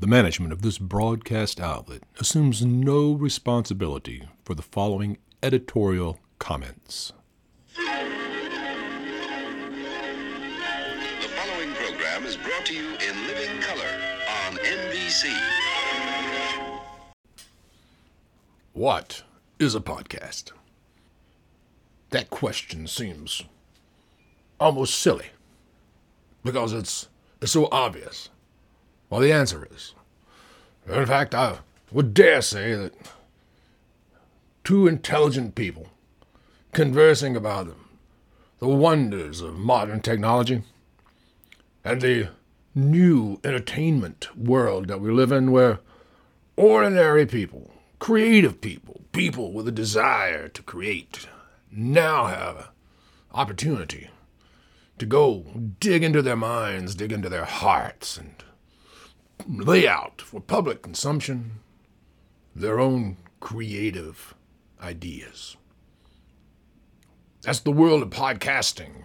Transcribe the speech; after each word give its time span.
The 0.00 0.06
management 0.06 0.50
of 0.54 0.62
this 0.62 0.78
broadcast 0.78 1.60
outlet 1.60 2.04
assumes 2.18 2.64
no 2.64 3.12
responsibility 3.12 4.26
for 4.42 4.54
the 4.54 4.62
following 4.62 5.18
editorial 5.42 6.18
comments. 6.38 7.12
The 7.76 7.82
following 11.36 11.74
program 11.74 12.24
is 12.24 12.38
brought 12.38 12.64
to 12.64 12.74
you 12.74 12.86
in 12.94 13.26
living 13.26 13.60
color 13.60 13.90
on 14.46 14.56
NBC. 14.56 15.38
What 18.72 19.22
is 19.58 19.74
a 19.74 19.80
podcast? 19.80 20.52
That 22.08 22.30
question 22.30 22.86
seems 22.86 23.42
almost 24.58 24.98
silly 24.98 25.26
because 26.42 26.72
it's, 26.72 27.10
it's 27.42 27.52
so 27.52 27.68
obvious. 27.70 28.30
Well, 29.10 29.20
the 29.20 29.32
answer 29.32 29.68
is. 29.74 29.94
In 30.88 31.04
fact, 31.04 31.34
I 31.34 31.58
would 31.90 32.14
dare 32.14 32.40
say 32.40 32.74
that 32.74 32.94
two 34.62 34.86
intelligent 34.86 35.56
people 35.56 35.88
conversing 36.72 37.36
about 37.36 37.66
them, 37.66 37.88
the 38.60 38.68
wonders 38.68 39.40
of 39.40 39.58
modern 39.58 40.00
technology 40.00 40.62
and 41.84 42.00
the 42.00 42.28
new 42.74 43.40
entertainment 43.42 44.28
world 44.36 44.86
that 44.86 45.00
we 45.00 45.10
live 45.10 45.32
in, 45.32 45.50
where 45.50 45.80
ordinary 46.56 47.26
people, 47.26 47.72
creative 47.98 48.60
people, 48.60 49.00
people 49.10 49.52
with 49.52 49.66
a 49.66 49.72
desire 49.72 50.46
to 50.46 50.62
create, 50.62 51.26
now 51.72 52.26
have 52.26 52.68
opportunity 53.32 54.10
to 54.98 55.06
go 55.06 55.44
dig 55.80 56.04
into 56.04 56.22
their 56.22 56.36
minds, 56.36 56.94
dig 56.94 57.10
into 57.10 57.28
their 57.28 57.44
hearts, 57.44 58.16
and 58.16 58.44
lay 59.48 59.86
out 59.86 60.20
for 60.20 60.40
public 60.40 60.82
consumption 60.82 61.52
their 62.54 62.80
own 62.80 63.16
creative 63.40 64.34
ideas. 64.82 65.56
That's 67.42 67.60
the 67.60 67.72
world 67.72 68.02
of 68.02 68.10
podcasting. 68.10 69.04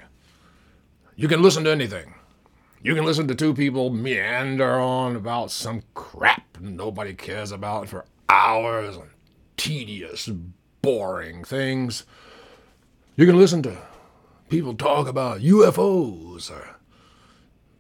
You 1.16 1.28
can 1.28 1.42
listen 1.42 1.64
to 1.64 1.72
anything. 1.72 2.16
You 2.84 2.94
can 2.94 3.06
listen 3.06 3.28
to 3.30 3.36
two 3.36 3.54
people 3.54 3.90
meander 3.90 4.80
on 4.80 5.16
about 5.16 5.52
some 5.52 5.84
crap 5.94 6.46
nobody 6.60 7.14
cares 7.14 7.52
about 7.52 7.88
for 7.90 8.06
hours 8.30 8.98
on 8.98 9.10
tedious, 9.58 10.30
boring 10.82 11.44
things. 11.44 12.06
You 13.16 13.26
can 13.26 13.38
listen 13.38 13.64
to 13.64 13.78
people 14.50 14.76
talk 14.76 15.08
about 15.08 15.40
UFOs 15.40 16.52
or 16.52 16.76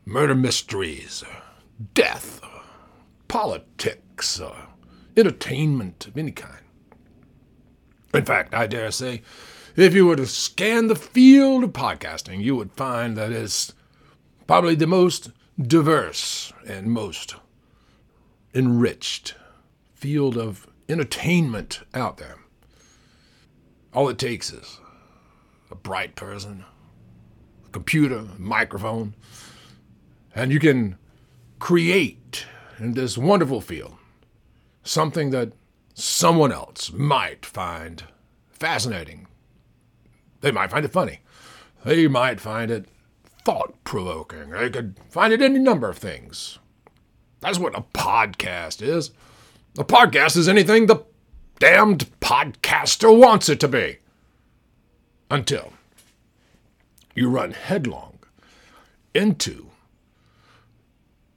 murder 0.05 0.35
mysteries 0.35 1.23
or 1.23 1.43
death 1.93 2.41
politics 3.35 4.39
or 4.39 4.55
entertainment 5.17 6.07
of 6.07 6.17
any 6.17 6.31
kind. 6.31 6.63
In 8.13 8.23
fact, 8.23 8.53
I 8.53 8.65
dare 8.65 8.91
say, 8.91 9.23
if 9.75 9.93
you 9.93 10.05
were 10.05 10.15
to 10.15 10.25
scan 10.25 10.87
the 10.87 10.95
field 10.95 11.65
of 11.65 11.73
podcasting, 11.73 12.41
you 12.41 12.55
would 12.55 12.71
find 12.71 13.17
that 13.17 13.33
it's 13.33 13.73
probably 14.47 14.73
the 14.73 14.87
most 14.87 15.31
diverse 15.61 16.53
and 16.65 16.87
most 16.87 17.35
enriched 18.53 19.35
field 19.95 20.37
of 20.37 20.65
entertainment 20.87 21.81
out 21.93 22.15
there. 22.15 22.37
All 23.93 24.07
it 24.07 24.17
takes 24.17 24.53
is 24.53 24.79
a 25.69 25.75
bright 25.75 26.15
person, 26.15 26.63
a 27.65 27.69
computer, 27.71 28.19
a 28.19 28.39
microphone, 28.39 29.13
and 30.33 30.53
you 30.53 30.59
can 30.61 30.97
create 31.59 32.45
in 32.79 32.93
this 32.93 33.17
wonderful 33.17 33.61
field 33.61 33.95
something 34.85 35.31
that 35.31 35.51
someone 35.93 36.51
else 36.51 36.91
might 36.91 37.45
find 37.45 38.03
fascinating. 38.49 39.27
They 40.41 40.51
might 40.51 40.69
find 40.69 40.85
it 40.85 40.91
funny. 40.91 41.21
They 41.83 42.07
might 42.07 42.39
find 42.39 42.71
it 42.71 42.85
thought 43.43 43.83
provoking. 43.83 44.51
They 44.51 44.69
could 44.69 44.95
find 45.09 45.33
it 45.33 45.41
any 45.41 45.59
number 45.59 45.89
of 45.89 45.97
things. 45.97 46.59
That's 47.41 47.59
what 47.59 47.77
a 47.77 47.81
podcast 47.81 48.81
is. 48.81 49.11
A 49.77 49.83
podcast 49.83 50.37
is 50.37 50.47
anything 50.47 50.85
the 50.85 51.03
damned 51.59 52.09
podcaster 52.19 53.15
wants 53.15 53.49
it 53.49 53.59
to 53.59 53.67
be. 53.67 53.97
Until 55.29 55.73
you 57.15 57.29
run 57.29 57.51
headlong 57.51 58.19
into 59.13 59.71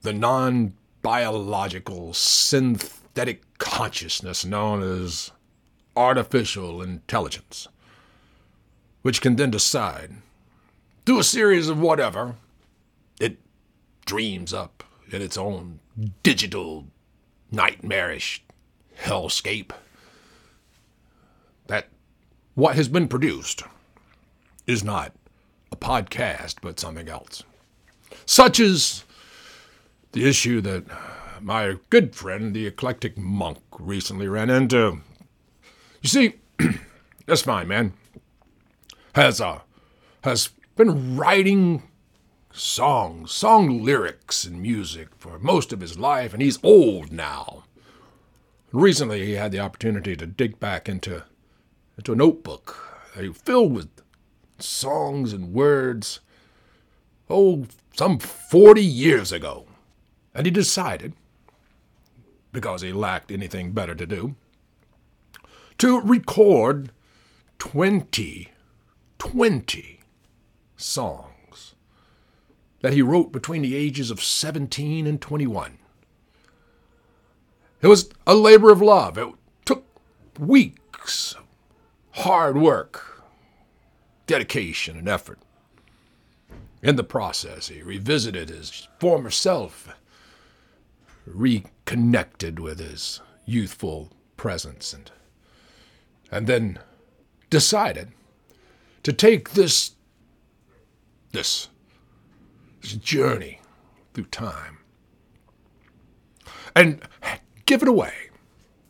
the 0.03 0.13
non 0.13 0.75
biological 1.09 2.13
synthetic 2.13 3.41
consciousness 3.57 4.45
known 4.45 4.83
as 4.83 5.31
artificial 5.97 6.83
intelligence, 6.83 7.67
which 9.01 9.23
can 9.23 9.37
then 9.37 9.51
decide, 9.51 10.13
through 11.07 11.19
a 11.19 11.25
series 11.25 11.71
of 11.71 11.81
whatever 11.81 12.35
it 13.19 13.39
dreams 14.05 14.53
up 14.53 14.85
in 15.11 15.23
its 15.23 15.39
own 15.39 15.81
digital, 16.23 16.85
nightmarish 17.51 18.45
hellscape, 19.01 19.71
that 21.69 21.89
what 22.55 22.77
has 22.77 22.87
been 22.87 23.09
produced 23.09 23.63
is 24.67 24.85
not 24.85 25.15
a 25.73 25.77
podcast, 25.77 26.57
but 26.61 26.79
something 26.79 27.09
else. 27.09 27.45
Such 28.27 28.61
is 28.61 29.05
the 30.13 30.29
issue 30.29 30.61
that 30.63 30.85
my 31.41 31.77
good 31.91 32.15
friend, 32.15 32.55
the 32.55 32.67
eclectic 32.67 33.17
monk, 33.17 33.59
recently 33.79 34.29
ran 34.29 34.51
into. 34.51 35.01
You 36.03 36.09
see, 36.09 36.35
this 37.27 37.43
fine 37.43 37.69
man 37.69 37.93
has 39.15 39.41
uh, 39.41 39.61
has 40.25 40.51
been 40.77 41.17
writing 41.17 41.83
songs, 42.53 43.33
song 43.33 43.83
lyrics, 43.83 44.45
and 44.45 44.61
music 44.61 45.09
for 45.17 45.39
most 45.39 45.73
of 45.73 45.81
his 45.81 45.99
life, 45.99 46.33
and 46.33 46.43
he's 46.43 46.59
old 46.63 47.13
now. 47.13 47.65
Recently, 48.73 49.25
he 49.25 49.33
had 49.33 49.53
the 49.53 49.61
opportunity 49.61 50.17
to 50.17 50.27
dig 50.27 50.59
back 50.61 50.89
into 50.89 51.25
into 51.97 52.13
a 52.13 52.17
notebook 52.17 52.89
filled 53.35 53.73
with 53.73 53.89
songs 54.59 55.33
and 55.33 55.53
words. 55.53 56.21
Oh, 57.31 57.67
some 57.97 58.19
forty 58.19 58.85
years 58.85 59.33
ago. 59.33 59.68
And 60.39 60.47
he 60.47 60.53
decided, 60.53 61.15
because 62.53 62.83
he 62.83 62.93
lacked 62.93 63.33
anything 63.33 63.73
better 63.73 63.97
to 63.97 64.07
do, 64.07 64.37
to 65.79 66.01
record 66.01 66.93
20, 67.59 68.49
20 69.19 70.01
songs 70.77 71.75
that 72.83 72.93
he 72.93 73.03
wrote 73.03 73.33
between 73.33 73.63
the 73.63 73.75
ages 73.75 74.13
of 74.13 74.23
17 74.23 75.09
and 75.09 75.21
21. 75.21 75.79
It 77.83 77.89
was 77.89 78.09
a 78.25 78.37
labor 78.37 78.71
of 78.71 78.81
love. 78.81 79.19
It 79.19 79.35
took 79.65 79.87
weeks, 80.39 81.35
hard 82.13 82.57
work, 82.57 83.25
dedication, 84.29 84.97
and 84.97 85.09
effort. 85.09 85.41
In 86.81 86.95
the 86.95 87.03
process, 87.03 87.67
he 87.67 87.83
revisited 87.83 88.51
his 88.51 88.87
former 89.01 89.31
self 89.31 89.98
reconnected 91.35 92.59
with 92.59 92.79
his 92.79 93.21
youthful 93.45 94.13
presence 94.37 94.93
and 94.93 95.11
and 96.31 96.47
then 96.47 96.79
decided 97.51 98.13
to 99.03 99.13
take 99.13 99.51
this 99.51 99.93
this, 101.33 101.69
this 102.81 102.93
journey 102.95 103.61
through 104.15 104.25
time 104.25 104.79
and 106.75 107.03
give 107.67 107.83
it 107.83 107.89
away. 107.89 108.13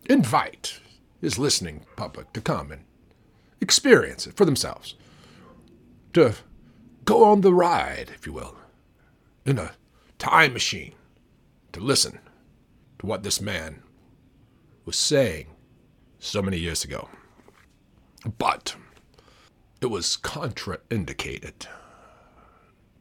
Invite 0.08 0.80
his 1.20 1.38
listening 1.38 1.84
public 1.96 2.32
to 2.32 2.40
come 2.40 2.70
and 2.70 2.84
experience 3.60 4.26
it 4.26 4.36
for 4.36 4.44
themselves. 4.44 4.94
To 6.14 6.34
go 7.04 7.24
on 7.24 7.40
the 7.40 7.52
ride 7.52 8.10
if 8.14 8.26
you 8.26 8.32
will 8.32 8.56
in 9.44 9.58
a 9.58 9.72
time 10.18 10.52
machine 10.52 10.94
to 11.72 11.80
listen 11.80 12.18
to 12.98 13.06
what 13.06 13.22
this 13.22 13.40
man 13.40 13.82
was 14.84 14.96
saying 14.96 15.46
so 16.18 16.42
many 16.42 16.58
years 16.58 16.84
ago. 16.84 17.08
But 18.38 18.74
it 19.80 19.86
was 19.86 20.16
contraindicated 20.16 21.66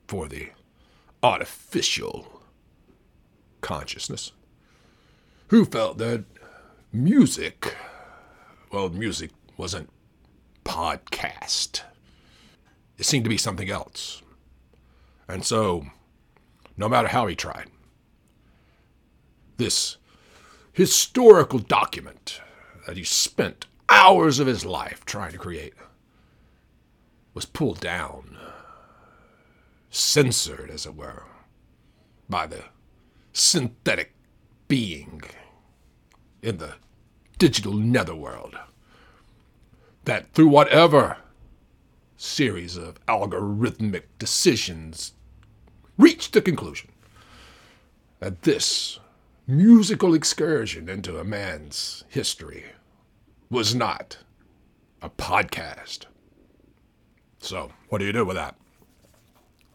for 0.07 0.27
the 0.27 0.49
artificial 1.23 2.41
consciousness, 3.61 4.31
who 5.47 5.65
felt 5.65 5.97
that 5.97 6.25
music, 6.93 7.75
well, 8.71 8.89
music 8.89 9.31
wasn't 9.57 9.89
podcast. 10.63 11.81
It 12.97 13.05
seemed 13.05 13.25
to 13.25 13.29
be 13.29 13.37
something 13.37 13.69
else. 13.69 14.21
And 15.27 15.43
so, 15.43 15.85
no 16.77 16.87
matter 16.87 17.07
how 17.07 17.27
he 17.27 17.35
tried, 17.35 17.69
this 19.57 19.97
historical 20.71 21.59
document 21.59 22.41
that 22.85 22.97
he 22.97 23.03
spent 23.03 23.65
hours 23.89 24.39
of 24.39 24.47
his 24.47 24.65
life 24.65 25.05
trying 25.05 25.31
to 25.31 25.37
create 25.37 25.73
was 27.33 27.45
pulled 27.45 27.79
down, 27.79 28.37
censored, 29.89 30.69
as 30.69 30.85
it 30.85 30.95
were, 30.95 31.25
by 32.29 32.47
the 32.47 32.63
synthetic 33.33 34.13
being 34.67 35.21
in 36.41 36.57
the 36.57 36.73
digital 37.37 37.73
netherworld. 37.73 38.57
That 40.05 40.31
through 40.33 40.47
whatever 40.47 41.17
series 42.17 42.75
of 42.75 43.03
algorithmic 43.05 44.03
decisions 44.17 45.13
reached 45.97 46.33
the 46.33 46.41
conclusion 46.41 46.89
that 48.19 48.41
this 48.41 48.99
musical 49.49 50.13
excursion 50.13 50.89
into 50.89 51.17
a 51.17 51.23
man's 51.23 52.03
history 52.09 52.65
was 53.49 53.73
not 53.73 54.17
a 55.01 55.09
podcast. 55.09 56.05
So, 57.39 57.71
what 57.87 57.99
do 57.99 58.05
you 58.05 58.11
do 58.11 58.25
with 58.25 58.35
that? 58.35 58.55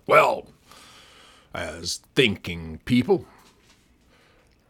Well, 0.06 0.46
as 1.54 2.02
thinking 2.14 2.80
people, 2.84 3.24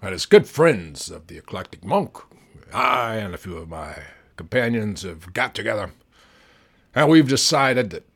and 0.00 0.14
as 0.14 0.25
good 0.25 0.46
friends 0.46 1.10
of 1.10 1.26
the 1.26 1.37
eclectic 1.37 1.84
monk, 1.84 2.19
I 2.72 3.16
and 3.16 3.34
a 3.34 3.38
few 3.38 3.56
of 3.56 3.69
my 3.69 4.05
companions 4.37 5.02
have 5.02 5.32
got 5.32 5.52
together, 5.52 5.90
and 6.94 7.10
we've 7.10 7.28
decided 7.28 7.90
that, 7.90 8.06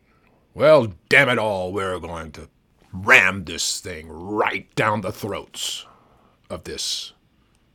well, 0.54 0.92
damn 1.08 1.30
it 1.30 1.38
all, 1.38 1.72
we're 1.72 1.98
going 1.98 2.30
to 2.32 2.48
ram 2.92 3.44
this 3.44 3.80
thing 3.80 4.06
right 4.08 4.72
down 4.76 5.00
the 5.00 5.10
throats 5.10 5.84
of 6.50 6.64
this 6.64 7.12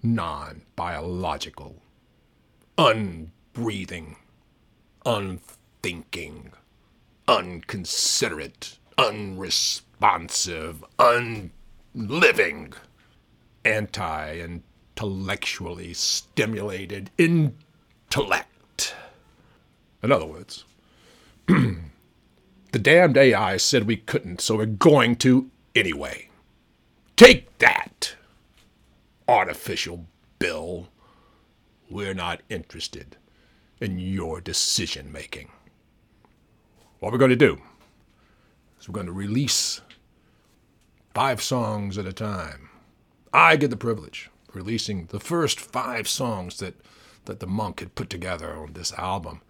non 0.03 0.63
biological, 0.75 1.81
unbreathing, 2.77 4.15
unthinking, 5.05 6.51
unconsiderate, 7.27 8.77
unresponsive, 8.97 10.83
unliving, 10.99 12.73
anti 13.63 14.39
intellectually 14.39 15.93
stimulated 15.93 17.09
intellect. 17.17 18.95
In 20.03 20.11
other 20.11 20.25
words, 20.25 20.65
the 21.47 22.79
damned 22.79 23.17
AI 23.17 23.57
said 23.57 23.85
we 23.85 23.97
couldn't, 23.97 24.41
so 24.41 24.57
we're 24.57 24.65
going 24.65 25.15
to 25.17 25.49
anyway. 25.75 26.29
Take 27.15 27.57
that, 27.59 28.15
artificial 29.31 30.05
bill. 30.39 30.89
We're 31.89 32.13
not 32.13 32.41
interested 32.49 33.15
in 33.79 33.97
your 33.97 34.41
decision 34.41 35.09
making. 35.09 35.49
What 36.99 37.13
we're 37.13 37.17
going 37.17 37.29
to 37.29 37.37
do 37.37 37.61
is 38.79 38.89
we're 38.89 38.93
going 38.93 39.05
to 39.05 39.13
release 39.13 39.79
five 41.13 41.41
songs 41.41 41.97
at 41.97 42.05
a 42.05 42.13
time. 42.13 42.69
I 43.33 43.55
get 43.55 43.69
the 43.69 43.77
privilege 43.77 44.29
of 44.49 44.55
releasing 44.55 45.05
the 45.05 45.19
first 45.19 45.61
five 45.61 46.09
songs 46.09 46.59
that, 46.59 46.75
that 47.23 47.39
the 47.39 47.47
monk 47.47 47.79
had 47.79 47.95
put 47.95 48.09
together 48.09 48.53
on 48.53 48.73
this 48.73 48.91
album, 48.93 49.41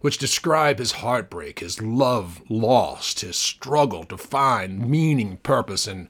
which 0.00 0.18
describe 0.18 0.80
his 0.80 0.92
heartbreak, 0.92 1.60
his 1.60 1.80
love 1.80 2.42
lost, 2.48 3.20
his 3.20 3.36
struggle 3.36 4.02
to 4.04 4.18
find 4.18 4.90
meaning, 4.90 5.36
purpose, 5.36 5.86
in 5.86 6.08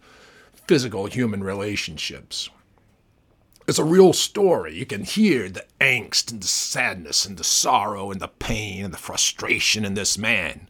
physical 0.66 1.04
human 1.04 1.44
relationships. 1.44 2.48
It's 3.70 3.78
a 3.78 3.84
real 3.84 4.12
story. 4.12 4.76
You 4.76 4.84
can 4.84 5.04
hear 5.04 5.48
the 5.48 5.64
angst 5.80 6.32
and 6.32 6.42
the 6.42 6.48
sadness 6.48 7.24
and 7.24 7.36
the 7.36 7.44
sorrow 7.44 8.10
and 8.10 8.20
the 8.20 8.26
pain 8.26 8.84
and 8.84 8.92
the 8.92 8.98
frustration 8.98 9.84
in 9.84 9.94
this 9.94 10.18
man 10.18 10.66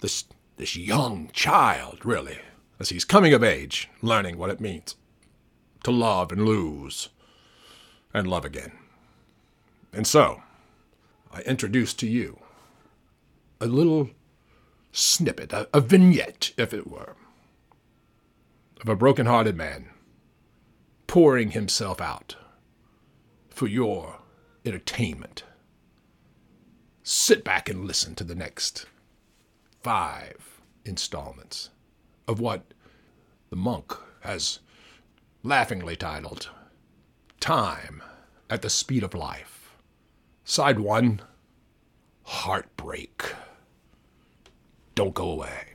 this 0.00 0.24
this 0.56 0.74
young 0.74 1.28
child, 1.34 1.98
really, 2.06 2.38
as 2.80 2.88
he's 2.88 3.04
coming 3.04 3.34
of 3.34 3.44
age, 3.44 3.90
learning 4.00 4.38
what 4.38 4.48
it 4.48 4.62
means 4.62 4.96
to 5.84 5.90
love 5.90 6.32
and 6.32 6.46
lose 6.46 7.10
and 8.14 8.26
love 8.26 8.46
again. 8.46 8.72
And 9.92 10.06
so, 10.06 10.42
I 11.34 11.42
introduce 11.42 11.92
to 11.92 12.08
you 12.08 12.40
a 13.60 13.66
little 13.66 14.08
snippet, 14.90 15.52
a, 15.52 15.68
a 15.74 15.82
vignette, 15.82 16.52
if 16.56 16.72
it 16.72 16.86
were, 16.86 17.14
of 18.80 18.88
a 18.88 18.96
broken-hearted 18.96 19.54
man 19.54 19.91
pouring 21.12 21.50
himself 21.50 22.00
out 22.00 22.36
for 23.50 23.66
your 23.66 24.20
entertainment. 24.64 25.44
Sit 27.02 27.44
back 27.44 27.68
and 27.68 27.84
listen 27.84 28.14
to 28.14 28.24
the 28.24 28.34
next 28.34 28.86
five 29.82 30.62
installments 30.86 31.68
of 32.26 32.40
what 32.40 32.72
the 33.50 33.56
monk 33.56 33.92
has 34.20 34.60
laughingly 35.42 35.96
titled 35.96 36.48
Time 37.40 38.02
at 38.48 38.62
the 38.62 38.70
Speed 38.70 39.02
of 39.02 39.12
Life. 39.12 39.76
Side 40.44 40.80
one 40.80 41.20
Heartbreak. 42.22 43.34
Don't 44.94 45.12
go 45.12 45.30
away. 45.30 45.71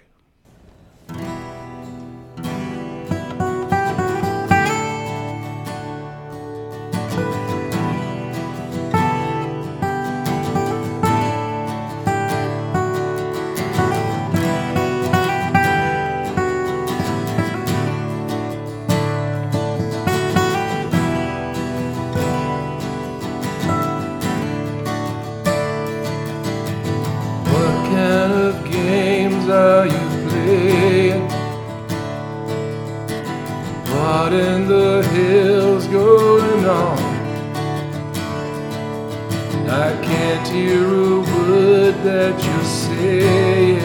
I 39.88 39.96
can't 40.04 40.48
hear 40.50 40.86
a 40.86 41.20
word 41.22 41.96
that 42.04 42.36
you're 42.46 42.72
saying. 42.84 43.80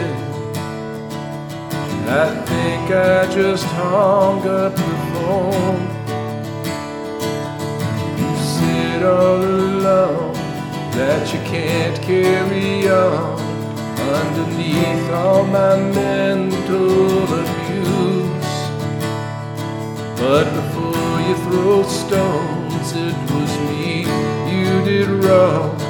I 2.08 2.28
think 2.50 2.90
I 2.90 3.32
just 3.32 3.64
hung 3.66 4.40
up 4.40 4.74
the 4.74 4.96
phone. 5.12 5.82
You 8.18 8.32
sit 8.50 9.02
all 9.04 9.44
alone 9.44 10.34
that 10.98 11.32
you 11.32 11.38
can't 11.54 11.96
carry 12.02 12.88
on 12.88 13.38
underneath 14.18 15.08
all 15.12 15.44
my 15.44 15.76
mental 15.76 17.22
abuse. 17.44 18.52
But 20.18 20.46
before 20.58 21.14
you 21.26 21.34
throw 21.44 21.82
stones, 21.84 22.88
it 23.06 23.16
was 23.30 23.52
me 23.70 24.22
you 24.52 24.84
did 24.84 25.08
wrong, 25.24 25.81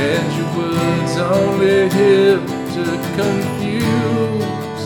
and 0.00 0.28
your 0.36 0.50
words 0.56 1.14
only 1.18 1.88
help 1.98 2.46
to 2.74 2.84
confuse. 3.18 4.82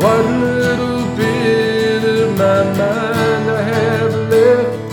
What 0.00 0.24
little 0.46 1.04
bit 1.16 2.02
of 2.04 2.28
my 2.38 2.62
mind 2.80 3.44
I 3.50 3.62
have 3.74 4.14
left 4.32 4.92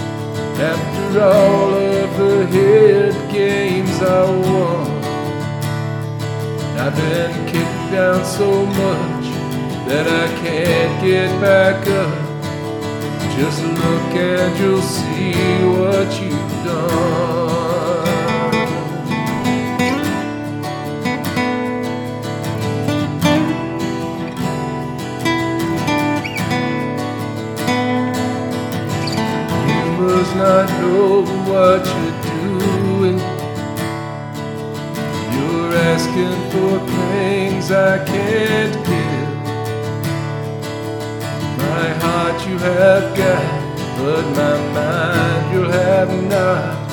after 0.74 1.22
all 1.22 1.74
of 1.74 2.10
the 2.18 2.46
head 2.48 3.14
games 3.32 4.02
I 4.02 4.24
won. 4.46 4.88
I've 6.84 6.96
been 6.96 7.34
kicked 7.52 7.92
down 7.92 8.26
so 8.26 8.66
much 8.66 9.26
that 9.88 10.08
I 10.08 10.28
can't 10.44 10.96
get 11.06 11.30
back 11.40 11.88
up. 11.88 12.28
Just 13.38 13.62
look 13.64 14.14
and 14.16 14.60
you'll 14.60 14.82
see 14.82 15.34
what 15.78 16.10
you've 16.22 16.66
done. 16.66 17.47
Not 30.38 30.70
know 30.80 31.24
what 31.50 31.82
you're 31.96 32.22
doing. 32.22 33.18
You're 35.34 35.74
asking 35.92 36.38
for 36.52 36.74
things 36.94 37.72
I 37.72 38.06
can't 38.06 38.76
give. 38.86 39.34
My 41.58 41.88
heart 42.04 42.38
you 42.48 42.58
have 42.60 43.18
got, 43.18 43.46
but 43.98 44.24
my 44.42 44.56
mind 44.78 45.44
you'll 45.54 45.72
have 45.72 46.12
not. 46.30 46.88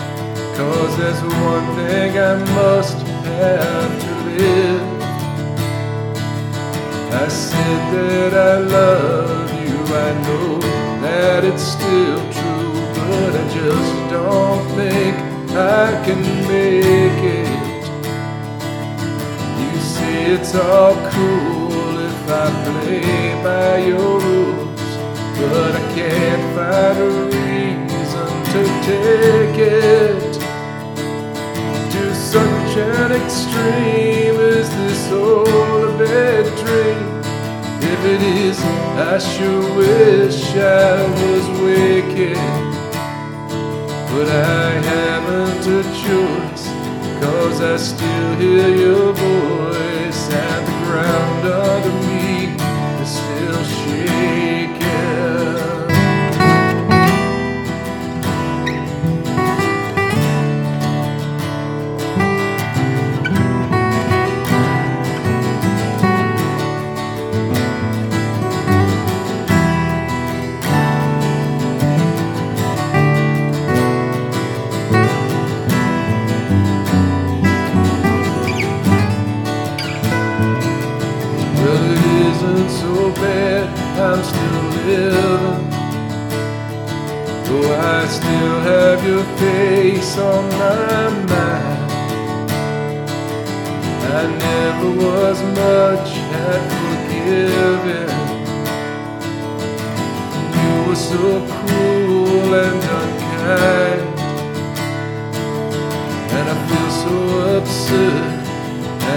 Cause 0.56 0.96
there's 0.96 1.22
one 1.22 1.66
thing 1.76 2.18
I 2.18 2.36
must 2.60 2.96
have 2.96 3.92
to 4.04 4.12
live. 4.38 4.94
I 7.12 7.28
said 7.28 7.80
that 7.94 8.32
I 8.52 8.56
love 8.58 9.50
you, 9.62 9.78
I 9.94 10.10
know 10.22 10.58
that 11.02 11.44
it's 11.44 11.62
still 11.62 12.33
but 13.14 13.32
I 13.36 13.44
just 13.60 13.94
don't 14.10 14.62
think 14.78 15.14
I 15.54 15.86
can 16.04 16.22
make 16.52 17.22
it. 17.42 17.84
You 19.60 19.80
say 19.94 20.14
it's 20.34 20.54
all 20.54 20.94
cool 21.12 21.92
if 22.10 22.20
I 22.42 22.46
play 22.66 23.42
by 23.48 23.78
your 23.90 24.18
rules, 24.20 24.90
but 25.38 25.72
I 25.80 25.84
can't 25.98 26.44
find 26.56 26.96
a 27.06 27.12
reason 27.36 28.30
to 28.52 28.60
take 28.90 29.58
it 29.58 30.32
to 31.92 32.14
such 32.14 32.76
an 32.76 33.12
extreme 33.12 34.38
is 34.58 34.68
this 34.70 35.12
all 35.12 35.88
a 35.90 35.98
bad 35.98 36.44
dream? 36.62 37.14
If 37.92 38.00
it 38.14 38.22
is, 38.22 38.58
I 39.12 39.18
sure 39.18 39.76
wish 39.76 40.42
I 40.56 41.02
was 41.20 41.44
wicked. 41.60 42.63
But 44.14 44.28
I 44.28 44.70
haven't 44.92 45.66
a 45.66 45.82
choice, 46.06 46.64
cause 47.20 47.60
I 47.60 47.76
still 47.76 48.36
hear 48.36 48.68
your 48.68 49.12
voice, 49.12 50.30
and 50.30 50.66
the 50.68 50.76
ground 50.86 51.44
under 51.44 51.94
me 52.06 52.13
I 87.96 88.06
still 88.06 88.60
have 88.72 89.06
your 89.06 89.24
face 89.38 90.18
on 90.18 90.48
my 90.48 91.08
mind. 91.30 91.90
I 94.18 94.22
never 94.46 94.90
was 95.04 95.38
much 95.62 96.10
at 96.44 96.60
forgiving. 96.74 98.14
You 100.58 100.74
were 100.86 101.00
so 101.12 101.24
cruel 101.54 102.54
and 102.66 102.82
unkind. 103.00 104.02
And 106.36 106.46
I 106.52 106.56
feel 106.66 106.90
so 107.04 107.16
absurd 107.58 108.24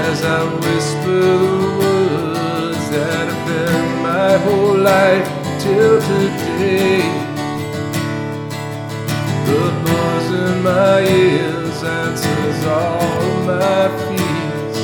as 0.05 0.17
I 0.24 0.39
whisper 0.63 1.22
the 1.57 1.69
words 1.81 2.86
that 2.91 3.25
have 3.31 3.43
been 3.50 4.03
my 4.03 4.38
whole 4.46 4.77
life 4.77 5.27
till 5.63 6.00
today. 6.00 7.17
In 10.38 10.62
my 10.62 11.01
ears 11.01 11.84
answers 11.84 12.65
all 12.65 13.01
of 13.27 13.46
my 13.46 13.84
fears. 14.06 14.77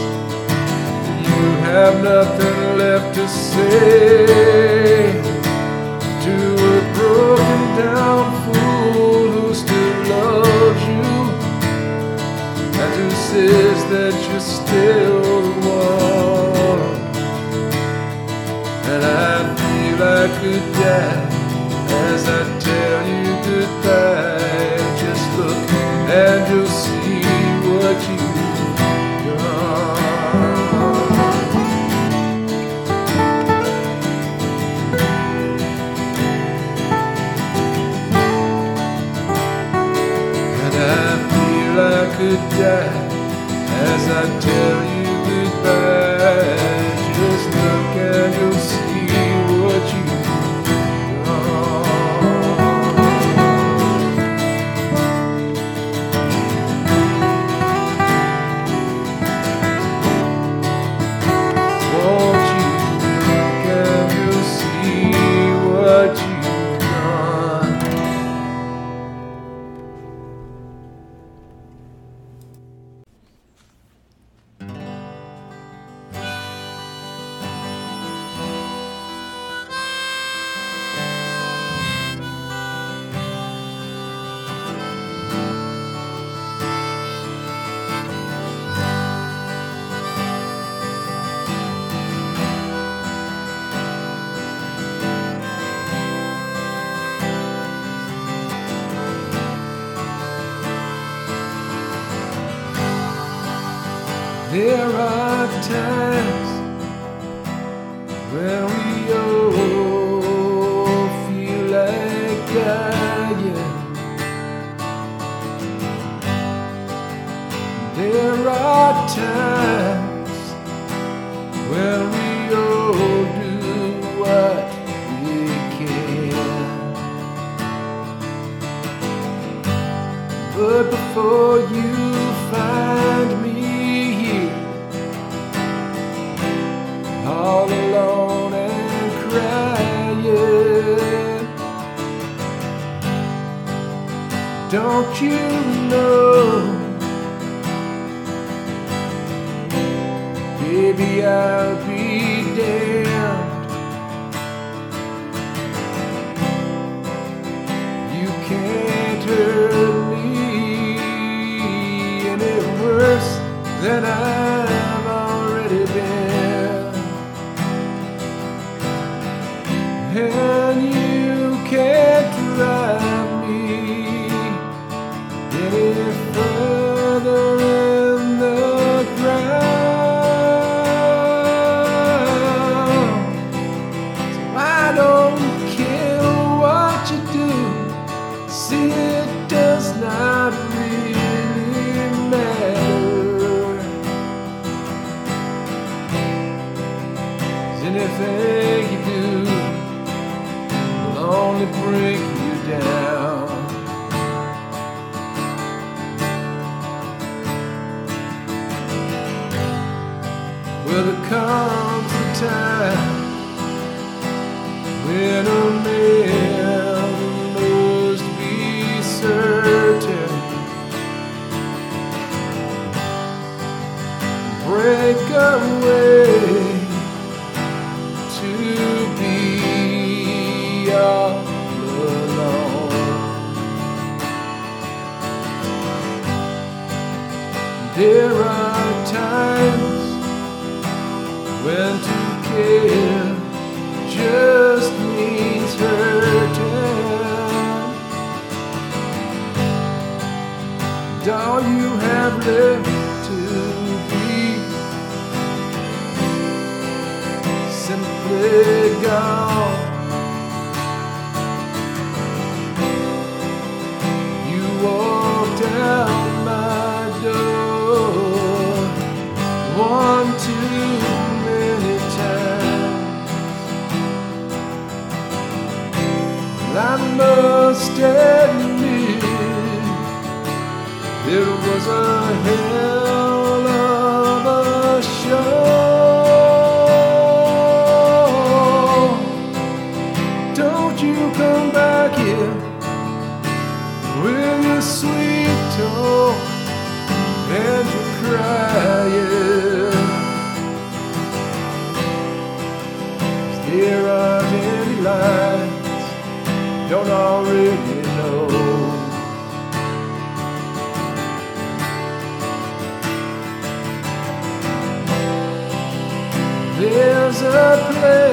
You 1.27 1.43
have 1.69 1.95
nothing 2.03 2.59
left 2.77 3.13
to 3.15 3.27
say 3.27 4.25
to 6.25 6.35
a 6.73 6.79
broken 6.97 7.63
down 7.83 8.23
fool 8.43 9.31
who 9.35 9.53
still 9.53 9.95
loves 10.13 10.83
you 10.93 11.11
and 12.81 12.91
who 12.99 13.09
says 13.29 13.79
that 13.93 14.13
you're 14.27 14.47
still 14.57 15.21
the 15.21 15.69
one. 15.69 16.85
And 18.91 19.03
I 19.05 19.35
feel 19.59 19.97
I 20.01 20.25
could 20.39 20.65
die 20.81 21.23
as 22.09 22.21
I 22.27 22.41
tell 22.59 23.01
you 23.13 23.31
goodbye. 23.49 24.12
Die 42.51 42.89
as 43.89 44.03
I 44.09 44.39
tell 44.39 44.79
you 44.95 45.11
goodbye. 45.27 46.02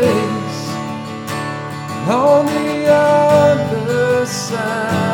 place 0.00 0.68
on 2.08 2.46
the 2.46 2.86
other 2.90 4.24
side. 4.24 5.09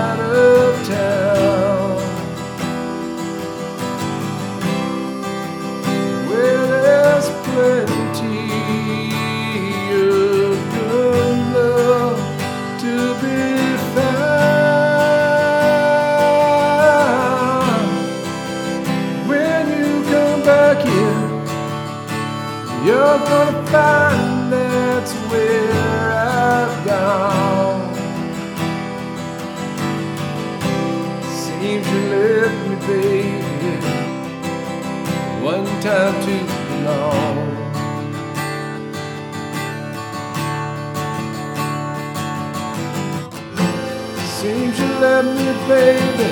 baby, 45.69 46.31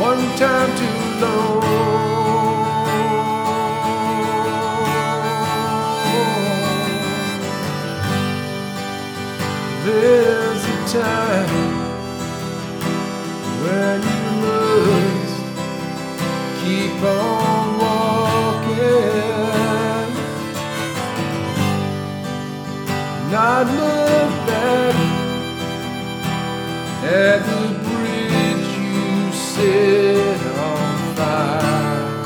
one 0.00 0.24
time 0.38 0.70
too 0.78 0.98
long. 1.20 1.62
There's 9.84 10.64
a 10.64 10.78
time 10.88 11.52
when 13.62 13.98
you 14.02 14.24
must 14.44 15.38
keep 16.62 17.02
on 17.02 17.64
walking, 17.78 18.88
not 23.30 23.66
looking. 23.66 24.07
Every 27.10 27.68
bridge 27.88 28.68
you 28.76 29.32
set 29.32 30.40
on 30.58 31.14
fire. 31.16 32.18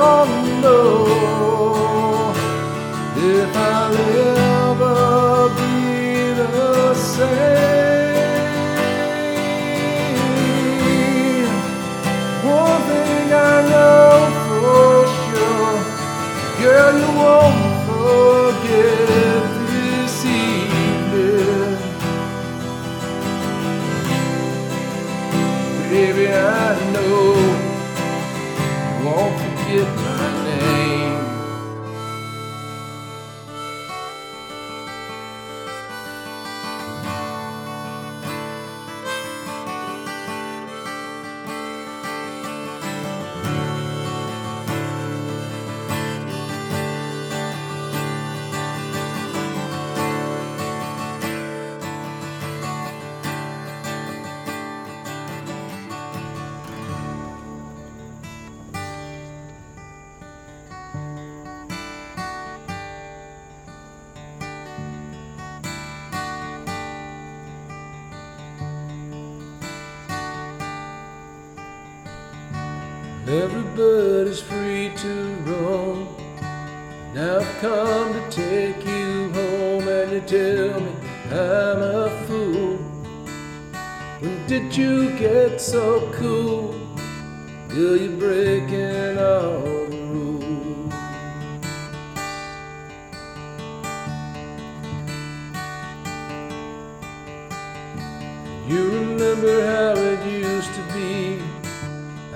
don't 0.00 0.62
know 0.62 2.32
if 3.16 3.56
I 3.56 3.90
live. 3.90 4.39
Tell 80.30 80.80
me 80.80 80.92
I'm 81.32 81.82
a 81.82 82.24
fool. 82.28 82.76
When 84.20 84.46
did 84.46 84.76
you 84.76 85.10
get 85.18 85.60
so 85.60 86.08
cool? 86.12 86.72
Girl, 87.68 87.96
you're 87.96 88.16
breaking 88.16 89.18
all 89.18 89.86
the 89.90 90.02
rules. 90.14 90.94
You 98.68 98.82
remember 99.00 99.54
how 99.66 99.94
it 99.96 100.24
used 100.30 100.72
to 100.74 100.82
be. 100.94 101.42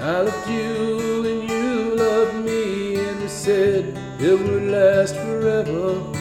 I 0.00 0.22
loved 0.22 0.50
you 0.50 1.24
and 1.30 1.48
you 1.48 1.94
loved 1.94 2.44
me, 2.44 2.96
and 2.96 3.20
we 3.20 3.28
said 3.28 3.96
it 4.18 4.36
would 4.36 4.64
last 4.64 5.14
forever. 5.14 6.13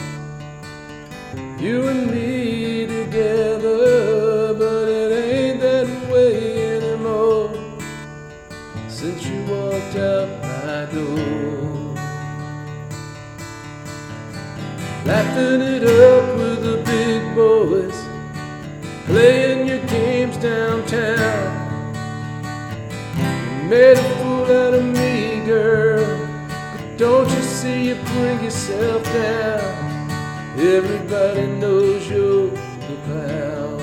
Yourself 28.68 29.04
down? 29.04 30.58
Everybody 30.58 31.46
knows 31.46 32.08
you're 32.08 32.48
the 32.48 32.96
clown. 33.04 33.80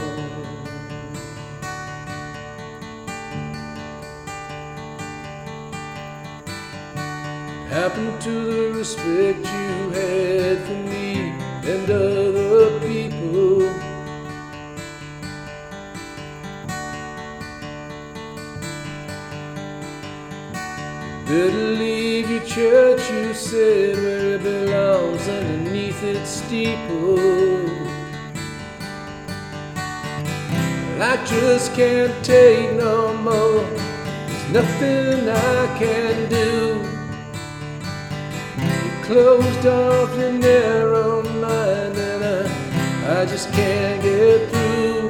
happened 7.69 8.21
to 8.21 8.29
the 8.29 8.73
respect 8.73 9.39
you 9.45 9.60
steeple. 26.51 27.17
I 30.99 31.15
just 31.25 31.73
can't 31.73 32.25
take 32.25 32.73
no 32.73 33.13
more. 33.13 33.63
There's 34.27 34.49
nothing 34.51 35.29
I 35.29 35.79
can 35.79 36.29
do 36.29 36.83
You 38.65 38.91
closed 39.05 39.65
off 39.65 40.13
your 40.19 40.33
narrow 40.33 41.23
mind 41.23 41.95
and 41.95 42.21
I, 42.21 43.21
I 43.21 43.25
just 43.25 43.49
can't 43.53 44.03
get 44.03 44.49
through. 44.51 45.09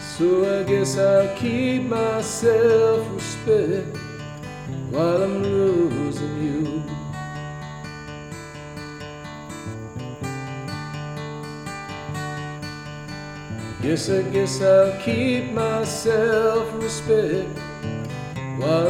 So 0.00 0.60
I 0.60 0.62
guess 0.64 0.96
I'll 0.96 1.36
keep 1.36 1.82
my 1.82 2.22
self-respect 2.22 3.95
while 4.96 5.22
I'm 5.24 5.42
losing 5.42 6.36
you. 6.42 6.82
Yes, 13.82 14.08
I 14.08 14.22
guess 14.22 14.62
I'll 14.62 14.98
keep 15.02 15.52
my 15.52 15.84
self-respect 15.84 17.58
while 18.56 18.88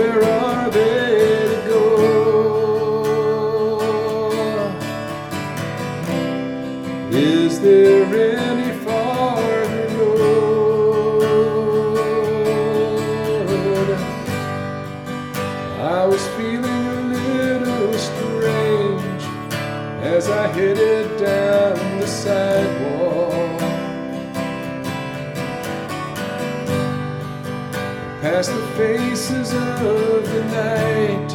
where 0.00 0.29
faces 28.80 29.52
of 29.52 30.24
the 30.32 30.42
night 30.44 31.30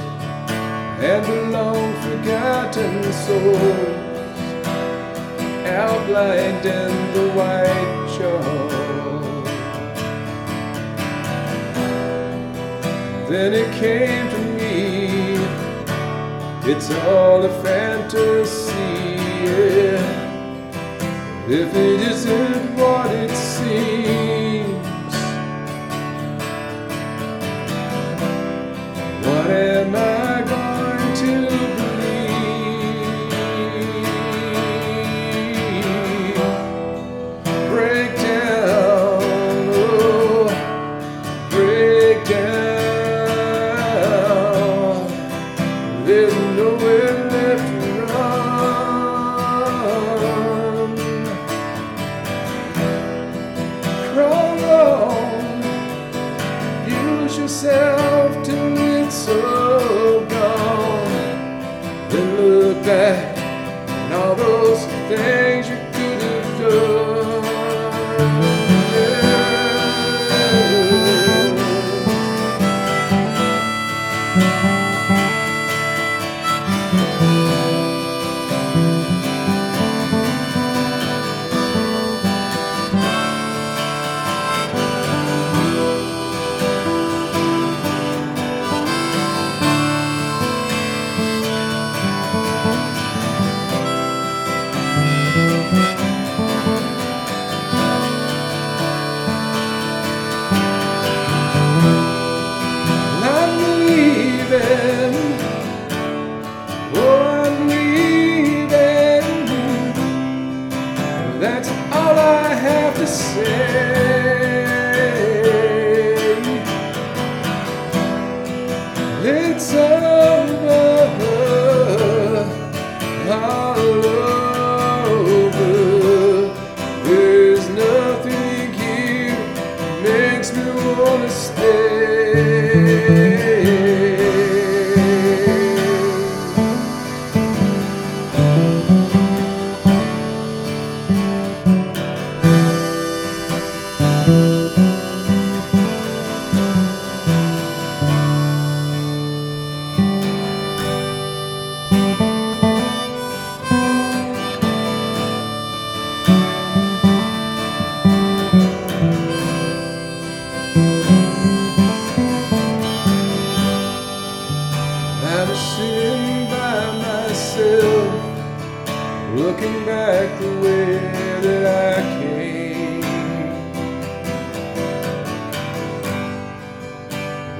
and 1.11 1.23
the 1.25 1.41
long 1.55 1.93
forgotten 2.05 3.03
souls 3.25 4.65
outlined 5.67 6.65
in 6.65 6.93
the 7.15 7.25
white 7.37 8.05
chalk. 8.15 9.45
Then 13.29 13.53
it 13.53 13.69
came 13.83 14.25
to 14.35 14.41
me, 14.59 15.37
it's 16.71 16.89
all 16.89 17.43
a 17.43 17.53
fantasy. 17.61 18.71
yeah. 19.45 20.25
If 21.47 21.75
it 21.75 21.99
isn't 22.11 22.54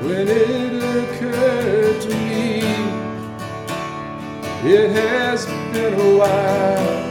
When 0.02 0.28
it 0.28 0.74
occurred 0.84 2.02
to 2.02 2.10
me, 2.10 2.60
it 4.70 4.90
has 4.92 5.46
been 5.72 5.94
a 5.94 6.18
while 6.18 7.06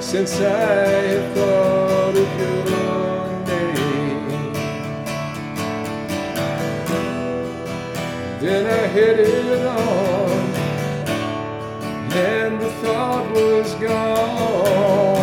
since 0.00 0.40
I 0.40 0.42
have 0.44 1.34
thought 1.34 2.16
of 2.16 2.28
your 2.38 2.64
name. 3.46 4.52
Then 8.40 8.66
I 8.66 8.86
headed 8.86 9.66
on, 9.66 10.30
and 12.12 12.60
the 12.60 12.70
thought 12.82 13.26
was 13.32 13.74
gone. 13.74 15.14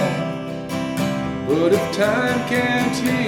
But 1.48 1.74
if 1.74 1.96
time 1.96 2.40
can't 2.50 2.96
heal 2.96 3.21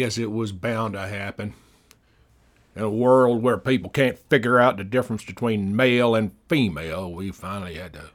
guess 0.00 0.16
it 0.16 0.32
was 0.32 0.50
bound 0.50 0.94
to 0.94 1.06
happen. 1.06 1.52
In 2.74 2.82
a 2.82 2.88
world 2.88 3.42
where 3.42 3.58
people 3.58 3.90
can't 3.90 4.16
figure 4.30 4.58
out 4.58 4.78
the 4.78 4.84
difference 4.84 5.22
between 5.22 5.76
male 5.76 6.14
and 6.14 6.30
female, 6.48 7.12
we 7.12 7.30
finally 7.30 7.74
had 7.74 7.92
to 7.92 8.08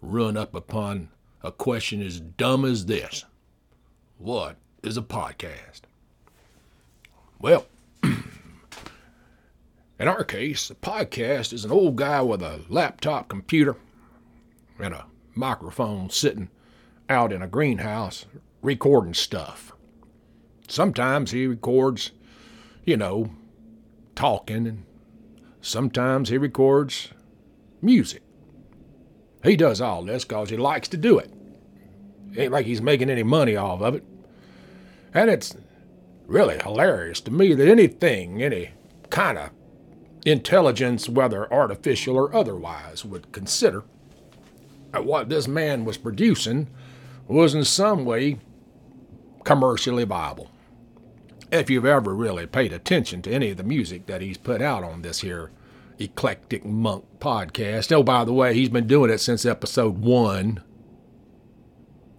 run 0.00 0.36
up 0.36 0.54
upon 0.54 1.08
a 1.42 1.50
question 1.50 2.00
as 2.00 2.20
dumb 2.20 2.64
as 2.64 2.86
this 2.86 3.24
What 4.18 4.56
is 4.84 4.96
a 4.96 5.02
podcast? 5.02 5.80
Well, 7.40 7.66
in 8.04 8.22
our 9.98 10.22
case, 10.22 10.70
a 10.70 10.76
podcast 10.76 11.52
is 11.52 11.64
an 11.64 11.72
old 11.72 11.96
guy 11.96 12.22
with 12.22 12.40
a 12.40 12.60
laptop 12.68 13.28
computer 13.28 13.74
and 14.78 14.94
a 14.94 15.06
microphone 15.34 16.08
sitting 16.08 16.50
out 17.08 17.32
in 17.32 17.42
a 17.42 17.48
greenhouse 17.48 18.26
recording 18.62 19.14
stuff. 19.14 19.72
Sometimes 20.68 21.30
he 21.30 21.46
records, 21.46 22.12
you 22.84 22.96
know, 22.96 23.30
talking, 24.14 24.66
and 24.66 24.84
sometimes 25.60 26.28
he 26.28 26.38
records 26.38 27.10
music. 27.80 28.22
He 29.42 29.56
does 29.56 29.80
all 29.80 30.04
this 30.04 30.24
because 30.24 30.50
he 30.50 30.56
likes 30.56 30.88
to 30.88 30.96
do 30.96 31.18
it. 31.18 31.32
Ain't 32.36 32.52
like 32.52 32.66
he's 32.66 32.80
making 32.80 33.10
any 33.10 33.22
money 33.22 33.56
off 33.56 33.82
of 33.82 33.94
it. 33.96 34.04
And 35.12 35.28
it's 35.28 35.56
really 36.26 36.58
hilarious 36.58 37.20
to 37.22 37.30
me 37.30 37.54
that 37.54 37.68
anything, 37.68 38.42
any 38.42 38.70
kind 39.10 39.36
of 39.36 39.50
intelligence, 40.24 41.08
whether 41.08 41.52
artificial 41.52 42.16
or 42.16 42.34
otherwise, 42.34 43.04
would 43.04 43.32
consider 43.32 43.84
that 44.92 45.04
what 45.04 45.28
this 45.28 45.48
man 45.48 45.84
was 45.84 45.98
producing 45.98 46.68
was 47.26 47.54
in 47.54 47.64
some 47.64 48.04
way 48.04 48.38
commercially 49.44 50.04
viable. 50.04 50.50
If 51.50 51.68
you've 51.68 51.84
ever 51.84 52.14
really 52.14 52.46
paid 52.46 52.72
attention 52.72 53.22
to 53.22 53.30
any 53.30 53.50
of 53.50 53.58
the 53.58 53.62
music 53.62 54.06
that 54.06 54.22
he's 54.22 54.38
put 54.38 54.62
out 54.62 54.82
on 54.82 55.02
this 55.02 55.20
here 55.20 55.50
Eclectic 55.98 56.64
Monk 56.64 57.04
podcast. 57.18 57.92
Oh, 57.92 58.02
by 58.02 58.24
the 58.24 58.32
way, 58.32 58.54
he's 58.54 58.68
been 58.68 58.86
doing 58.86 59.10
it 59.10 59.18
since 59.18 59.46
episode 59.46 59.98
one. 59.98 60.62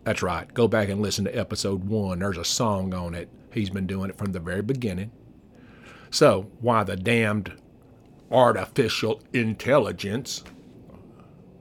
That's 0.03 0.21
right. 0.21 0.53
Go 0.53 0.67
back 0.67 0.89
and 0.89 1.01
listen 1.01 1.25
to 1.25 1.37
episode 1.37 1.85
one. 1.85 2.19
There's 2.19 2.37
a 2.37 2.45
song 2.45 2.93
on 2.93 3.15
it. 3.15 3.29
He's 3.51 3.69
been 3.69 3.87
doing 3.87 4.09
it 4.09 4.17
from 4.17 4.31
the 4.31 4.39
very 4.39 4.61
beginning. 4.61 5.11
So, 6.11 6.49
why 6.61 6.83
the 6.83 6.95
damned 6.95 7.53
artificial 8.31 9.21
intelligence, 9.33 10.43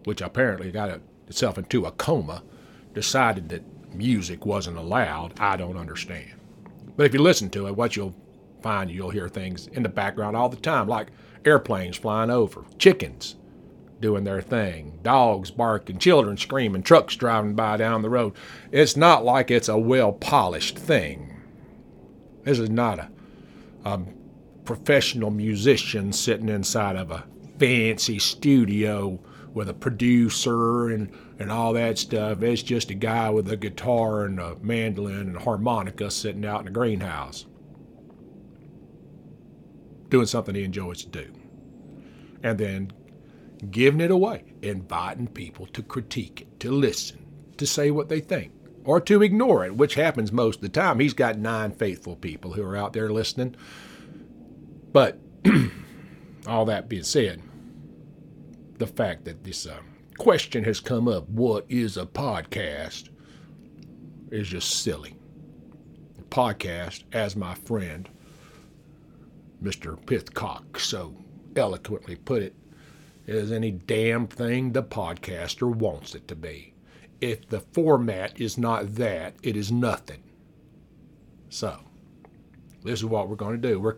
which 0.04 0.20
apparently 0.20 0.70
got 0.70 1.00
itself 1.28 1.58
into 1.58 1.86
a 1.86 1.92
coma, 1.92 2.42
decided 2.94 3.48
that 3.50 3.71
music 3.94 4.46
wasn't 4.46 4.78
allowed, 4.78 5.38
I 5.38 5.56
don't 5.56 5.76
understand. 5.76 6.32
But 6.96 7.06
if 7.06 7.14
you 7.14 7.20
listen 7.20 7.50
to 7.50 7.66
it, 7.66 7.76
what 7.76 7.96
you'll 7.96 8.14
find, 8.62 8.90
you'll 8.90 9.10
hear 9.10 9.28
things 9.28 9.66
in 9.68 9.82
the 9.82 9.88
background 9.88 10.36
all 10.36 10.48
the 10.48 10.56
time, 10.56 10.88
like 10.88 11.08
airplanes 11.44 11.96
flying 11.96 12.30
over, 12.30 12.64
chickens 12.78 13.36
doing 14.00 14.24
their 14.24 14.42
thing, 14.42 14.98
dogs 15.02 15.50
barking, 15.50 15.98
children 15.98 16.36
screaming, 16.36 16.82
trucks 16.82 17.16
driving 17.16 17.54
by 17.54 17.76
down 17.76 18.02
the 18.02 18.10
road. 18.10 18.34
It's 18.70 18.96
not 18.96 19.24
like 19.24 19.50
it's 19.50 19.68
a 19.68 19.78
well 19.78 20.12
polished 20.12 20.76
thing. 20.76 21.40
This 22.44 22.58
is 22.58 22.70
not 22.70 22.98
a, 22.98 23.08
a 23.84 24.00
professional 24.64 25.30
musician 25.30 26.12
sitting 26.12 26.48
inside 26.48 26.96
of 26.96 27.10
a 27.10 27.24
fancy 27.58 28.18
studio 28.18 29.18
with 29.54 29.68
a 29.68 29.74
producer 29.74 30.90
and, 30.90 31.12
and 31.42 31.50
all 31.50 31.72
that 31.72 31.98
stuff. 31.98 32.40
It's 32.42 32.62
just 32.62 32.90
a 32.90 32.94
guy 32.94 33.28
with 33.28 33.50
a 33.50 33.56
guitar 33.56 34.24
and 34.24 34.38
a 34.38 34.56
mandolin 34.62 35.20
and 35.20 35.36
a 35.36 35.40
harmonica 35.40 36.10
sitting 36.10 36.46
out 36.46 36.62
in 36.62 36.68
a 36.68 36.70
greenhouse 36.70 37.46
doing 40.08 40.26
something 40.26 40.54
he 40.54 40.62
enjoys 40.62 41.02
to 41.02 41.08
do. 41.08 41.32
And 42.42 42.58
then 42.58 42.92
giving 43.70 44.00
it 44.00 44.10
away, 44.10 44.44
inviting 44.62 45.26
people 45.26 45.66
to 45.66 45.82
critique 45.82 46.42
it, 46.42 46.60
to 46.60 46.70
listen, 46.70 47.24
to 47.56 47.66
say 47.66 47.90
what 47.90 48.08
they 48.08 48.20
think, 48.20 48.52
or 48.84 49.00
to 49.00 49.22
ignore 49.22 49.64
it, 49.64 49.76
which 49.76 49.94
happens 49.94 50.30
most 50.30 50.56
of 50.56 50.62
the 50.62 50.68
time. 50.68 51.00
He's 51.00 51.14
got 51.14 51.38
nine 51.38 51.72
faithful 51.72 52.16
people 52.16 52.52
who 52.52 52.62
are 52.62 52.76
out 52.76 52.92
there 52.92 53.10
listening. 53.10 53.56
But 54.92 55.18
all 56.46 56.66
that 56.66 56.88
being 56.88 57.04
said, 57.04 57.42
the 58.78 58.86
fact 58.86 59.24
that 59.24 59.44
this 59.44 59.66
uh, 59.66 59.78
question 60.22 60.62
has 60.62 60.78
come 60.78 61.08
up 61.08 61.28
what 61.30 61.66
is 61.68 61.96
a 61.96 62.06
podcast 62.06 63.08
is 64.30 64.46
just 64.46 64.70
silly. 64.84 65.16
A 66.16 66.22
podcast, 66.22 67.02
as 67.12 67.34
my 67.34 67.56
friend 67.56 68.08
Mr. 69.60 70.00
Pithcock 70.06 70.78
so 70.78 71.16
eloquently 71.56 72.14
put 72.14 72.40
it, 72.40 72.54
is 73.26 73.50
any 73.50 73.72
damn 73.72 74.28
thing 74.28 74.70
the 74.70 74.84
podcaster 74.84 75.68
wants 75.74 76.14
it 76.14 76.28
to 76.28 76.36
be. 76.36 76.72
If 77.20 77.48
the 77.48 77.58
format 77.58 78.40
is 78.40 78.56
not 78.56 78.94
that, 78.94 79.34
it 79.42 79.56
is 79.56 79.72
nothing. 79.72 80.22
So, 81.48 81.80
this 82.84 83.00
is 83.00 83.04
what 83.04 83.28
we're 83.28 83.34
going 83.34 83.60
to 83.60 83.68
do. 83.68 83.80
We're 83.80 83.96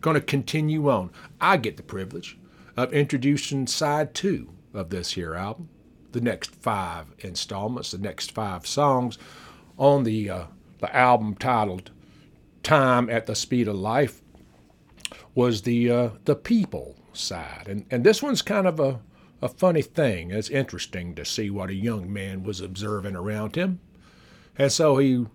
going 0.00 0.14
to 0.14 0.22
continue 0.22 0.88
on. 0.88 1.10
I 1.38 1.58
get 1.58 1.76
the 1.76 1.82
privilege 1.82 2.38
of 2.78 2.94
introducing 2.94 3.66
side 3.66 4.14
two 4.14 4.55
of 4.76 4.90
this 4.90 5.12
here 5.12 5.34
album, 5.34 5.68
the 6.12 6.20
next 6.20 6.54
five 6.54 7.06
installments, 7.20 7.90
the 7.90 7.98
next 7.98 8.32
five 8.32 8.66
songs 8.66 9.18
on 9.78 10.04
the 10.04 10.30
uh, 10.30 10.44
the 10.80 10.94
album 10.94 11.34
titled 11.34 11.90
"Time 12.62 13.08
at 13.10 13.26
the 13.26 13.34
Speed 13.34 13.68
of 13.68 13.76
Life." 13.76 14.22
Was 15.34 15.62
the 15.62 15.90
uh, 15.90 16.10
the 16.24 16.36
people 16.36 16.96
side, 17.12 17.66
and 17.68 17.86
and 17.90 18.04
this 18.04 18.22
one's 18.22 18.42
kind 18.42 18.66
of 18.66 18.80
a 18.80 19.00
a 19.42 19.48
funny 19.48 19.82
thing. 19.82 20.30
It's 20.30 20.48
interesting 20.48 21.14
to 21.14 21.24
see 21.24 21.50
what 21.50 21.70
a 21.70 21.74
young 21.74 22.12
man 22.12 22.42
was 22.42 22.60
observing 22.60 23.16
around 23.16 23.54
him, 23.56 23.80
and 24.56 24.72
so 24.72 24.96
he 24.96 25.26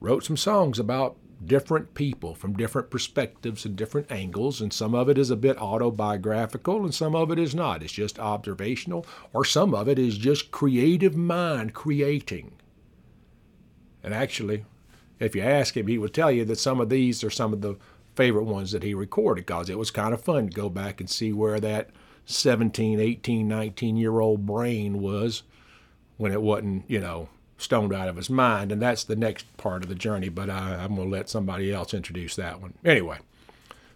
wrote 0.00 0.24
some 0.24 0.36
songs 0.36 0.78
about 0.78 1.16
different 1.44 1.94
people 1.94 2.34
from 2.34 2.56
different 2.56 2.90
perspectives 2.90 3.64
and 3.64 3.76
different 3.76 4.10
angles, 4.10 4.60
and 4.60 4.72
some 4.72 4.94
of 4.94 5.08
it 5.08 5.16
is 5.16 5.30
a 5.30 5.36
bit 5.36 5.58
autobiographical 5.58 6.84
and 6.84 6.94
some 6.94 7.14
of 7.14 7.30
it 7.30 7.38
is 7.38 7.54
not. 7.54 7.82
It's 7.82 7.92
just 7.92 8.18
observational, 8.18 9.06
or 9.32 9.44
some 9.44 9.74
of 9.74 9.88
it 9.88 9.98
is 9.98 10.18
just 10.18 10.50
creative 10.50 11.16
mind 11.16 11.72
creating. 11.74 12.52
And 14.02 14.14
actually, 14.14 14.64
if 15.18 15.34
you 15.34 15.42
ask 15.42 15.76
him, 15.76 15.86
he 15.86 15.98
would 15.98 16.14
tell 16.14 16.30
you 16.30 16.44
that 16.46 16.58
some 16.58 16.80
of 16.80 16.88
these 16.88 17.22
are 17.24 17.30
some 17.30 17.52
of 17.52 17.60
the 17.60 17.76
favorite 18.14 18.44
ones 18.44 18.72
that 18.72 18.82
he 18.82 18.94
recorded 18.94 19.46
because 19.46 19.70
it 19.70 19.78
was 19.78 19.90
kind 19.90 20.12
of 20.12 20.22
fun 20.22 20.48
to 20.48 20.54
go 20.54 20.68
back 20.68 21.00
and 21.00 21.08
see 21.08 21.32
where 21.32 21.60
that 21.60 21.90
17, 22.26 23.00
18, 23.00 23.48
19 23.48 23.96
year 23.96 24.20
old 24.20 24.46
brain 24.46 25.00
was 25.00 25.42
when 26.16 26.32
it 26.32 26.42
wasn't, 26.42 26.84
you 26.88 27.00
know, 27.00 27.28
stoned 27.60 27.92
out 27.92 28.08
of 28.08 28.16
his 28.16 28.30
mind, 28.30 28.72
and 28.72 28.80
that's 28.80 29.04
the 29.04 29.16
next 29.16 29.56
part 29.56 29.82
of 29.82 29.88
the 29.88 29.94
journey. 29.94 30.28
But 30.28 30.50
I, 30.50 30.84
am 30.84 30.96
going 30.96 31.10
to 31.10 31.16
let 31.16 31.28
somebody 31.28 31.72
else 31.72 31.94
introduce 31.94 32.36
that 32.36 32.60
one. 32.60 32.74
Anyway, 32.84 33.18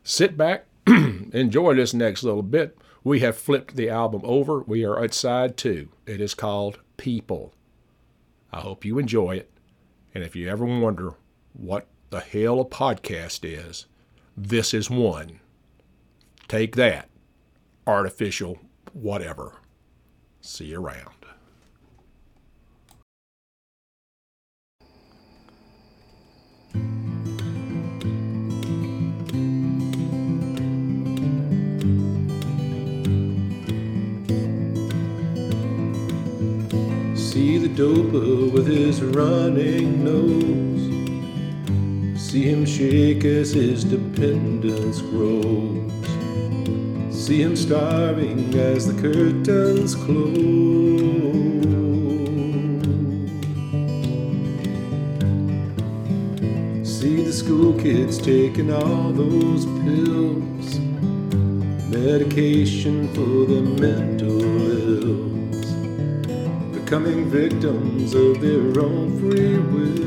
sit 0.02 0.36
back, 0.36 0.66
enjoy 0.86 1.74
this 1.74 1.94
next 1.94 2.22
little 2.22 2.42
bit. 2.42 2.76
We 3.02 3.20
have 3.20 3.36
flipped 3.36 3.76
the 3.76 3.90
album 3.90 4.22
over. 4.24 4.60
We 4.60 4.84
are 4.84 5.02
at 5.02 5.12
side 5.12 5.56
two. 5.56 5.88
It 6.06 6.20
is 6.20 6.34
called 6.34 6.78
People. 6.96 7.52
I 8.52 8.60
hope 8.60 8.84
you 8.84 8.98
enjoy 8.98 9.36
it. 9.36 9.50
And 10.14 10.22
if 10.22 10.36
you 10.36 10.48
ever 10.48 10.64
wonder 10.64 11.14
what 11.52 11.86
the 12.10 12.20
hell 12.20 12.60
a 12.60 12.64
podcast 12.64 13.40
is, 13.42 13.86
this 14.36 14.72
is 14.72 14.88
one. 14.88 15.40
Take 16.48 16.76
that, 16.76 17.08
artificial 17.86 18.58
whatever. 18.92 19.56
See 20.40 20.66
you 20.66 20.80
around. 20.80 21.23
Doper 37.74 38.52
with 38.52 38.68
his 38.68 39.02
running 39.02 40.04
nose. 40.04 40.84
See 42.20 42.44
him 42.44 42.64
shake 42.64 43.24
as 43.24 43.52
his 43.52 43.82
dependence 43.82 45.00
grows. 45.00 45.92
See 47.10 47.42
him 47.42 47.56
starving 47.56 48.54
as 48.54 48.86
the 48.86 48.94
curtains 49.02 49.96
close. 49.96 50.34
See 56.88 57.22
the 57.24 57.32
school 57.32 57.72
kids 57.80 58.18
taking 58.18 58.72
all 58.72 59.10
those 59.10 59.66
pills, 59.66 60.78
medication 61.90 63.08
for 63.14 63.46
the 63.46 63.62
mental 63.80 64.43
becoming 66.84 67.30
victims 67.30 68.12
of 68.12 68.42
their 68.42 68.78
own 68.78 69.18
free 69.18 69.58
wills. 69.58 70.04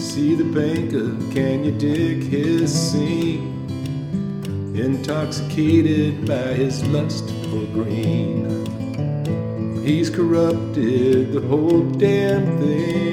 See 0.00 0.36
the 0.36 0.44
banker, 0.44 1.16
can 1.32 1.64
you 1.64 1.72
dig 1.72 2.22
his 2.22 2.72
scene? 2.72 3.50
Intoxicated 4.76 6.28
by 6.28 6.54
his 6.54 6.84
lust 6.84 7.28
for 7.50 7.66
green. 7.72 8.73
He's 9.84 10.08
corrupted 10.08 11.34
the 11.34 11.42
whole 11.42 11.82
damn 11.82 12.58
thing. 12.58 13.04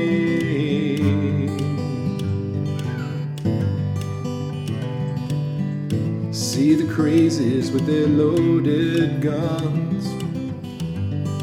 See 6.32 6.76
the 6.76 6.86
crazies 6.86 7.74
with 7.74 7.86
their 7.86 8.07
loaded 8.07 9.22
guns. 9.22 10.07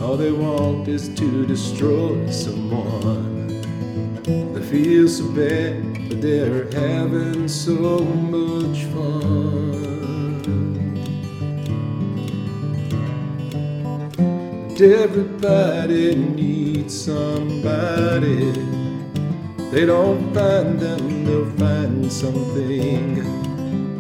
All 0.01 0.17
they 0.17 0.33
want 0.33 0.89
is 0.89 1.11
to 1.17 1.45
destroy 1.45 2.31
someone. 2.31 3.49
They 4.55 4.63
feel 4.63 5.09
so 5.09 5.29
bad, 5.33 6.09
but 6.09 6.23
they're 6.23 6.71
having 6.73 7.49
so 7.49 7.99
much 7.99 8.85
fun. 8.95 9.58
Everybody 14.81 16.15
needs 16.15 17.05
somebody. 17.05 18.53
They 19.71 19.85
don't 19.85 20.33
find 20.33 20.79
them, 20.79 21.25
they'll 21.25 21.51
find 21.57 22.13
something 22.13 23.17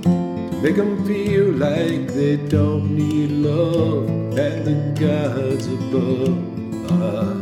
to 0.03 0.61
make 0.63 0.77
them 0.77 1.05
feel 1.05 1.53
like 1.53 2.09
they 2.15 2.37
don't 2.37 2.97
need 2.97 3.31
love, 3.31 4.09
and 4.39 4.65
the 4.65 5.01
gods 5.01 5.67
above 5.67 7.38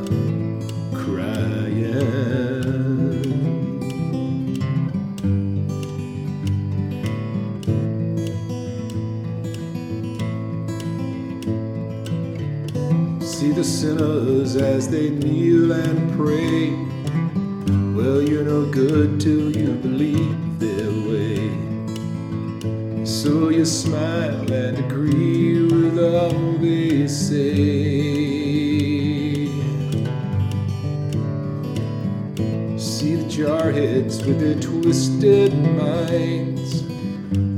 as 14.57 14.89
they 14.89 15.11
kneel 15.11 15.73
and 15.73 16.17
pray. 16.17 16.71
Well, 17.95 18.23
you're 18.23 18.45
no 18.45 18.67
good 18.71 19.21
till 19.21 19.57
you 19.57 19.75
believe 19.75 20.59
their 20.59 20.91
way. 21.09 21.51
So 23.05 23.49
you 23.51 23.65
smile 23.65 24.53
and 24.53 24.79
agree 24.79 25.63
with 25.63 25.99
all 25.99 26.59
they 26.59 27.07
say. 27.09 28.37
See 32.77 33.15
the 33.17 33.25
jarheads 33.29 34.25
with 34.27 34.39
their 34.41 34.61
twisted 34.61 35.55
minds. 35.55 36.85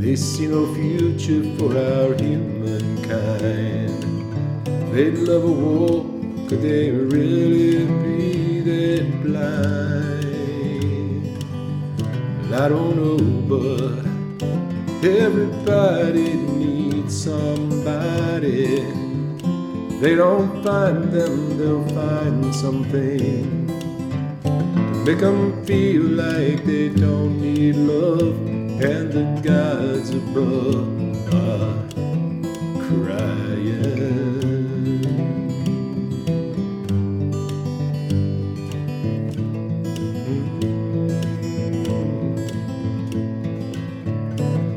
They 0.01 0.17
see 0.17 0.47
no 0.47 0.73
future 0.75 1.43
for 1.59 1.77
our 1.77 2.15
humankind. 2.15 3.99
They'd 4.95 5.19
love 5.19 5.45
a 5.45 5.53
war, 5.53 6.05
could 6.49 6.63
they 6.63 6.78
something 22.61 23.69
to 24.43 25.05
make 25.07 25.19
them 25.19 25.65
feel 25.65 26.03
like 26.03 26.65
they 26.65 26.89
don't 26.89 27.41
need 27.41 27.77
love, 27.77 28.35
and 28.83 29.13
the 29.13 29.25
gods 29.49 30.11
above 30.11 30.89
are 31.35 31.75
crying. 32.83 34.09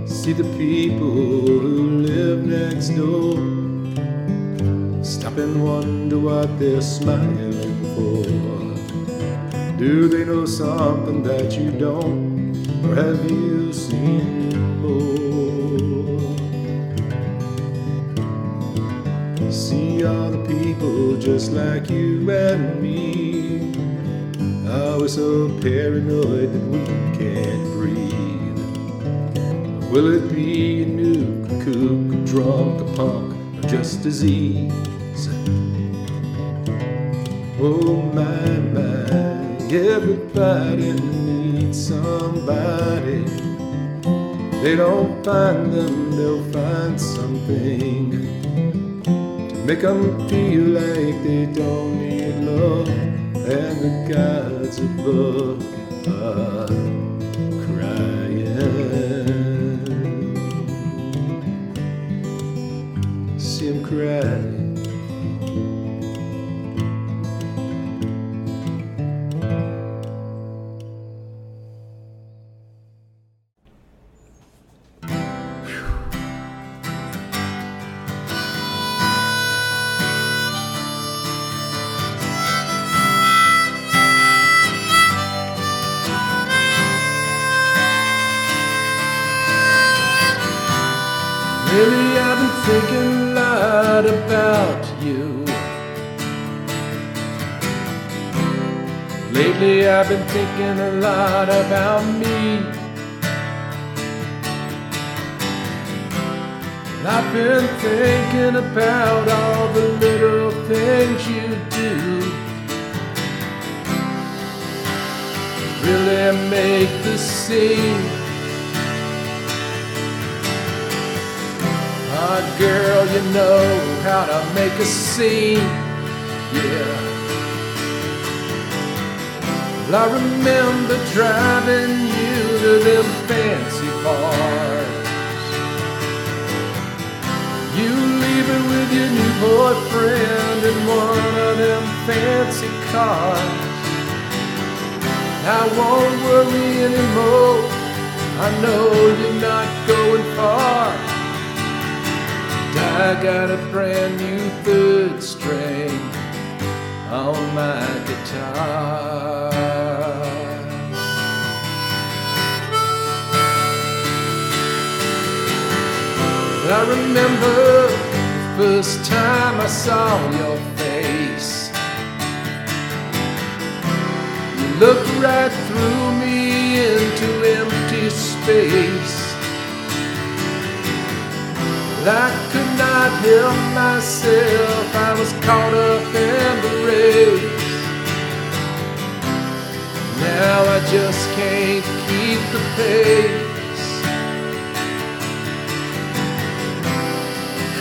See 0.06 0.34
the 0.34 0.44
people 0.56 1.10
who 1.10 2.02
live 2.02 2.46
next 2.46 2.90
door 2.90 3.62
Stop 5.04 5.38
and 5.38 5.64
wonder 5.64 6.20
what 6.20 6.60
they're 6.60 6.80
smiling 6.82 7.41
Do 9.82 10.08
they 10.08 10.26
know 10.26 10.46
something 10.46 11.24
that 11.24 11.58
you 11.58 11.72
don't? 11.72 12.56
Or 12.86 12.96
have 12.96 13.30
you 13.32 13.74
seen 13.74 14.78
more? 14.80 16.38
See 19.52 20.04
the 20.32 20.46
people 20.48 21.18
just 21.18 21.52
like 21.52 21.90
you 21.90 22.30
and 22.30 22.82
me. 22.82 23.74
Are 24.70 25.00
we 25.02 25.08
so 25.08 25.50
paranoid 25.62 26.54
that 26.54 26.66
we 26.74 26.86
can't 27.18 27.64
breathe? 27.74 28.60
Will 29.92 30.14
it 30.14 30.32
be 30.34 30.84
a 30.84 30.86
a 31.46 31.64
kook, 31.64 32.14
a 32.14 32.18
drunk, 32.26 32.82
a 32.82 32.86
punk, 32.96 33.36
or 33.58 33.68
just 33.68 34.04
disease? 34.04 34.72
Oh 34.72 35.11
find 45.24 45.72
them, 45.72 46.16
they'll 46.16 46.44
find 46.52 47.00
something 47.00 48.12
to 49.04 49.56
make 49.66 49.82
them 49.82 50.28
feel 50.28 50.64
like 50.64 51.24
they 51.24 51.46
don't 51.54 52.00
need 52.00 52.36
love. 52.44 52.88
And 52.90 53.82
the 53.82 54.14
gods 54.14 54.80
above 54.80 55.62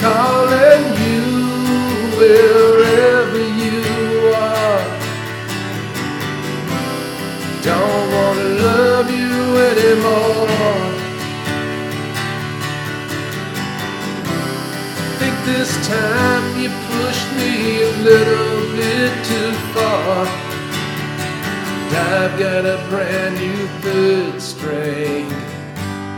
Calling 0.00 0.84
you 1.04 1.24
wherever 2.18 3.42
you 3.62 3.80
are. 4.34 4.82
Don't 7.62 8.06
wanna 8.16 8.48
love 8.66 9.10
you 9.10 9.58
anymore. 9.70 11.00
think 15.20 15.36
this 15.44 15.70
time 15.86 16.44
you 16.58 16.70
pushed 16.88 17.30
me 17.36 17.82
a 17.82 17.92
little 18.08 18.56
bit 18.74 19.12
too 19.30 19.52
far. 19.74 20.26
I've 21.92 22.38
got 22.38 22.64
a 22.64 22.78
brand 22.88 23.34
new 23.36 23.66
third 23.82 24.40
string 24.40 25.30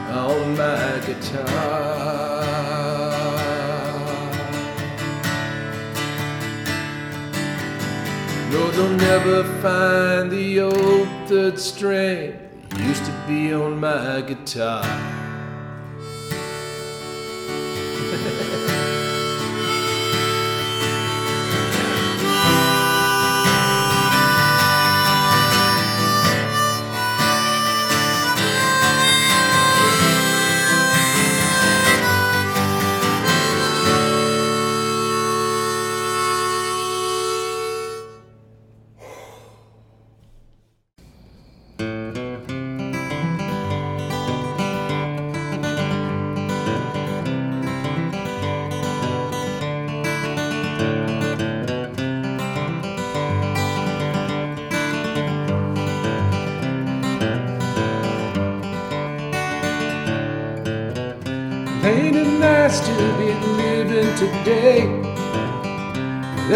on 0.08 0.56
my 0.56 1.00
guitar. 1.04 2.61
No, 8.52 8.70
they'll 8.70 8.96
never 8.98 9.44
find 9.62 10.30
the 10.30 10.60
old 10.60 11.08
third 11.26 11.58
string 11.58 12.38
that 12.68 12.80
used 12.80 13.02
to 13.06 13.24
be 13.26 13.54
on 13.54 13.80
my 13.80 14.20
guitar. 14.20 15.21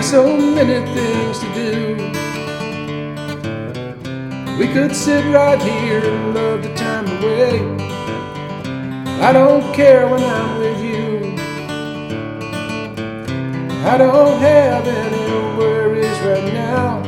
So 0.06 0.36
many 0.36 0.86
things 0.94 1.40
to 1.40 1.48
do. 1.52 1.96
We 4.56 4.68
could 4.72 4.94
sit 4.94 5.24
right 5.34 5.60
here 5.60 5.98
and 5.98 6.32
love 6.32 6.62
the 6.62 6.72
time 6.76 7.08
away. 7.18 7.60
I 9.20 9.32
don't 9.32 9.74
care 9.74 10.06
when 10.06 10.22
I'm 10.22 10.60
with 10.60 10.80
you. 10.80 11.34
I 13.84 13.98
don't 13.98 14.38
have 14.38 14.86
any 14.86 15.58
worries 15.58 16.18
right 16.20 16.52
now. 16.54 17.02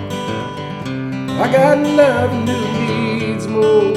I 1.40 1.52
got 1.52 1.78
loving 1.78 2.48
who 2.48 2.60
needs 2.84 3.46
more. 3.46 3.94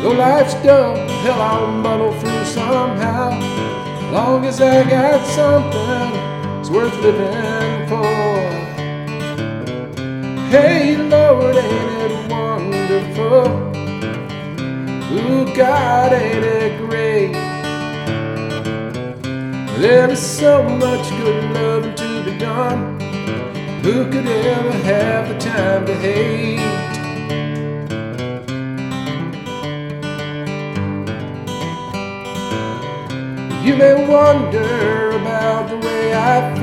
Though 0.00 0.12
life's 0.12 0.54
dumb, 0.64 0.96
hell, 1.24 1.42
I'll 1.42 1.66
muddle 1.72 2.18
through 2.20 2.44
somehow. 2.46 3.38
Long 4.12 4.46
as 4.46 4.62
I 4.62 4.88
got 4.88 5.26
something, 5.26 5.95
worth 6.76 7.00
living 7.00 7.88
for. 7.88 8.04
Hey, 10.50 10.94
Lord, 10.98 11.56
ain't 11.56 12.02
it 12.04 12.30
wonderful? 12.30 13.46
Ooh, 15.16 15.54
God, 15.56 16.12
ain't 16.12 16.44
it 16.44 16.78
great? 16.78 17.32
There 19.80 20.10
is 20.10 20.20
so 20.20 20.62
much 20.68 21.08
good 21.18 21.44
loving 21.54 21.94
to 21.94 22.24
be 22.24 22.36
done. 22.36 23.00
Who 23.82 24.04
could 24.10 24.26
ever 24.26 24.72
have 24.90 25.28
the 25.30 25.38
time 25.38 25.86
to 25.86 25.94
hate? 25.94 26.60
You 33.64 33.76
may 33.76 33.94
wonder 34.06 35.12
about 35.12 35.70
the 35.70 35.78
way 35.78 36.12
I. 36.14 36.55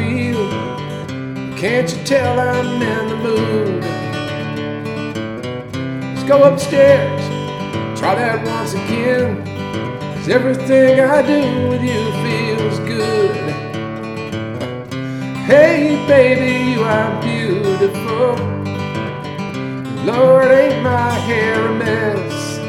Can't 1.64 1.90
you 1.90 2.04
tell 2.04 2.38
I'm 2.42 2.82
in 2.82 3.08
the 3.08 3.16
mood? 3.16 3.84
Let's 6.14 6.28
go 6.28 6.44
upstairs, 6.44 7.24
try 7.98 8.16
that 8.16 8.46
once 8.46 8.74
again. 8.74 9.46
Cause 10.16 10.28
everything 10.28 11.00
I 11.00 11.22
do 11.22 11.70
with 11.70 11.82
you 11.82 12.12
feels 12.26 12.80
good. 12.80 13.54
Hey, 15.46 16.06
baby, 16.06 16.72
you 16.72 16.84
are 16.84 17.22
beautiful. 17.22 18.36
Lord, 20.04 20.52
ain't 20.52 20.84
my 20.84 21.12
hair 21.12 21.66
a 21.66 21.74
mess? 21.76 22.60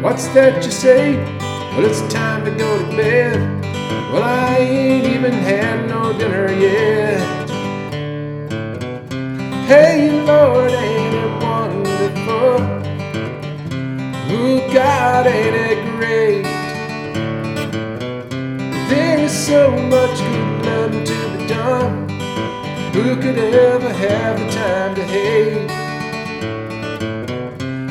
What's 0.00 0.28
that 0.28 0.64
you 0.64 0.70
say? 0.70 1.16
Well, 1.74 1.86
it's 1.86 2.02
time 2.12 2.44
to 2.44 2.52
go 2.52 2.78
to 2.78 2.96
bed. 2.96 3.55
Well, 4.12 4.22
I 4.24 4.58
ain't 4.58 5.06
even 5.06 5.32
had 5.32 5.88
no 5.88 6.12
dinner 6.18 6.52
yet. 6.52 7.50
Hey, 9.66 10.10
Lord, 10.22 10.70
ain't 10.72 11.14
it 11.14 11.42
wonderful? 11.44 12.94
Ooh, 14.32 14.60
God, 14.74 15.26
ain't 15.26 15.56
it 15.56 15.80
great? 15.96 16.44
There 18.90 19.18
is 19.20 19.32
so 19.32 19.70
much 19.72 20.18
good 20.20 20.66
love 20.66 20.92
to 20.92 21.38
be 21.38 21.46
done. 21.48 22.08
Who 22.94 23.16
could 23.16 23.38
ever 23.38 23.92
have 23.92 24.38
the 24.40 24.48
time 24.50 24.94
to 24.96 25.04
hate? 25.04 25.70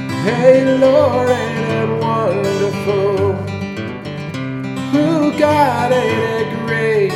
Hey, 0.09 0.77
Lord, 0.79 1.29
ain't 1.29 1.71
it 1.71 2.03
wonderful? 2.03 2.54
It 5.91 6.49
great? 6.65 7.11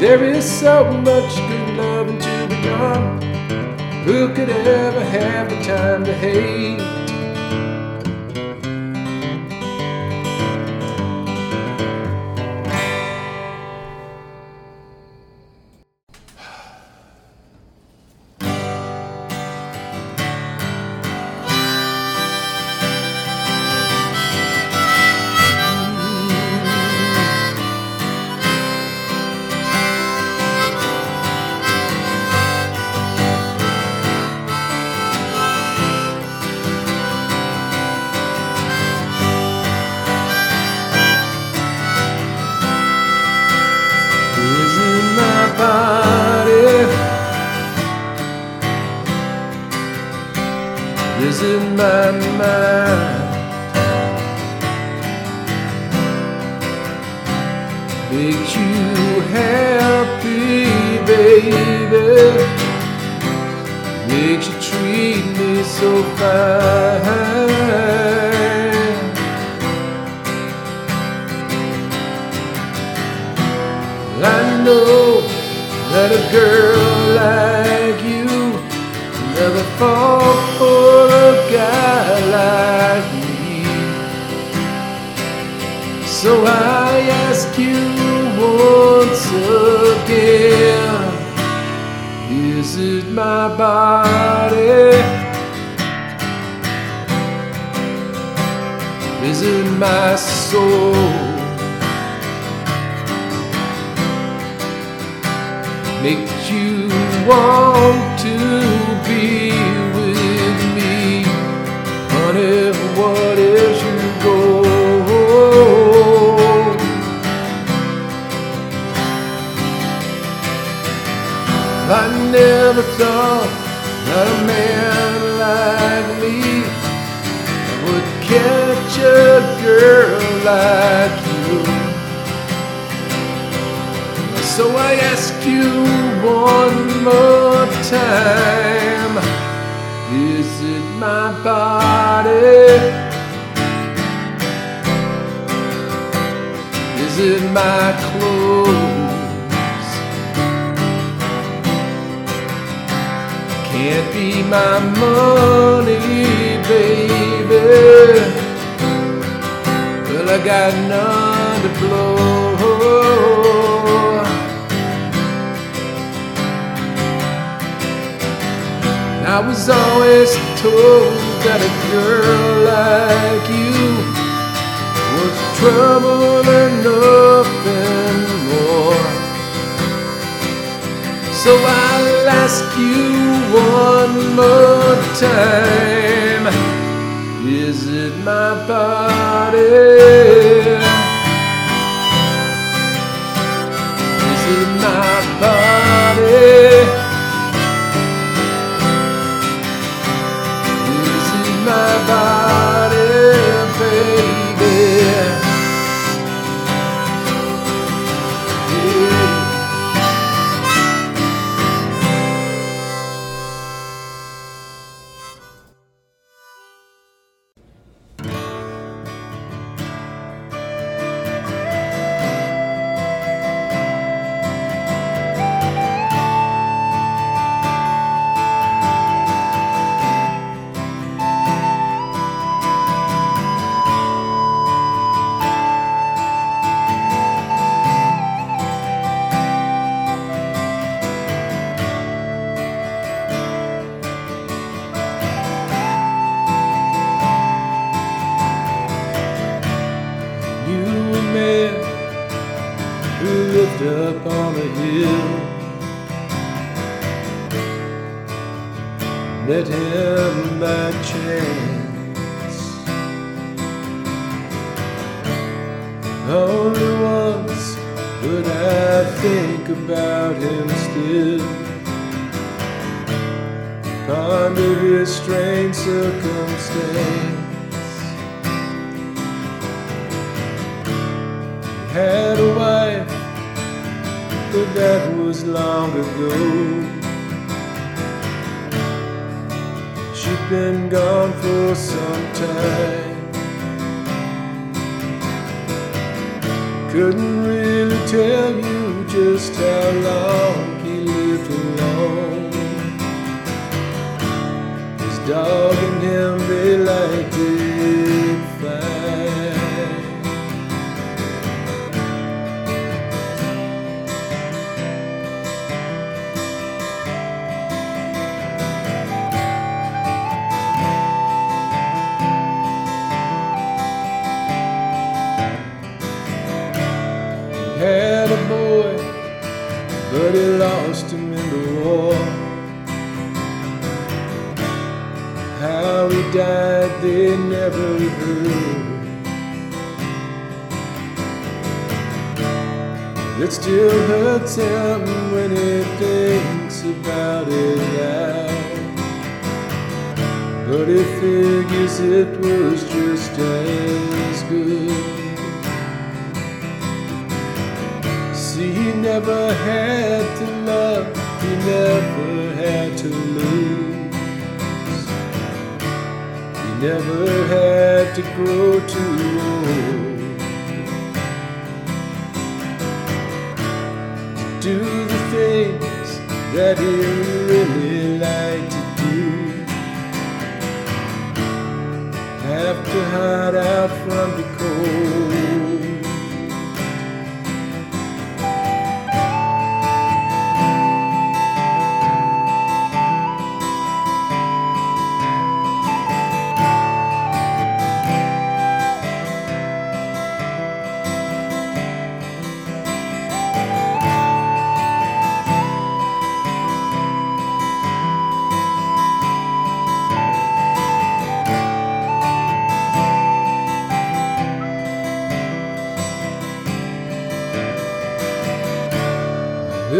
There 0.00 0.24
is 0.24 0.44
so 0.44 0.90
much 0.92 1.36
good 1.36 1.76
loving 1.76 2.18
to 2.18 2.46
be 2.48 2.62
done. 2.62 3.22
Who 4.04 4.34
could 4.34 4.50
ever 4.50 5.04
have 5.04 5.48
the 5.50 5.62
time 5.62 6.04
to 6.04 6.12
hate? 6.12 7.03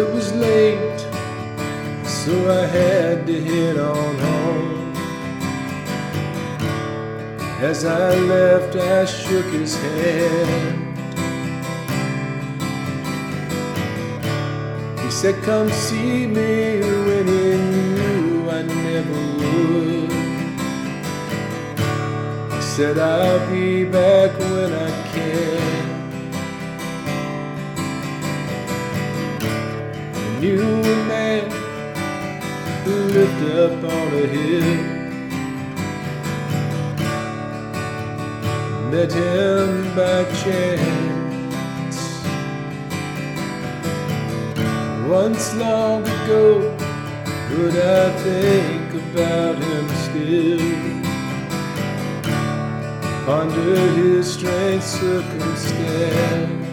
it 0.05 0.13
was 0.13 0.33
late, 0.35 1.01
so 2.05 2.33
I 2.63 2.67
had 2.67 3.27
to 3.27 3.45
head 3.45 3.77
on 3.79 4.15
home. 4.29 4.93
As 7.71 7.85
I 7.85 8.15
left, 8.35 8.77
I 8.77 9.05
shook 9.07 9.47
his 9.47 9.75
hand. 9.77 10.99
He 15.01 15.11
said, 15.11 15.43
Come 15.43 15.71
see 15.71 16.27
me 16.27 16.81
when 17.07 17.27
he 17.27 17.49
knew 17.71 18.51
I 18.59 18.63
never 18.63 19.21
would. 19.39 20.13
He 22.55 22.63
said, 22.63 22.99
I'll 22.99 23.51
be 23.51 23.85
back 23.85 24.39
when 24.39 24.73
I 24.73 24.91
can. 25.13 25.74
you 30.55 30.63
a 30.63 30.97
man 31.09 31.51
who 32.85 32.95
lived 33.17 33.43
up 33.63 33.77
on 33.93 34.09
a 34.23 34.27
hill. 34.35 34.73
Met 38.91 39.13
him 39.13 39.69
by 39.97 40.25
chance 40.43 41.99
once 45.09 45.55
long 45.57 46.03
ago, 46.03 46.45
Could 47.49 47.77
I 47.77 48.13
think 48.27 48.89
about 49.05 49.57
him 49.67 49.87
still. 50.07 50.65
Under 53.41 53.75
his 53.99 54.25
strange 54.35 54.83
circumstance. 54.83 56.64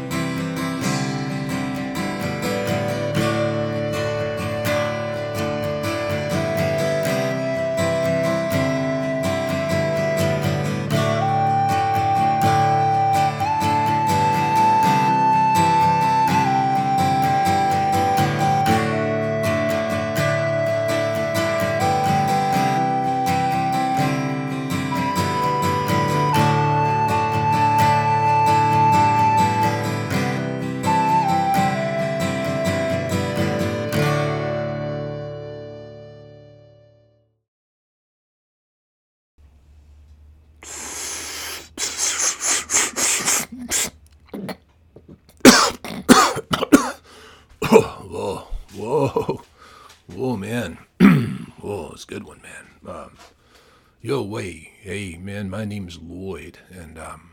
Yo, 54.12 54.22
way, 54.22 54.74
hey, 54.82 55.16
man, 55.16 55.50
my 55.50 55.64
name's 55.64 55.98
Lloyd, 55.98 56.58
and 56.70 57.00
um, 57.00 57.32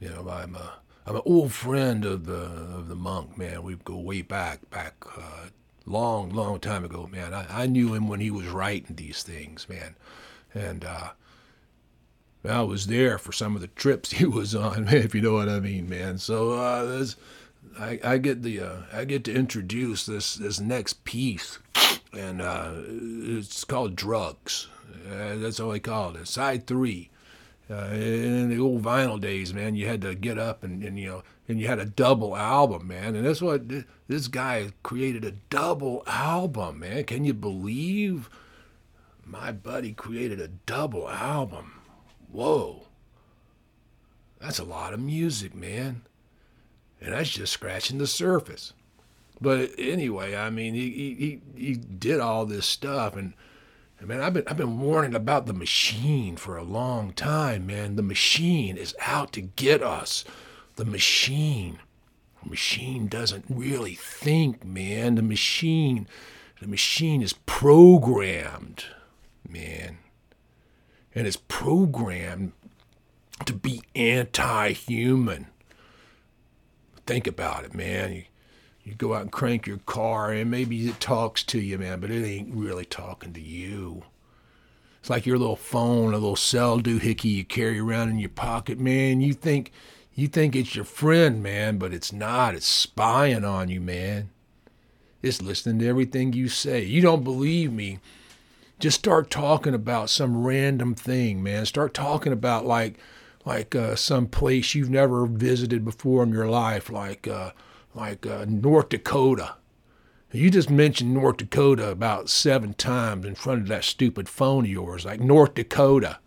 you 0.00 0.08
know, 0.08 0.28
I'm 0.28 0.56
a, 0.56 0.80
I'm 1.06 1.14
an 1.14 1.22
old 1.24 1.52
friend 1.52 2.04
of 2.04 2.26
the 2.26 2.42
of 2.42 2.88
the 2.88 2.96
monk, 2.96 3.38
man. 3.38 3.62
We 3.62 3.76
go 3.76 3.96
way 3.96 4.22
back, 4.22 4.68
back, 4.68 4.94
uh, 5.16 5.46
long, 5.84 6.30
long 6.30 6.58
time 6.58 6.84
ago, 6.84 7.06
man. 7.06 7.32
I, 7.32 7.62
I 7.62 7.66
knew 7.66 7.94
him 7.94 8.08
when 8.08 8.18
he 8.18 8.32
was 8.32 8.48
writing 8.48 8.96
these 8.96 9.22
things, 9.22 9.68
man, 9.68 9.94
and 10.52 10.84
uh, 10.84 11.10
I 12.44 12.62
was 12.62 12.88
there 12.88 13.16
for 13.16 13.30
some 13.30 13.54
of 13.54 13.60
the 13.60 13.68
trips 13.68 14.10
he 14.14 14.24
was 14.24 14.56
on, 14.56 14.88
if 14.88 15.14
you 15.14 15.20
know 15.20 15.34
what 15.34 15.48
I 15.48 15.60
mean, 15.60 15.88
man. 15.88 16.18
So 16.18 16.54
uh, 16.54 17.06
I, 17.78 18.00
I 18.02 18.18
get 18.18 18.42
the 18.42 18.58
uh, 18.58 18.76
I 18.92 19.04
get 19.04 19.22
to 19.26 19.32
introduce 19.32 20.04
this 20.04 20.34
this 20.34 20.58
next 20.58 21.04
piece, 21.04 21.60
and 22.12 22.42
uh, 22.42 22.72
it's 22.74 23.62
called 23.62 23.94
Drugs. 23.94 24.66
Uh, 25.06 25.36
that's 25.36 25.60
all 25.60 25.70
they 25.70 25.80
called 25.80 26.16
it. 26.16 26.26
Side 26.26 26.66
three. 26.66 27.10
Uh, 27.68 27.88
in 27.92 28.48
the 28.48 28.60
old 28.60 28.82
vinyl 28.82 29.20
days, 29.20 29.52
man, 29.52 29.74
you 29.74 29.88
had 29.88 30.00
to 30.00 30.14
get 30.14 30.38
up 30.38 30.62
and, 30.62 30.84
and 30.84 30.98
you 30.98 31.08
know, 31.08 31.22
and 31.48 31.60
you 31.60 31.66
had 31.66 31.80
a 31.80 31.84
double 31.84 32.36
album, 32.36 32.86
man. 32.86 33.16
And 33.16 33.26
that's 33.26 33.42
what 33.42 33.62
this 34.06 34.28
guy 34.28 34.70
created 34.84 35.24
a 35.24 35.32
double 35.50 36.04
album, 36.06 36.80
man. 36.80 37.02
Can 37.04 37.24
you 37.24 37.34
believe 37.34 38.30
my 39.24 39.50
buddy 39.50 39.92
created 39.92 40.40
a 40.40 40.46
double 40.46 41.08
album? 41.08 41.80
Whoa. 42.30 42.84
That's 44.40 44.60
a 44.60 44.64
lot 44.64 44.94
of 44.94 45.00
music, 45.00 45.52
man. 45.52 46.02
And 47.00 47.12
that's 47.12 47.30
just 47.30 47.52
scratching 47.52 47.98
the 47.98 48.06
surface. 48.06 48.74
But 49.40 49.70
anyway, 49.76 50.36
I 50.36 50.50
mean, 50.50 50.74
he, 50.74 50.90
he, 50.90 51.14
he, 51.14 51.66
he 51.66 51.74
did 51.74 52.20
all 52.20 52.46
this 52.46 52.66
stuff. 52.66 53.16
And, 53.16 53.34
and, 53.98 54.08
man, 54.08 54.20
I've 54.20 54.34
been, 54.34 54.44
I've 54.46 54.56
been 54.56 54.80
warning 54.80 55.14
about 55.14 55.46
the 55.46 55.52
machine 55.52 56.36
for 56.36 56.56
a 56.56 56.62
long 56.62 57.12
time, 57.12 57.66
man. 57.66 57.96
The 57.96 58.02
machine 58.02 58.76
is 58.76 58.94
out 59.00 59.32
to 59.32 59.40
get 59.40 59.82
us. 59.82 60.24
The 60.76 60.84
machine. 60.84 61.78
The 62.42 62.50
machine 62.50 63.08
doesn't 63.08 63.46
really 63.48 63.94
think, 63.94 64.64
man. 64.64 65.14
The 65.14 65.22
machine, 65.22 66.06
the 66.60 66.68
machine 66.68 67.22
is 67.22 67.32
programmed, 67.46 68.84
man 69.48 69.98
and 71.16 71.26
is 71.26 71.38
programmed 71.38 72.52
to 73.46 73.54
be 73.54 73.82
anti 73.96 74.72
human. 74.72 75.46
Think 77.06 77.26
about 77.26 77.64
it, 77.64 77.74
man. 77.74 78.24
You, 78.86 78.94
go 78.94 79.14
out 79.14 79.22
and 79.22 79.32
crank 79.32 79.66
your 79.66 79.78
car, 79.78 80.30
and 80.30 80.48
maybe 80.48 80.88
it 80.88 81.00
talks 81.00 81.42
to 81.44 81.58
you, 81.58 81.76
man, 81.76 81.98
but 81.98 82.10
it 82.10 82.24
ain't 82.24 82.54
really 82.54 82.84
talking 82.84 83.32
to 83.32 83.40
you. 83.40 84.04
It's 85.00 85.10
like 85.10 85.26
your 85.26 85.38
little 85.38 85.56
phone, 85.56 86.14
a 86.14 86.18
little 86.18 86.36
cell 86.36 86.78
doohickey 86.78 87.32
you 87.32 87.44
carry 87.44 87.80
around 87.80 88.10
in 88.10 88.18
your 88.20 88.28
pocket, 88.28 88.78
man. 88.78 89.20
You 89.20 89.34
think 89.34 89.72
you 90.14 90.28
think 90.28 90.54
it's 90.54 90.74
your 90.74 90.84
friend, 90.84 91.42
man, 91.42 91.78
but 91.78 91.92
it's 91.92 92.12
not. 92.12 92.54
It's 92.54 92.66
spying 92.66 93.44
on 93.44 93.68
you, 93.68 93.80
man. 93.80 94.30
It's 95.20 95.42
listening 95.42 95.80
to 95.80 95.88
everything 95.88 96.32
you 96.32 96.48
say. 96.48 96.84
You 96.84 97.02
don't 97.02 97.24
believe 97.24 97.72
me 97.72 97.98
just 98.78 98.98
start 98.98 99.30
talking 99.30 99.74
about 99.74 100.10
some 100.10 100.44
random 100.44 100.94
thing, 100.94 101.42
man. 101.42 101.66
Start 101.66 101.94
talking 101.94 102.32
about 102.32 102.66
like 102.66 102.98
like 103.44 103.74
uh, 103.74 103.94
some 103.94 104.26
place 104.26 104.74
you've 104.74 104.90
never 104.90 105.26
visited 105.26 105.84
before 105.84 106.22
in 106.24 106.32
your 106.32 106.48
life, 106.48 106.90
like 106.90 107.28
uh, 107.28 107.52
like 107.96 108.26
uh, 108.26 108.44
North 108.46 108.90
Dakota. 108.90 109.56
You 110.32 110.50
just 110.50 110.68
mentioned 110.68 111.14
North 111.14 111.38
Dakota 111.38 111.90
about 111.90 112.28
seven 112.28 112.74
times 112.74 113.24
in 113.24 113.34
front 113.34 113.62
of 113.62 113.68
that 113.68 113.84
stupid 113.84 114.28
phone 114.28 114.64
of 114.64 114.70
yours, 114.70 115.06
like 115.06 115.20
North 115.20 115.54
Dakota, 115.54 116.18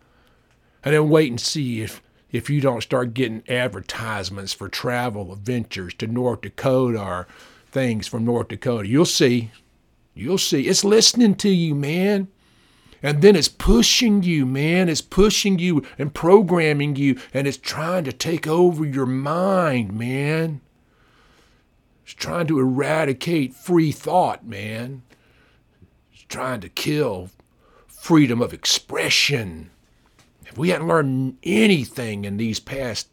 and 0.82 0.94
then 0.94 1.08
wait 1.08 1.30
and 1.30 1.40
see 1.40 1.80
if 1.80 2.02
if 2.32 2.48
you 2.48 2.60
don't 2.60 2.82
start 2.82 3.14
getting 3.14 3.42
advertisements 3.48 4.52
for 4.52 4.68
travel 4.68 5.32
adventures 5.32 5.94
to 5.94 6.06
North 6.06 6.42
Dakota 6.42 7.02
or 7.02 7.28
things 7.70 8.06
from 8.06 8.24
North 8.24 8.48
Dakota. 8.48 8.88
You'll 8.88 9.04
see. 9.04 9.50
You'll 10.14 10.38
see. 10.38 10.68
It's 10.68 10.84
listening 10.84 11.34
to 11.36 11.48
you, 11.48 11.74
man. 11.74 12.28
And 13.02 13.22
then 13.22 13.34
it's 13.34 13.48
pushing 13.48 14.22
you, 14.22 14.44
man. 14.46 14.88
It's 14.88 15.00
pushing 15.00 15.58
you 15.58 15.84
and 15.98 16.14
programming 16.14 16.96
you, 16.96 17.18
and 17.32 17.46
it's 17.46 17.56
trying 17.56 18.04
to 18.04 18.12
take 18.12 18.46
over 18.46 18.84
your 18.84 19.06
mind, 19.06 19.92
man. 19.92 20.60
It's 22.10 22.16
trying 22.16 22.48
to 22.48 22.58
eradicate 22.58 23.54
free 23.54 23.92
thought, 23.92 24.44
man. 24.44 25.02
It's 26.12 26.22
trying 26.22 26.60
to 26.62 26.68
kill 26.68 27.30
freedom 27.86 28.42
of 28.42 28.52
expression. 28.52 29.70
If 30.44 30.58
we 30.58 30.70
hadn't 30.70 30.88
learned 30.88 31.38
anything 31.44 32.24
in 32.24 32.36
these 32.36 32.58
past 32.58 33.06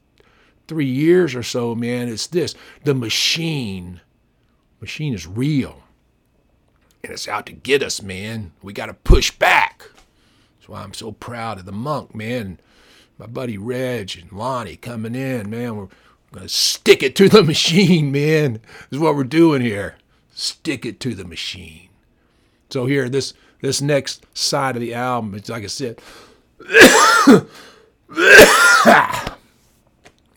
three 0.67 0.87
years 0.87 1.35
or 1.35 1.43
so, 1.43 1.75
man, 1.75 2.09
it's 2.09 2.25
this 2.25 2.55
the 2.85 2.95
machine. 2.95 4.01
Machine 4.81 5.13
is 5.13 5.27
real 5.27 5.83
and 7.03 7.13
it's 7.13 7.27
out 7.27 7.45
to 7.45 7.53
get 7.53 7.83
us, 7.83 8.01
man. 8.01 8.51
We 8.63 8.73
got 8.73 8.87
to 8.87 8.95
push 8.95 9.29
back. 9.29 9.91
That's 10.57 10.69
why 10.69 10.81
I'm 10.81 10.95
so 10.95 11.11
proud 11.11 11.59
of 11.59 11.65
the 11.65 11.71
monk, 11.71 12.15
man. 12.15 12.59
My 13.19 13.27
buddy 13.27 13.59
Reg 13.59 14.17
and 14.19 14.31
Lonnie 14.31 14.75
coming 14.75 15.13
in, 15.13 15.51
man. 15.51 15.75
We're 15.75 15.87
stick 16.47 17.03
it 17.03 17.15
to 17.17 17.29
the 17.29 17.43
machine, 17.45 18.11
man. 18.11 18.53
This 18.53 18.97
is 18.97 18.99
what 18.99 19.15
we're 19.15 19.23
doing 19.23 19.61
here. 19.61 19.95
Stick 20.33 20.85
it 20.85 20.99
to 21.01 21.15
the 21.15 21.25
machine. 21.25 21.89
So 22.69 22.85
here, 22.85 23.09
this 23.09 23.33
this 23.61 23.81
next 23.81 24.25
side 24.37 24.75
of 24.75 24.81
the 24.81 24.93
album, 24.93 25.33
it's 25.35 25.49
like 25.49 25.63
I 25.63 25.67
said. 25.67 25.99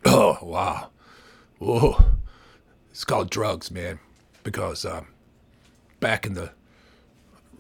oh 0.04 0.38
wow, 0.42 0.90
whoa! 1.58 2.04
It's 2.90 3.04
called 3.04 3.30
drugs, 3.30 3.70
man, 3.70 3.98
because 4.44 4.84
um, 4.84 5.08
back 5.98 6.26
in 6.26 6.34
the 6.34 6.50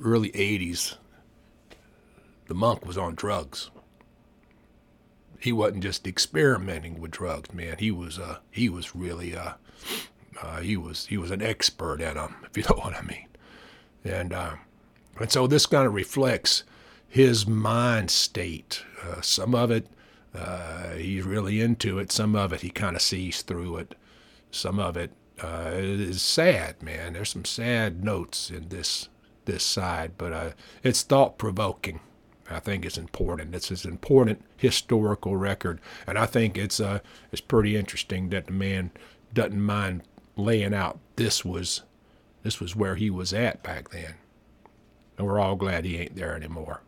early 0.02 0.30
80s, 0.30 0.96
the 2.46 2.54
monk 2.54 2.86
was 2.86 2.96
on 2.98 3.14
drugs. 3.14 3.70
He 5.40 5.52
wasn't 5.52 5.82
just 5.82 6.06
experimenting 6.06 7.00
with 7.00 7.12
drugs, 7.12 7.52
man. 7.52 7.78
He 7.78 7.90
was 7.90 8.18
uh 8.18 8.38
he 8.50 8.68
was 8.68 8.94
really 8.94 9.34
uh, 9.34 9.54
uh 10.42 10.60
he 10.60 10.76
was 10.76 11.06
he 11.06 11.16
was 11.16 11.30
an 11.30 11.42
expert 11.42 12.00
at 12.00 12.14
them, 12.14 12.36
if 12.44 12.56
you 12.56 12.62
know 12.70 12.76
what 12.82 12.94
I 12.94 13.02
mean. 13.02 13.26
And 14.04 14.32
uh, 14.32 14.56
and 15.18 15.32
so 15.32 15.46
this 15.46 15.66
kind 15.66 15.86
of 15.86 15.94
reflects 15.94 16.64
his 17.08 17.46
mind 17.46 18.10
state. 18.10 18.84
Uh, 19.02 19.20
some 19.20 19.54
of 19.54 19.70
it 19.70 19.86
uh, 20.34 20.92
he's 20.94 21.24
really 21.24 21.60
into 21.60 21.98
it. 21.98 22.12
Some 22.12 22.36
of 22.36 22.52
it 22.52 22.60
he 22.60 22.70
kind 22.70 22.94
of 22.94 23.02
sees 23.02 23.42
through 23.42 23.78
it. 23.78 23.94
Some 24.50 24.78
of 24.78 24.96
it 24.96 25.12
uh, 25.42 25.70
is 25.74 26.22
sad, 26.22 26.82
man. 26.82 27.14
There's 27.14 27.30
some 27.30 27.44
sad 27.44 28.04
notes 28.04 28.50
in 28.50 28.68
this 28.68 29.08
this 29.46 29.64
side, 29.64 30.12
but 30.18 30.32
uh, 30.32 30.50
it's 30.82 31.02
thought 31.02 31.38
provoking. 31.38 32.00
I 32.50 32.60
think 32.60 32.84
it's 32.84 32.98
important. 32.98 33.54
It's 33.54 33.70
an 33.84 33.90
important 33.90 34.42
historical 34.56 35.36
record, 35.36 35.80
and 36.06 36.18
I 36.18 36.26
think 36.26 36.58
it's 36.58 36.80
uh 36.80 37.00
it's 37.32 37.40
pretty 37.40 37.76
interesting 37.76 38.30
that 38.30 38.46
the 38.46 38.52
man 38.52 38.90
doesn't 39.32 39.60
mind 39.60 40.02
laying 40.36 40.74
out 40.74 40.98
this 41.16 41.44
was 41.44 41.82
this 42.42 42.60
was 42.60 42.74
where 42.74 42.96
he 42.96 43.10
was 43.10 43.32
at 43.32 43.62
back 43.62 43.90
then. 43.90 44.14
And 45.16 45.26
we're 45.26 45.38
all 45.38 45.56
glad 45.56 45.84
he 45.84 45.98
ain't 45.98 46.16
there 46.16 46.34
anymore. 46.34 46.82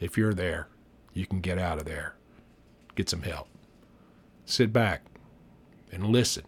If 0.00 0.16
you're 0.16 0.34
there, 0.34 0.68
you 1.12 1.26
can 1.26 1.40
get 1.40 1.58
out 1.58 1.78
of 1.78 1.84
there. 1.84 2.14
Get 2.94 3.10
some 3.10 3.22
help. 3.22 3.48
Sit 4.46 4.72
back 4.72 5.02
and 5.92 6.06
listen 6.06 6.44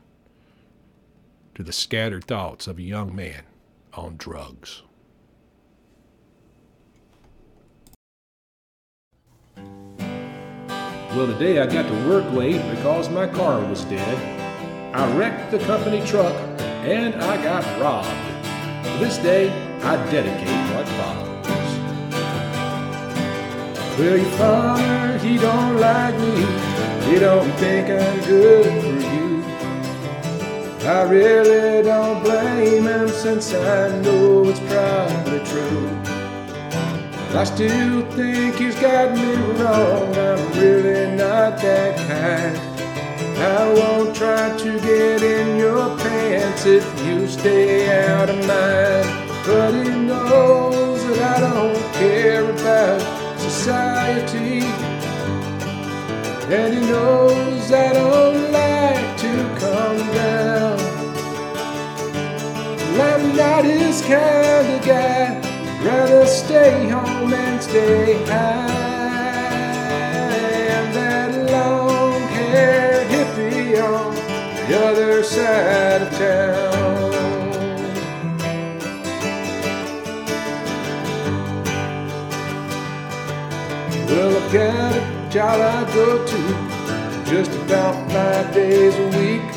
to 1.55 1.63
the 1.63 1.73
scattered 1.73 2.25
thoughts 2.25 2.67
of 2.67 2.79
a 2.79 2.83
young 2.83 3.15
man 3.15 3.43
on 3.93 4.17
drugs. 4.17 4.83
Well, 11.13 11.27
today 11.27 11.59
I 11.59 11.67
got 11.67 11.89
to 11.89 12.09
work 12.09 12.31
late 12.31 12.63
because 12.71 13.09
my 13.09 13.27
car 13.27 13.59
was 13.65 13.83
dead. 13.87 14.95
I 14.95 15.13
wrecked 15.17 15.51
the 15.51 15.59
company 15.59 16.07
truck 16.07 16.33
and 16.85 17.17
I 17.17 17.43
got 17.43 17.65
robbed. 17.81 18.07
This 19.01 19.19
day 19.19 19.51
I 19.83 19.97
dedicate 20.09 20.77
what 20.77 20.87
follows. 21.01 21.47
Well, 23.99 24.17
your 24.19 24.31
father, 24.39 25.19
he 25.19 25.37
don't 25.37 25.81
like 25.81 26.15
me. 26.17 27.13
He 27.13 27.19
don't 27.19 27.51
think 27.55 27.91
I'm 27.91 28.21
good 28.21 28.81
for 28.81 29.01
you. 29.11 29.43
I 30.89 31.03
really 31.11 31.83
don't 31.83 32.23
blame 32.23 32.85
him 32.85 33.09
since 33.09 33.53
I 33.53 34.01
know 34.03 34.45
it's 34.45 34.61
probably 34.61 35.45
true. 35.45 36.10
I 37.33 37.45
still 37.45 38.03
think 38.11 38.57
he's 38.57 38.75
got 38.75 39.15
me 39.17 39.35
wrong. 39.55 40.15
I'm 40.17 40.53
really 40.59 41.15
not 41.17 41.59
that 41.63 41.97
kind. 42.09 42.57
I 43.39 43.73
won't 43.73 44.17
try 44.17 44.57
to 44.59 44.81
get 44.81 45.23
in 45.23 45.57
your 45.57 45.97
pants 45.99 46.67
if 46.67 46.85
you 47.07 47.29
stay 47.29 47.89
out 48.05 48.29
of 48.29 48.37
mine. 48.49 49.29
But 49.47 49.73
he 49.75 49.91
knows 49.91 51.07
that 51.07 51.37
I 51.37 51.41
don't 51.41 51.93
care 51.95 52.51
about 52.51 53.01
society. 53.39 54.63
And 56.53 56.75
he 56.75 56.81
knows 56.81 57.71
I 57.71 57.93
don't 57.93 58.51
like 58.51 59.17
to 59.19 59.33
come 59.61 59.99
down. 60.15 60.79
Well, 62.99 63.21
I'm 63.21 63.37
not 63.37 63.65
his 63.65 64.03
kind 64.03 64.67
of 64.67 64.85
guy. 64.85 65.50
Rather 65.83 66.27
stay 66.27 66.89
home 66.91 67.33
and 67.33 67.63
stay 67.63 68.23
high. 68.27 68.69
I'm 70.77 70.93
that 70.93 71.51
long 71.51 72.21
haired 72.21 73.09
hippie 73.09 73.83
on 73.83 74.15
the 74.69 74.87
other 74.87 75.23
side 75.23 76.03
of 76.03 76.11
town. 76.19 77.11
Well, 84.07 84.37
I've 84.37 84.53
got 84.53 84.97
a 84.97 85.29
job 85.31 85.61
I 85.63 85.95
go 85.95 86.27
to 86.27 86.91
just 87.25 87.53
about 87.53 87.95
five 88.13 88.53
days 88.53 88.95
a 88.97 89.09
week. 89.19 89.49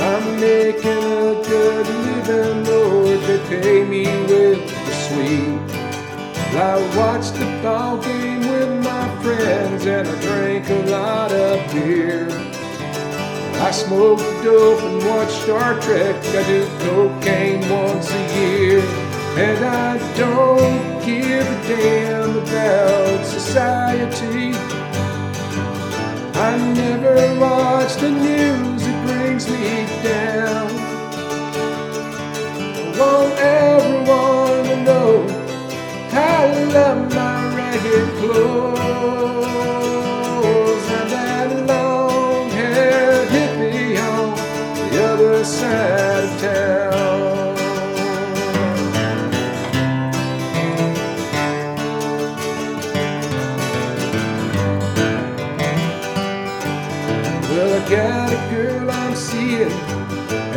I'm 0.00 0.40
making 0.40 0.88
a 0.88 1.42
good 1.44 1.86
living, 1.86 2.64
Lord, 2.64 3.20
they 3.26 3.38
pay 3.50 3.84
me 3.84 4.04
the 4.04 4.77
sweet. 5.08 5.78
I 6.56 6.76
watched 6.96 7.34
the 7.34 7.46
ball 7.62 7.98
game 7.98 8.40
with 8.40 8.84
my 8.84 9.06
friends 9.22 9.86
and 9.86 10.08
I 10.08 10.20
drank 10.20 10.68
a 10.68 10.90
lot 10.90 11.32
of 11.32 11.72
beer. 11.72 12.28
I 13.60 13.70
smoked 13.70 14.22
dope 14.42 14.82
and 14.82 15.04
watched 15.06 15.42
Star 15.42 15.80
Trek. 15.80 16.16
I 16.24 16.42
do 16.46 16.66
cocaine 16.84 17.68
once 17.68 18.10
a 18.10 18.22
year. 18.36 18.80
And 19.36 19.64
I 19.64 19.98
don't 20.16 21.04
give 21.04 21.46
a 21.46 21.68
damn 21.68 22.38
about 22.38 23.24
society. 23.24 24.52
I 26.34 26.56
never 26.74 27.40
watch 27.40 27.96
the 27.96 28.10
news, 28.10 28.82
it 28.86 29.06
brings 29.06 29.48
me 29.48 29.86
down. 30.02 30.77
Want 32.98 33.32
everyone 33.38 34.64
to 34.64 34.76
know 34.82 35.10
I 36.10 36.64
love 36.74 37.14
my 37.14 37.54
ragged 37.54 38.08
clothes. 38.18 39.46
And 40.96 41.10
that 41.12 41.48
long 41.68 42.50
haired 42.50 43.28
hippie 43.28 43.96
on 44.02 44.34
the 44.90 45.04
other 45.04 45.44
side 45.44 45.97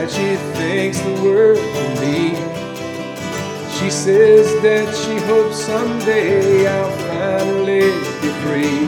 and 0.01 0.09
she 0.09 0.35
thinks 0.57 0.99
the 1.01 1.13
world 1.21 1.59
of 1.59 2.01
me. 2.01 2.33
She 3.77 3.91
says 3.91 4.47
that 4.63 4.87
she 4.95 5.15
hopes 5.27 5.57
someday 5.57 6.65
I'll 6.65 6.91
finally 7.07 7.91
be 8.21 8.29
free. 8.41 8.87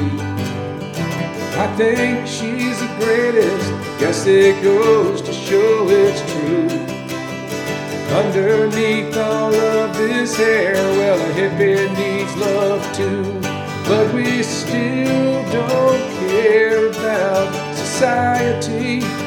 I 1.55 1.67
think 1.77 2.25
she's 2.25 2.79
the 2.79 2.91
greatest, 2.97 3.69
guess 3.99 4.25
it 4.25 4.63
goes 4.63 5.21
to 5.21 5.31
show 5.33 5.87
it's 5.87 6.21
true. 6.31 6.67
Underneath 8.17 9.15
all 9.15 9.53
of 9.53 9.95
this 9.95 10.35
hair, 10.35 10.73
well, 10.73 11.19
a 11.19 11.33
hippie 11.35 11.95
needs 11.95 12.35
love 12.37 12.81
too. 12.95 13.39
But 13.87 14.11
we 14.15 14.41
still 14.41 15.43
don't 15.51 16.01
care 16.27 16.87
about 16.87 17.75
society. 17.75 19.22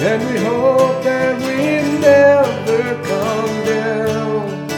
And 0.00 0.22
we 0.30 0.38
hope 0.38 1.02
that 1.02 1.36
we 1.40 1.98
never 1.98 2.82
come 3.02 3.64
down. 3.66 4.68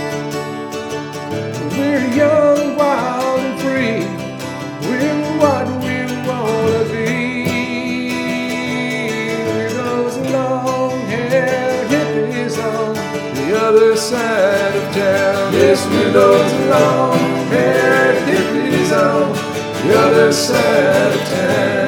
We're 1.77 2.09
young, 2.09 2.75
wild, 2.75 3.41
and 3.41 3.61
free. 3.61 4.01
We're 4.89 5.21
what 5.37 5.67
we 5.85 5.97
wanna 6.27 6.85
be. 6.89 8.17
We're 9.45 9.75
those 9.75 10.17
long-haired 10.33 11.91
hippies 11.91 12.57
on 12.59 12.95
the 13.35 13.61
other 13.61 13.97
side 13.97 14.75
of 14.75 14.95
town. 14.95 15.53
Yes, 15.53 15.87
we're 15.87 16.13
those 16.13 16.53
long-haired 16.71 18.17
hippies 18.27 18.91
on 18.97 19.35
the 19.87 19.99
other 19.99 20.33
side 20.33 21.13
of 21.13 21.29
town. 21.29 21.80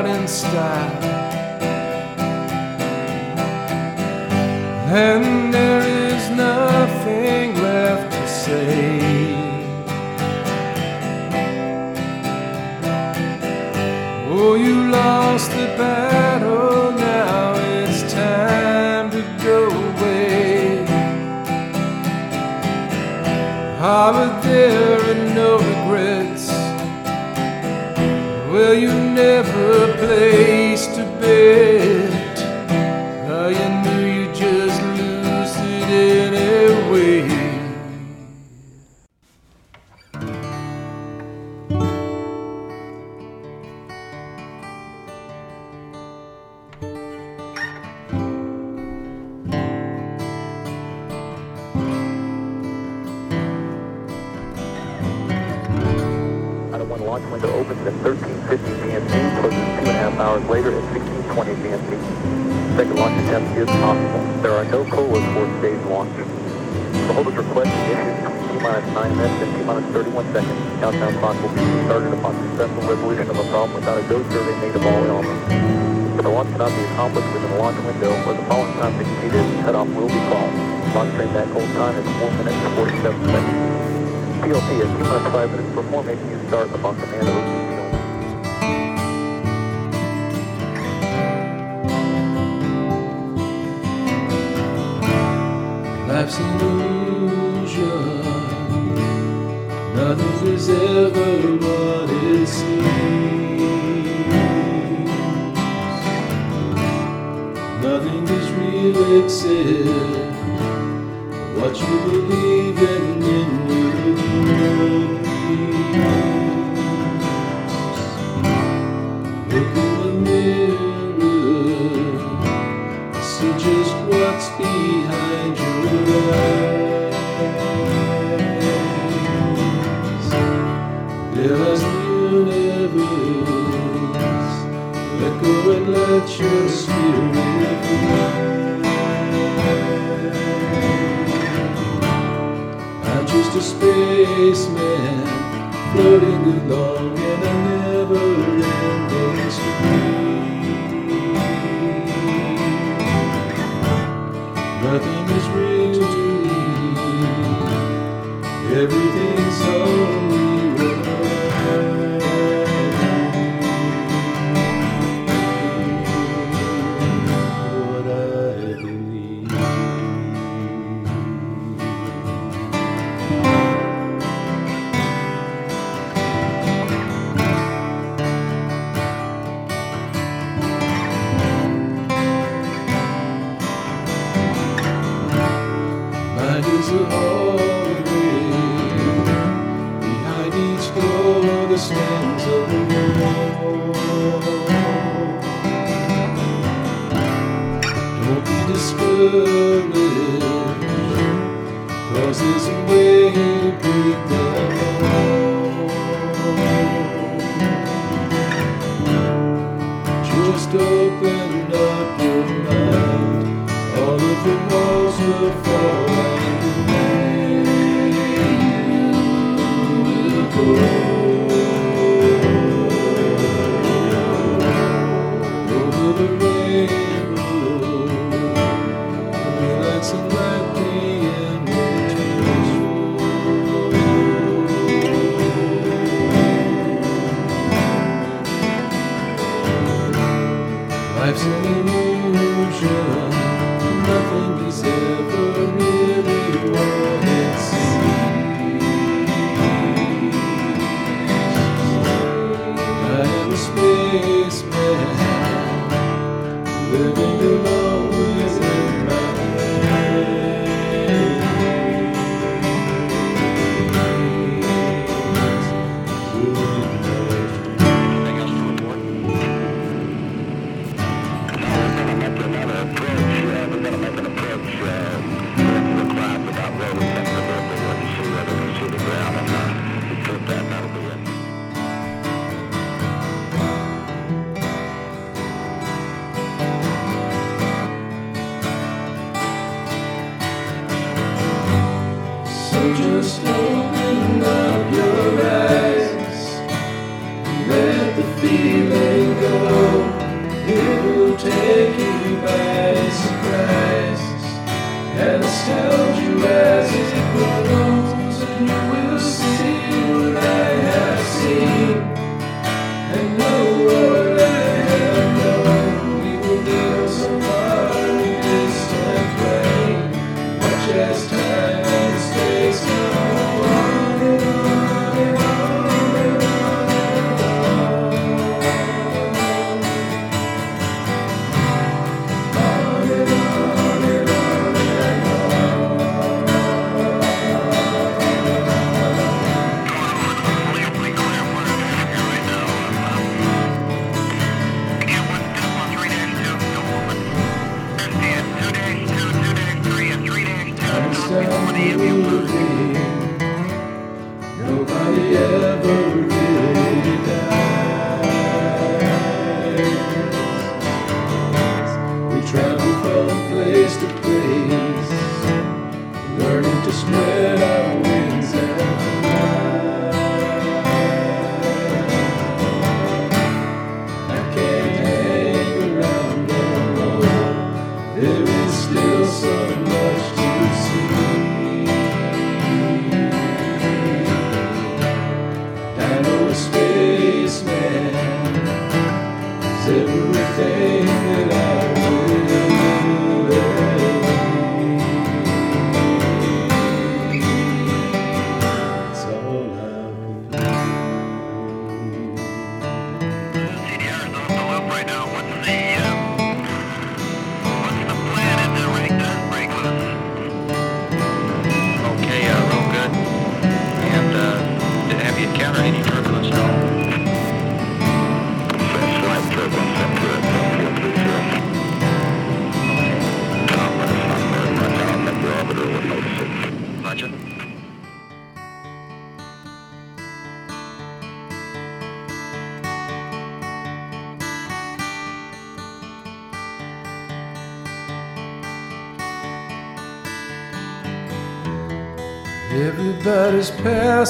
out 0.00 0.06
in 0.06 0.26
style. 0.26 1.02
And 4.92 5.52
there 5.52 5.82
is 6.12 6.30
nothing 6.30 7.54
left 7.62 8.12
to 8.12 8.28
say. 8.28 9.00
Oh, 14.32 14.54
you 14.54 14.90
lost 14.90 15.50
the 15.50 15.66
battle, 15.76 16.92
now 16.92 17.54
it's 17.76 18.12
time 18.12 19.10
to 19.10 19.22
go 19.44 19.60
away. 19.68 20.84
Ah, 23.82 24.08
I 24.08 24.10
was 24.16 24.44
there 24.44 25.00
and 25.12 25.34
no 25.34 25.50
regrets. 25.70 26.46
Will 28.50 28.74
you 28.74 28.92
never? 28.92 29.59
Saturday. 30.10 30.49
Making 86.10 86.30
you 86.30 86.48
start 86.48 86.68
upon 86.74 87.00
command 87.00 87.39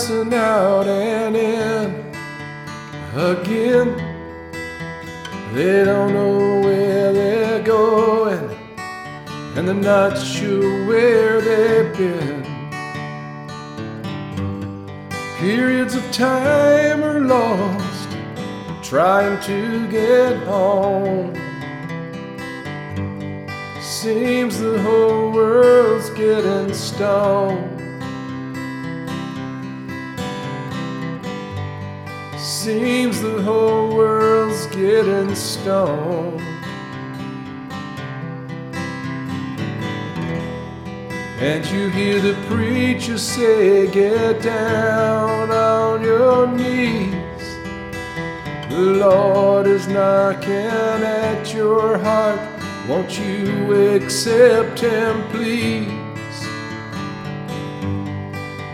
passing 0.01 0.33
out 0.33 0.87
and 0.87 1.37
in 1.37 1.91
again. 3.15 3.89
They 5.53 5.85
don't 5.85 6.15
know 6.15 6.61
where 6.63 7.13
they're 7.13 7.63
going, 7.63 8.49
and 9.57 9.69
they're 9.69 9.75
not 9.75 10.17
sure 10.17 10.87
where 10.87 11.43
they've 11.43 11.95
been. 11.99 12.45
Periods 15.39 15.95
of 15.95 16.13
time 16.13 17.05
are 17.05 17.21
lost 17.21 18.09
trying 18.83 19.39
to 19.43 19.87
get 19.91 20.39
home. 20.45 21.35
Seems 23.83 24.61
the 24.61 24.81
whole 24.81 25.31
world's 25.31 26.09
getting 26.11 26.73
stoned. 26.73 27.70
Seems 32.71 33.21
the 33.21 33.43
whole 33.43 33.97
world's 33.97 34.67
getting 34.69 35.35
stoned. 35.35 36.41
And 41.41 41.67
you 41.67 41.91
hear 41.91 42.21
the 42.21 42.37
preacher 42.47 43.19
say, 43.19 43.91
Get 43.91 44.43
down 44.43 45.51
on 45.51 46.03
your 46.03 46.47
knees. 46.47 47.43
The 48.71 48.79
Lord 49.05 49.67
is 49.67 49.89
knocking 49.89 50.53
at 50.53 51.53
your 51.53 51.99
heart. 51.99 52.39
Won't 52.89 53.19
you 53.19 53.97
accept 53.97 54.79
Him, 54.79 55.29
please? 55.31 55.91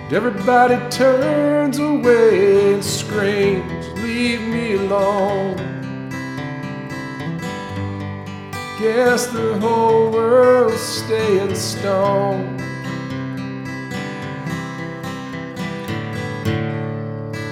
And 0.06 0.12
everybody 0.12 0.76
turns 0.90 1.78
away 1.78 2.74
and 2.74 2.84
screams, 2.84 3.75
Leave 4.16 4.48
me 4.48 4.72
alone. 4.72 5.56
Guess 8.80 9.26
the 9.26 9.58
whole 9.60 10.10
world's 10.10 10.80
staying 10.80 11.54
stoned. 11.54 12.58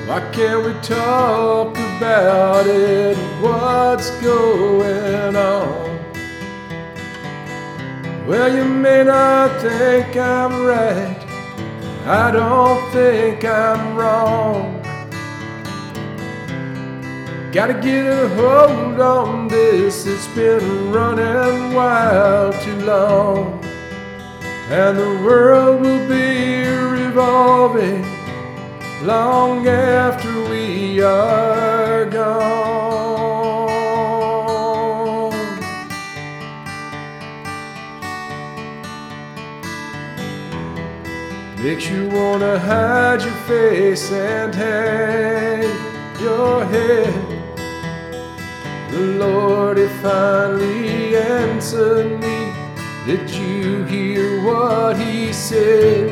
Why 0.08 0.20
can't 0.32 0.64
we 0.64 0.72
talk 0.80 1.76
about 1.76 2.66
it? 2.66 3.18
What's 3.42 4.08
going 4.22 5.36
on? 5.36 5.98
Well, 8.26 8.56
you 8.56 8.64
may 8.64 9.04
not 9.04 9.60
think 9.60 10.16
I'm 10.16 10.64
right. 10.64 11.20
I 12.06 12.30
don't 12.30 12.90
think 12.90 13.44
I'm 13.44 13.94
wrong. 13.98 14.83
Gotta 17.54 17.74
get 17.74 18.04
a 18.04 18.28
hold 18.30 18.98
on 18.98 19.46
this, 19.46 20.06
it's 20.06 20.26
been 20.34 20.90
running 20.90 21.72
wild 21.72 22.60
too 22.62 22.80
long. 22.80 23.62
And 24.70 24.98
the 24.98 25.22
world 25.24 25.82
will 25.82 26.08
be 26.08 26.66
revolving 26.66 28.04
long 29.06 29.68
after 29.68 30.32
we 30.50 31.00
are 31.00 32.06
gone. 32.06 33.70
Makes 41.62 41.88
you 41.88 42.08
wanna 42.08 42.58
hide 42.58 43.22
your 43.22 43.32
face 43.46 44.10
and 44.10 44.52
hang 44.52 45.70
your 46.20 46.64
head. 46.64 47.33
The 48.94 49.00
Lord, 49.00 49.78
he 49.78 49.88
finally 50.04 51.16
answered 51.16 52.20
me. 52.20 52.52
Did 53.04 53.28
you 53.28 53.82
hear 53.86 54.40
what 54.44 54.96
he 54.96 55.32
said? 55.32 56.10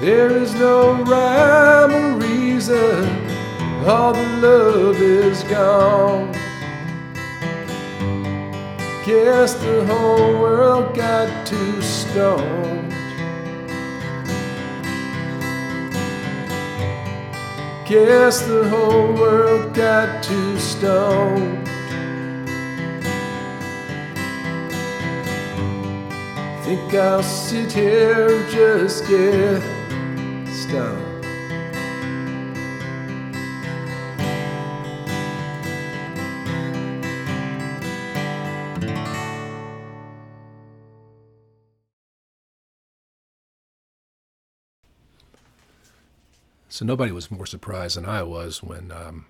There 0.00 0.30
is 0.30 0.52
no 0.54 1.04
rhyme 1.04 1.92
or 1.94 2.18
reason, 2.18 3.04
all 3.86 4.12
the 4.12 4.28
love 4.42 5.00
is 5.00 5.44
gone. 5.44 6.32
Guess 9.06 9.54
the 9.54 9.86
whole 9.86 10.32
world 10.40 10.96
got 10.96 11.46
too 11.46 11.80
stoned. 11.80 12.87
Guess 17.88 18.42
the 18.42 18.68
whole 18.68 19.14
world 19.14 19.72
got 19.72 20.22
too 20.22 20.58
stoned. 20.58 21.66
Think 26.64 26.92
I'll 26.92 27.22
sit 27.22 27.72
here 27.72 28.28
and 28.28 28.50
just 28.50 29.08
get 29.08 29.62
stoned. 30.52 31.07
So 46.68 46.84
nobody 46.84 47.12
was 47.12 47.30
more 47.30 47.46
surprised 47.46 47.96
than 47.96 48.04
I 48.04 48.22
was 48.22 48.62
when 48.62 48.92
um, 48.92 49.26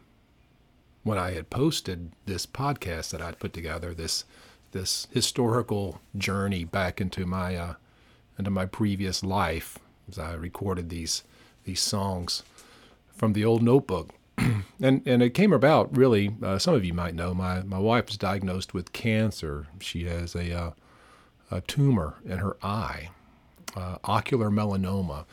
when 1.05 1.19
I 1.19 1.33
had 1.33 1.51
posted 1.51 2.13
this 2.27 2.47
podcast 2.47 3.11
that 3.11 3.23
I'd 3.23 3.39
put 3.39 3.53
together 3.53 3.95
this 3.95 4.25
this 4.73 5.07
historical 5.13 6.01
journey 6.17 6.65
back 6.65 7.01
into 7.01 7.27
my 7.27 7.57
uh, 7.57 7.75
into 8.39 8.51
my 8.51 8.67
previous 8.67 9.23
life 9.23 9.79
as 10.09 10.19
I 10.19 10.35
recorded 10.35 10.89
these 10.89 11.23
these 11.65 11.81
songs 11.81 12.43
from 13.09 13.33
the 13.33 13.45
old 13.45 13.63
notebook. 13.63 14.11
and 14.39 15.03
and 15.07 15.23
it 15.23 15.31
came 15.31 15.53
about 15.53 15.97
really. 15.97 16.35
Uh, 16.43 16.59
some 16.59 16.75
of 16.75 16.85
you 16.85 16.93
might 16.93 17.15
know 17.15 17.35
my 17.35 17.63
my 17.63 17.79
wife 17.79 18.07
was 18.07 18.17
diagnosed 18.17 18.75
with 18.75 18.93
cancer. 18.93 19.67
She 19.81 20.05
has 20.05 20.35
a 20.35 20.53
uh, 20.53 20.71
a 21.51 21.61
tumor 21.63 22.17
in 22.25 22.39
her 22.39 22.57
eye, 22.63 23.11
uh, 23.77 23.99
ocular 24.05 24.51
melanoma. 24.51 25.25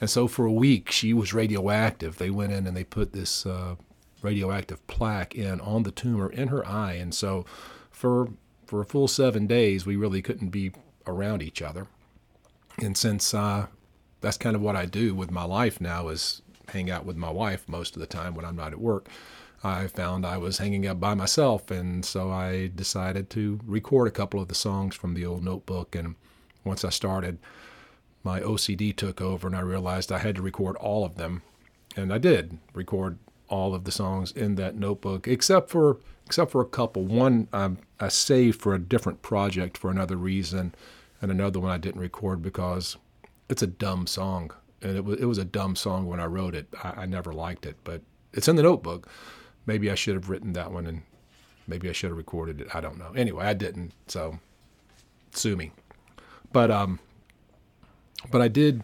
And 0.00 0.08
so 0.08 0.26
for 0.26 0.46
a 0.46 0.52
week, 0.52 0.90
she 0.90 1.12
was 1.12 1.34
radioactive. 1.34 2.16
They 2.16 2.30
went 2.30 2.52
in 2.52 2.66
and 2.66 2.76
they 2.76 2.84
put 2.84 3.12
this 3.12 3.44
uh, 3.44 3.76
radioactive 4.22 4.86
plaque 4.86 5.34
in 5.34 5.60
on 5.60 5.82
the 5.82 5.90
tumor 5.90 6.30
in 6.30 6.48
her 6.48 6.66
eye. 6.66 6.94
And 6.94 7.14
so 7.14 7.44
for 7.90 8.30
for 8.66 8.80
a 8.80 8.86
full 8.86 9.08
seven 9.08 9.46
days, 9.46 9.84
we 9.84 9.96
really 9.96 10.22
couldn't 10.22 10.50
be 10.50 10.72
around 11.06 11.42
each 11.42 11.60
other. 11.60 11.88
And 12.78 12.96
since 12.96 13.34
uh, 13.34 13.66
that's 14.20 14.38
kind 14.38 14.54
of 14.54 14.62
what 14.62 14.76
I 14.76 14.86
do 14.86 15.14
with 15.14 15.30
my 15.30 15.44
life 15.44 15.80
now 15.80 16.08
is 16.08 16.40
hang 16.68 16.90
out 16.90 17.04
with 17.04 17.16
my 17.16 17.30
wife 17.30 17.68
most 17.68 17.96
of 17.96 18.00
the 18.00 18.06
time 18.06 18.34
when 18.34 18.44
I'm 18.44 18.56
not 18.56 18.72
at 18.72 18.80
work. 18.80 19.08
I 19.62 19.88
found 19.88 20.24
I 20.24 20.38
was 20.38 20.58
hanging 20.58 20.86
out 20.86 21.00
by 21.00 21.12
myself, 21.14 21.70
and 21.70 22.02
so 22.02 22.30
I 22.30 22.70
decided 22.74 23.28
to 23.30 23.60
record 23.66 24.08
a 24.08 24.12
couple 24.12 24.40
of 24.40 24.48
the 24.48 24.54
songs 24.54 24.94
from 24.94 25.12
the 25.12 25.26
old 25.26 25.44
notebook. 25.44 25.94
And 25.94 26.14
once 26.64 26.82
I 26.82 26.88
started, 26.88 27.38
my 28.22 28.40
OCD 28.40 28.94
took 28.94 29.20
over 29.20 29.46
and 29.46 29.56
I 29.56 29.60
realized 29.60 30.12
I 30.12 30.18
had 30.18 30.36
to 30.36 30.42
record 30.42 30.76
all 30.76 31.04
of 31.04 31.16
them. 31.16 31.42
And 31.96 32.12
I 32.12 32.18
did 32.18 32.58
record 32.74 33.18
all 33.48 33.74
of 33.74 33.84
the 33.84 33.92
songs 33.92 34.30
in 34.32 34.54
that 34.54 34.76
notebook, 34.76 35.26
except 35.26 35.70
for 35.70 35.98
except 36.24 36.52
for 36.52 36.60
a 36.60 36.66
couple. 36.66 37.04
One 37.04 37.48
um, 37.52 37.78
I 37.98 38.08
saved 38.08 38.60
for 38.60 38.74
a 38.74 38.78
different 38.78 39.22
project 39.22 39.76
for 39.76 39.90
another 39.90 40.16
reason, 40.16 40.74
and 41.20 41.30
another 41.30 41.58
one 41.58 41.72
I 41.72 41.78
didn't 41.78 42.00
record 42.00 42.40
because 42.42 42.96
it's 43.48 43.62
a 43.62 43.66
dumb 43.66 44.06
song, 44.06 44.52
and 44.80 44.96
it 44.96 45.04
was 45.04 45.20
it 45.20 45.24
was 45.24 45.38
a 45.38 45.44
dumb 45.44 45.74
song 45.74 46.06
when 46.06 46.20
I 46.20 46.26
wrote 46.26 46.54
it. 46.54 46.68
I, 46.82 47.02
I 47.02 47.06
never 47.06 47.32
liked 47.32 47.66
it, 47.66 47.76
but 47.82 48.02
it's 48.32 48.48
in 48.48 48.56
the 48.56 48.62
notebook. 48.62 49.08
Maybe 49.66 49.90
I 49.90 49.96
should 49.96 50.14
have 50.14 50.30
written 50.30 50.52
that 50.52 50.70
one, 50.70 50.86
and 50.86 51.02
maybe 51.66 51.88
I 51.88 51.92
should 51.92 52.10
have 52.10 52.16
recorded 52.16 52.60
it. 52.60 52.74
I 52.74 52.80
don't 52.80 52.98
know. 52.98 53.12
Anyway, 53.16 53.44
I 53.44 53.54
didn't, 53.54 53.92
so 54.06 54.38
sue 55.32 55.56
me. 55.56 55.72
But 56.52 56.70
um, 56.70 57.00
but 58.30 58.40
I 58.40 58.48
did 58.48 58.82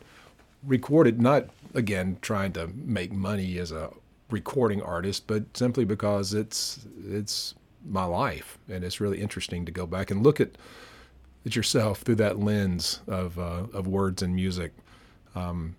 record 0.62 1.06
it, 1.06 1.18
not 1.18 1.46
again 1.74 2.18
trying 2.22 2.52
to 2.52 2.68
make 2.68 3.12
money 3.12 3.58
as 3.58 3.72
a 3.72 3.90
recording 4.30 4.82
artist, 4.82 5.26
but 5.26 5.56
simply 5.56 5.84
because 5.84 6.34
it's 6.34 6.86
it's 7.06 7.54
my 7.84 8.04
life, 8.04 8.58
and 8.68 8.84
it's 8.84 9.00
really 9.00 9.20
interesting 9.20 9.64
to 9.66 9.72
go 9.72 9.86
back 9.86 10.10
and 10.10 10.22
look 10.22 10.40
at 10.40 10.56
at 11.44 11.54
yourself 11.54 12.00
through 12.00 12.16
that 12.16 12.38
lens 12.38 13.00
of 13.06 13.38
uh, 13.38 13.66
of 13.72 13.86
words 13.86 14.22
and 14.22 14.34
music. 14.34 14.72
Um, 15.34 15.76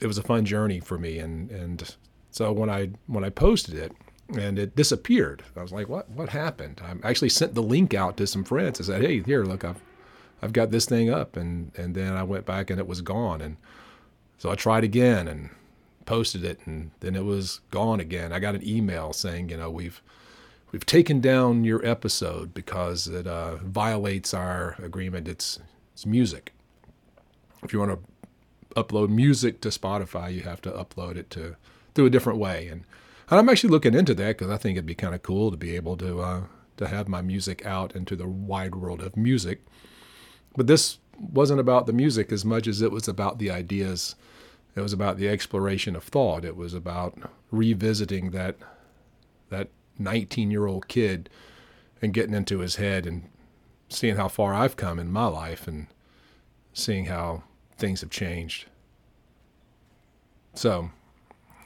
it 0.00 0.06
was 0.06 0.18
a 0.18 0.22
fun 0.22 0.44
journey 0.44 0.80
for 0.80 0.98
me, 0.98 1.18
and 1.18 1.50
and 1.50 1.94
so 2.30 2.52
when 2.52 2.68
I 2.68 2.90
when 3.06 3.24
I 3.24 3.30
posted 3.30 3.74
it 3.74 3.92
and 4.36 4.58
it 4.58 4.76
disappeared, 4.76 5.42
I 5.56 5.62
was 5.62 5.72
like, 5.72 5.88
what 5.88 6.10
what 6.10 6.28
happened? 6.30 6.80
I 6.84 7.08
actually 7.08 7.30
sent 7.30 7.54
the 7.54 7.62
link 7.62 7.94
out 7.94 8.16
to 8.18 8.26
some 8.26 8.44
friends. 8.44 8.80
I 8.80 8.84
said, 8.84 9.02
hey, 9.02 9.22
here, 9.22 9.44
look, 9.44 9.64
I've 9.64 9.80
I've 10.44 10.52
got 10.52 10.70
this 10.70 10.84
thing 10.84 11.08
up, 11.08 11.38
and 11.38 11.72
and 11.74 11.94
then 11.94 12.12
I 12.12 12.22
went 12.22 12.44
back 12.44 12.68
and 12.68 12.78
it 12.78 12.86
was 12.86 13.00
gone, 13.00 13.40
and 13.40 13.56
so 14.36 14.50
I 14.50 14.56
tried 14.56 14.84
again 14.84 15.26
and 15.26 15.48
posted 16.04 16.44
it, 16.44 16.60
and 16.66 16.90
then 17.00 17.16
it 17.16 17.24
was 17.24 17.60
gone 17.70 17.98
again. 17.98 18.30
I 18.30 18.40
got 18.40 18.54
an 18.54 18.68
email 18.68 19.14
saying, 19.14 19.48
you 19.48 19.56
know, 19.56 19.70
we've 19.70 20.02
we've 20.70 20.84
taken 20.84 21.22
down 21.22 21.64
your 21.64 21.84
episode 21.86 22.52
because 22.52 23.08
it 23.08 23.26
uh, 23.26 23.56
violates 23.56 24.34
our 24.34 24.76
agreement. 24.82 25.28
It's 25.28 25.60
it's 25.94 26.04
music. 26.04 26.52
If 27.62 27.72
you 27.72 27.78
want 27.78 27.92
to 27.92 28.78
upload 28.78 29.08
music 29.08 29.62
to 29.62 29.70
Spotify, 29.70 30.34
you 30.34 30.42
have 30.42 30.60
to 30.60 30.70
upload 30.70 31.16
it 31.16 31.30
to 31.30 31.56
through 31.94 32.06
a 32.06 32.10
different 32.10 32.38
way, 32.38 32.68
and 32.68 32.84
and 33.30 33.40
I'm 33.40 33.48
actually 33.48 33.70
looking 33.70 33.94
into 33.94 34.12
that 34.16 34.36
because 34.36 34.50
I 34.50 34.58
think 34.58 34.76
it'd 34.76 34.84
be 34.84 34.94
kind 34.94 35.14
of 35.14 35.22
cool 35.22 35.50
to 35.50 35.56
be 35.56 35.74
able 35.74 35.96
to 35.96 36.20
uh, 36.20 36.42
to 36.76 36.88
have 36.88 37.08
my 37.08 37.22
music 37.22 37.64
out 37.64 37.96
into 37.96 38.14
the 38.14 38.28
wide 38.28 38.74
world 38.74 39.00
of 39.00 39.16
music. 39.16 39.64
But 40.56 40.66
this 40.66 40.98
wasn't 41.18 41.60
about 41.60 41.86
the 41.86 41.92
music 41.92 42.32
as 42.32 42.44
much 42.44 42.66
as 42.66 42.82
it 42.82 42.90
was 42.90 43.08
about 43.08 43.38
the 43.38 43.50
ideas. 43.50 44.14
It 44.76 44.80
was 44.80 44.92
about 44.92 45.16
the 45.16 45.28
exploration 45.28 45.94
of 45.96 46.04
thought. 46.04 46.44
It 46.44 46.56
was 46.56 46.74
about 46.74 47.18
revisiting 47.50 48.30
that 48.30 48.56
that 49.50 49.68
19 49.98 50.50
year 50.50 50.66
old 50.66 50.88
kid 50.88 51.28
and 52.02 52.12
getting 52.12 52.34
into 52.34 52.58
his 52.58 52.76
head 52.76 53.06
and 53.06 53.28
seeing 53.88 54.16
how 54.16 54.28
far 54.28 54.54
I've 54.54 54.76
come 54.76 54.98
in 54.98 55.12
my 55.12 55.26
life 55.26 55.68
and 55.68 55.86
seeing 56.72 57.06
how 57.06 57.44
things 57.78 58.00
have 58.00 58.10
changed. 58.10 58.66
So, 60.54 60.90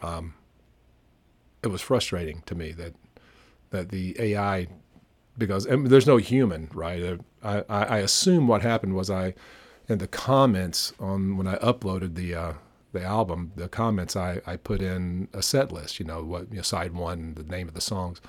um, 0.03 0.35
it 1.63 1.69
was 1.69 1.81
frustrating 1.81 2.43
to 2.47 2.55
me 2.55 2.73
that 2.73 2.95
that 3.71 3.91
the 3.91 4.17
AI, 4.19 4.67
because 5.37 5.67
there's 5.69 6.07
no 6.07 6.17
human, 6.17 6.71
right? 6.73 7.21
I, 7.43 7.63
I, 7.69 7.99
assume 7.99 8.49
what 8.49 8.63
happened 8.63 8.95
was 8.95 9.11
I, 9.11 9.35
in 9.89 9.99
the 9.99 10.09
comments 10.09 10.93
on 10.99 11.37
when 11.37 11.47
I 11.47 11.57
uploaded 11.57 12.15
the 12.15 12.35
uh, 12.35 12.53
the 12.93 13.03
album, 13.05 13.53
the 13.55 13.69
comments 13.69 14.17
I, 14.17 14.41
I 14.47 14.57
put 14.57 14.81
in 14.81 15.29
a 15.33 15.43
set 15.43 15.71
list, 15.71 16.01
you 16.01 16.07
know, 16.07 16.25
what 16.25 16.51
you 16.51 16.57
know, 16.57 16.63
side 16.63 16.93
one, 16.95 17.35
the 17.35 17.43
name 17.43 17.69
of 17.69 17.75
the 17.75 17.81
songs, 17.81 18.21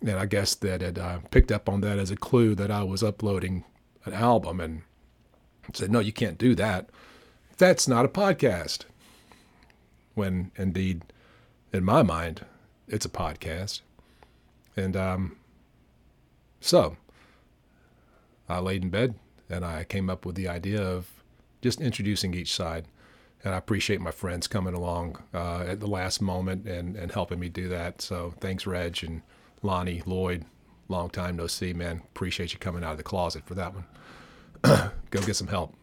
and 0.00 0.12
I 0.12 0.26
guess 0.26 0.54
that 0.56 0.82
it 0.82 0.98
uh, 0.98 1.18
picked 1.30 1.52
up 1.52 1.68
on 1.68 1.80
that 1.82 1.98
as 1.98 2.10
a 2.10 2.16
clue 2.16 2.54
that 2.54 2.70
I 2.70 2.82
was 2.82 3.02
uploading 3.02 3.64
an 4.04 4.14
album 4.14 4.60
and 4.60 4.82
said, 5.74 5.90
no, 5.90 6.00
you 6.00 6.12
can't 6.12 6.38
do 6.38 6.54
that. 6.54 6.88
That's 7.58 7.86
not 7.86 8.04
a 8.04 8.08
podcast. 8.08 8.84
When 10.14 10.50
indeed, 10.56 11.02
in 11.72 11.84
my 11.84 12.02
mind, 12.02 12.44
it's 12.88 13.04
a 13.04 13.10
podcast. 13.10 13.82
And 14.76 14.96
um, 14.96 15.36
so 16.60 16.96
I 18.50 18.58
laid 18.58 18.82
in 18.82 18.90
bed 18.90 19.14
and 19.48 19.64
I 19.64 19.84
came 19.84 20.10
up 20.10 20.26
with 20.26 20.34
the 20.34 20.48
idea 20.48 20.82
of 20.82 21.08
just 21.62 21.80
introducing 21.80 22.34
each 22.34 22.52
side. 22.52 22.86
And 23.42 23.54
I 23.54 23.56
appreciate 23.56 24.00
my 24.00 24.10
friends 24.10 24.46
coming 24.46 24.74
along 24.74 25.22
uh, 25.32 25.64
at 25.66 25.80
the 25.80 25.86
last 25.86 26.20
moment 26.20 26.66
and, 26.66 26.94
and 26.96 27.10
helping 27.10 27.40
me 27.40 27.48
do 27.48 27.68
that. 27.68 28.02
So 28.02 28.34
thanks, 28.40 28.66
Reg 28.66 29.02
and 29.02 29.22
Lonnie, 29.62 30.02
Lloyd. 30.04 30.44
Long 30.88 31.08
time 31.08 31.36
no 31.36 31.46
see, 31.46 31.72
man. 31.72 32.02
Appreciate 32.14 32.52
you 32.52 32.58
coming 32.58 32.84
out 32.84 32.92
of 32.92 32.96
the 32.98 33.02
closet 33.02 33.46
for 33.46 33.54
that 33.54 33.72
one. 33.74 33.84
Go 35.10 35.22
get 35.22 35.36
some 35.36 35.46
help. 35.46 35.74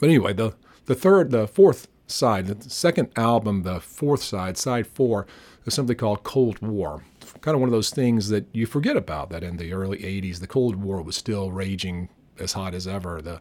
But 0.00 0.08
anyway, 0.08 0.34
the 0.34 0.54
the 0.86 0.94
third, 0.94 1.30
the 1.30 1.46
fourth 1.46 1.86
side, 2.06 2.46
the 2.46 2.70
second 2.70 3.10
album, 3.16 3.62
the 3.62 3.80
fourth 3.80 4.22
side, 4.22 4.58
side 4.58 4.86
four, 4.86 5.26
is 5.64 5.74
something 5.74 5.96
called 5.96 6.22
Cold 6.22 6.60
War. 6.60 7.04
Kind 7.40 7.54
of 7.54 7.60
one 7.60 7.68
of 7.68 7.72
those 7.72 7.90
things 7.90 8.28
that 8.28 8.46
you 8.52 8.66
forget 8.66 8.96
about 8.96 9.30
that 9.30 9.42
in 9.42 9.56
the 9.56 9.72
early 9.72 9.98
80s, 9.98 10.40
the 10.40 10.46
Cold 10.46 10.76
War 10.76 11.02
was 11.02 11.16
still 11.16 11.50
raging 11.50 12.08
as 12.38 12.52
hot 12.52 12.74
as 12.74 12.86
ever. 12.86 13.20
The 13.20 13.40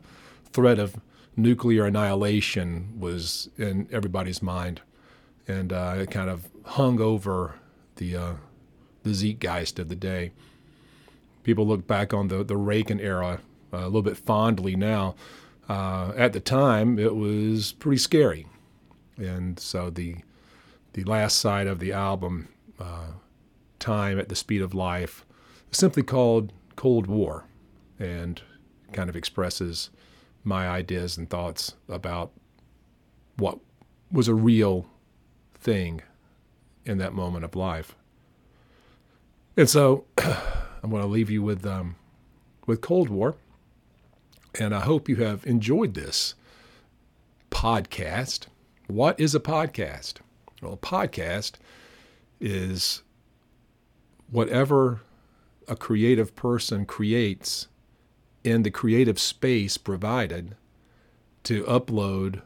threat 0.51 0.79
of 0.79 0.95
nuclear 1.35 1.85
annihilation 1.85 2.99
was 2.99 3.49
in 3.57 3.87
everybody's 3.91 4.41
mind. 4.41 4.81
And 5.47 5.71
uh, 5.71 5.95
it 5.99 6.11
kind 6.11 6.29
of 6.29 6.49
hung 6.65 6.99
over 6.99 7.55
the, 7.95 8.15
uh, 8.15 8.33
the 9.03 9.13
zeitgeist 9.13 9.79
of 9.79 9.89
the 9.89 9.95
day. 9.95 10.31
People 11.43 11.65
look 11.65 11.87
back 11.87 12.13
on 12.13 12.27
the, 12.27 12.43
the 12.43 12.57
Reagan 12.57 12.99
era 12.99 13.39
uh, 13.73 13.77
a 13.77 13.85
little 13.85 14.01
bit 14.01 14.17
fondly 14.17 14.75
now. 14.75 15.15
Uh, 15.69 16.13
at 16.15 16.33
the 16.33 16.39
time, 16.39 16.97
it 16.97 17.15
was 17.15 17.73
pretty 17.73 17.97
scary. 17.97 18.47
And 19.17 19.59
so 19.59 19.89
the 19.89 20.17
the 20.93 21.03
last 21.03 21.37
side 21.37 21.67
of 21.67 21.77
the 21.77 21.91
album, 21.91 22.47
uh, 22.79 23.11
Time 23.79 24.19
at 24.19 24.29
the 24.29 24.35
Speed 24.35 24.61
of 24.61 24.73
Life, 24.73 25.25
simply 25.71 26.03
called 26.03 26.53
Cold 26.75 27.07
War 27.07 27.45
and 27.99 28.41
kind 28.91 29.09
of 29.09 29.15
expresses 29.15 29.89
my 30.43 30.67
ideas 30.67 31.17
and 31.17 31.29
thoughts 31.29 31.73
about 31.89 32.31
what 33.37 33.59
was 34.11 34.27
a 34.27 34.35
real 34.35 34.87
thing 35.55 36.01
in 36.85 36.97
that 36.99 37.13
moment 37.13 37.43
of 37.43 37.55
life. 37.55 37.95
And 39.57 39.69
so 39.69 40.05
I'm 40.17 40.89
going 40.89 41.01
to 41.01 41.07
leave 41.07 41.29
you 41.29 41.41
with 41.41 41.65
um, 41.65 41.95
with 42.65 42.81
Cold 42.81 43.09
War, 43.09 43.35
and 44.59 44.73
I 44.73 44.81
hope 44.81 45.09
you 45.09 45.17
have 45.17 45.45
enjoyed 45.45 45.93
this 45.93 46.35
podcast. 47.51 48.47
What 48.87 49.19
is 49.19 49.35
a 49.35 49.39
podcast? 49.39 50.15
Well, 50.61 50.73
a 50.73 50.77
podcast 50.77 51.53
is 52.39 53.01
whatever 54.31 55.01
a 55.67 55.75
creative 55.75 56.35
person 56.35 56.85
creates 56.85 57.67
in 58.43 58.63
the 58.63 58.71
creative 58.71 59.19
space 59.19 59.77
provided 59.77 60.55
to 61.43 61.63
upload 61.63 62.41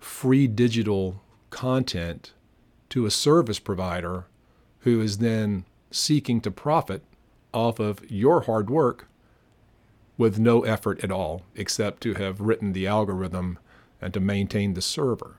free 0.00 0.46
digital 0.46 1.22
content 1.50 2.32
to 2.88 3.06
a 3.06 3.10
service 3.10 3.58
provider 3.58 4.26
who 4.80 5.00
is 5.00 5.18
then 5.18 5.64
seeking 5.90 6.40
to 6.40 6.50
profit 6.50 7.02
off 7.52 7.78
of 7.78 8.10
your 8.10 8.42
hard 8.42 8.70
work 8.70 9.08
with 10.18 10.38
no 10.38 10.62
effort 10.64 11.02
at 11.04 11.10
all 11.10 11.42
except 11.54 12.02
to 12.02 12.14
have 12.14 12.40
written 12.40 12.72
the 12.72 12.86
algorithm 12.86 13.58
and 14.00 14.12
to 14.14 14.20
maintain 14.20 14.74
the 14.74 14.82
server. 14.82 15.36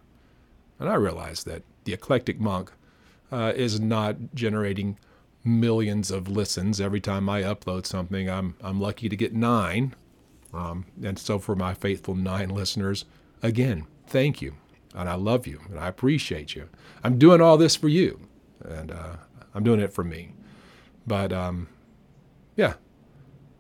And 0.80 0.90
I 0.90 0.96
realize 0.96 1.44
that 1.44 1.64
the 1.84 1.94
eclectic 1.94 2.40
monk 2.40 2.72
uh, 3.32 3.54
is 3.56 3.80
not 3.80 4.16
generating 4.34 4.98
millions 5.44 6.12
of 6.12 6.28
listens 6.28 6.80
every 6.80 7.02
time 7.02 7.30
I 7.30 7.42
upload 7.42 7.86
something. 7.86 8.30
I'm 8.30 8.56
I'm 8.62 8.80
lucky 8.80 9.10
to 9.10 9.16
get 9.16 9.34
nine, 9.34 9.96
um, 10.54 10.86
and 11.04 11.20
so 11.20 11.40
for 11.40 11.56
my 11.56 11.74
faithful 11.74 12.16
nine 12.16 12.50
listeners, 12.50 13.06
again, 13.42 13.86
thank 14.08 14.42
you, 14.42 14.56
and 14.96 15.10
I 15.10 15.16
love 15.16 15.48
you, 15.48 15.62
and 15.70 15.80
I 15.80 15.88
appreciate 15.88 16.56
you. 16.56 16.70
I'm 17.04 17.18
doing 17.18 17.42
all 17.42 17.58
this 17.58 17.76
for 17.76 17.88
you, 17.88 18.20
and 18.64 18.92
uh, 18.92 19.16
I'm 19.54 19.64
doing 19.64 19.80
it 19.80 19.94
for 19.94 20.04
me. 20.04 20.34
But 21.06 21.34
um, 21.34 21.68
yeah, 22.56 22.76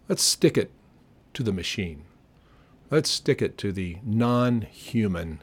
let's 0.07 0.23
stick 0.23 0.57
it 0.57 0.71
to 1.33 1.43
the 1.43 1.53
machine. 1.53 2.03
Let's 2.89 3.09
stick 3.09 3.41
it 3.41 3.57
to 3.59 3.71
the 3.71 3.97
non-human 4.03 5.41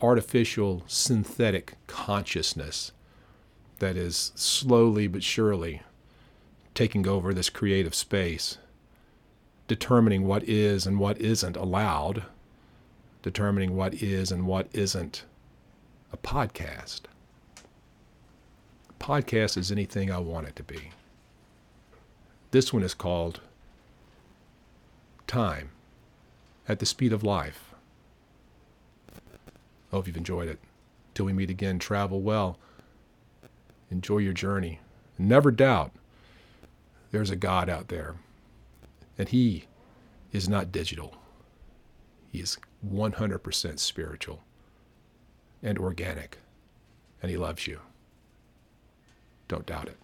artificial 0.00 0.84
synthetic 0.86 1.74
consciousness 1.88 2.92
that 3.78 3.96
is 3.96 4.32
slowly 4.34 5.06
but 5.06 5.22
surely 5.22 5.82
taking 6.74 7.06
over 7.06 7.34
this 7.34 7.50
creative 7.50 7.94
space, 7.94 8.58
determining 9.66 10.26
what 10.26 10.44
is 10.44 10.86
and 10.86 10.98
what 10.98 11.20
isn't 11.20 11.56
allowed, 11.56 12.24
determining 13.22 13.76
what 13.76 13.94
is 13.94 14.30
and 14.30 14.46
what 14.46 14.68
isn't 14.72 15.24
a 16.12 16.16
podcast. 16.16 17.02
A 18.88 19.04
podcast 19.04 19.56
is 19.56 19.70
anything 19.70 20.10
I 20.10 20.18
want 20.18 20.46
it 20.46 20.56
to 20.56 20.62
be. 20.62 20.90
This 22.50 22.72
one 22.72 22.82
is 22.82 22.94
called 22.94 23.40
Time 25.26 25.70
at 26.68 26.78
the 26.78 26.86
Speed 26.86 27.12
of 27.12 27.22
Life. 27.22 27.74
I 29.92 29.96
hope 29.96 30.06
you've 30.06 30.16
enjoyed 30.16 30.48
it. 30.48 30.58
Till 31.14 31.26
we 31.26 31.32
meet 31.32 31.50
again, 31.50 31.78
travel 31.78 32.20
well. 32.20 32.58
Enjoy 33.90 34.18
your 34.18 34.32
journey. 34.32 34.80
Never 35.18 35.50
doubt 35.50 35.92
there's 37.10 37.30
a 37.30 37.36
God 37.36 37.68
out 37.68 37.88
there. 37.88 38.16
And 39.16 39.28
He 39.28 39.64
is 40.32 40.48
not 40.48 40.72
digital, 40.72 41.16
He 42.30 42.40
is 42.40 42.58
100% 42.86 43.78
spiritual 43.78 44.42
and 45.62 45.78
organic. 45.78 46.38
And 47.22 47.30
He 47.30 47.36
loves 47.36 47.66
you. 47.66 47.80
Don't 49.48 49.66
doubt 49.66 49.88
it. 49.88 49.96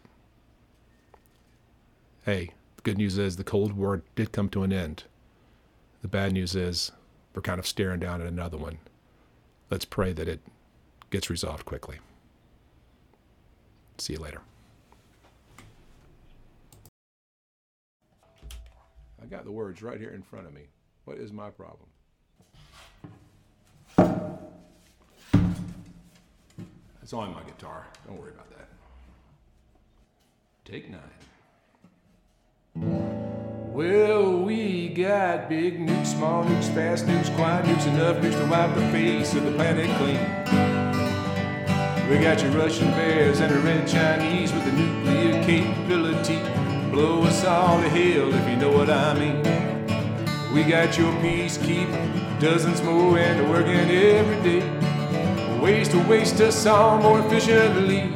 Hey, 2.25 2.53
the 2.77 2.83
good 2.83 2.99
news 2.99 3.19
is 3.19 3.37
the 3.37 3.45
Cold 3.45 3.73
War 3.73 4.03
did 4.17 4.33
come 4.33 4.49
to 4.51 4.63
an 4.63 4.73
end. 4.73 5.05
The 6.03 6.09
bad 6.09 6.33
news 6.33 6.57
is 6.57 6.91
we're 7.35 7.43
kind 7.43 7.59
of 7.59 7.67
staring 7.67 8.01
down 8.01 8.21
at 8.21 8.27
another 8.27 8.57
one 8.57 8.79
let's 9.75 9.85
pray 9.85 10.13
that 10.13 10.29
it 10.29 10.41
gets 11.11 11.29
resolved 11.29 11.65
quickly. 11.65 11.99
See 13.99 14.15
you 14.15 14.19
later. 14.19 14.41
I 19.23 19.27
got 19.27 19.45
the 19.45 19.53
words 19.53 19.83
right 19.83 19.99
here 19.99 20.11
in 20.11 20.23
front 20.23 20.47
of 20.47 20.53
me. 20.53 20.63
What 21.05 21.19
is 21.19 21.33
my 21.33 21.51
problem? 21.51 21.89
It's 27.03 27.13
on 27.13 27.35
my 27.35 27.43
guitar. 27.43 27.87
Don't 28.07 28.19
worry 28.19 28.33
about 28.33 28.51
that. 28.51 28.69
Take 30.65 30.91
nine. 30.91 31.01
Well, 33.75 34.39
we 34.43 34.89
got 34.89 35.49
big 35.49 35.79
nukes, 35.79 36.07
small 36.07 36.45
nukes, 36.45 36.73
fast 36.75 37.07
nukes, 37.07 37.35
quiet 37.37 37.67
nukes, 37.67 37.87
enough 37.87 38.17
nukes 38.19 38.39
to 38.39 38.47
wipe 38.47 38.75
the 38.75 38.89
face 38.91 39.35
of 39.35 39.45
the 39.45 39.53
planet 39.53 39.91
clean. 39.99 40.64
We 42.09 42.19
got 42.19 42.43
your 42.43 42.51
Russian 42.51 42.91
bears 42.91 43.41
and 43.41 43.51
the 43.51 43.59
red 43.61 43.89
Chinese 43.89 44.53
with 44.53 44.65
the 44.67 44.73
nuclear 44.73 45.43
capability. 45.43 46.39
Blow 46.91 47.23
us 47.23 47.45
all 47.47 47.81
to 47.81 47.89
hell 47.89 48.33
if 48.33 48.49
you 48.49 48.57
know 48.57 48.71
what 48.71 48.91
I 48.91 49.15
mean. 49.19 49.43
We 50.53 50.65
got 50.65 50.99
your 50.99 51.11
peacekeeper, 51.15 52.41
dozens 52.41 52.83
more 52.83 53.19
and 53.19 53.49
working 53.49 53.91
every 53.91 54.37
day. 54.43 55.59
Ways 55.61 55.89
to 55.89 55.99
waste 56.07 56.43
us 56.43 56.67
all 56.67 56.99
more 56.99 57.21
efficiently. 57.21 58.13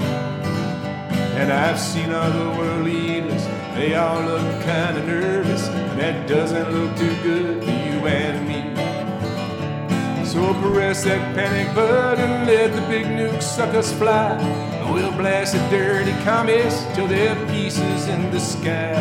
And 1.40 1.50
I've 1.50 1.80
seen 1.80 2.10
other 2.10 2.58
world 2.58 2.84
leaders, 2.84 3.44
they 3.74 3.94
all 3.94 4.20
look 4.20 4.62
kinda 4.64 5.02
nervous. 5.06 5.66
And 5.66 5.98
that 5.98 6.28
doesn't 6.28 6.70
look 6.72 6.94
too 6.94 7.16
good 7.22 7.57
So 10.38 10.54
press 10.70 11.02
that 11.02 11.34
panic 11.34 11.74
button, 11.74 12.46
let 12.46 12.72
the 12.72 12.80
big 12.82 13.06
nukes 13.06 13.42
suck 13.42 13.74
us 13.74 13.92
fly. 13.92 14.36
We'll 14.88 15.10
blast 15.10 15.54
the 15.54 15.58
dirty 15.68 16.12
commies 16.22 16.86
till 16.94 17.08
they're 17.08 17.34
pieces 17.48 18.06
in 18.06 18.30
the 18.30 18.38
sky. 18.38 18.94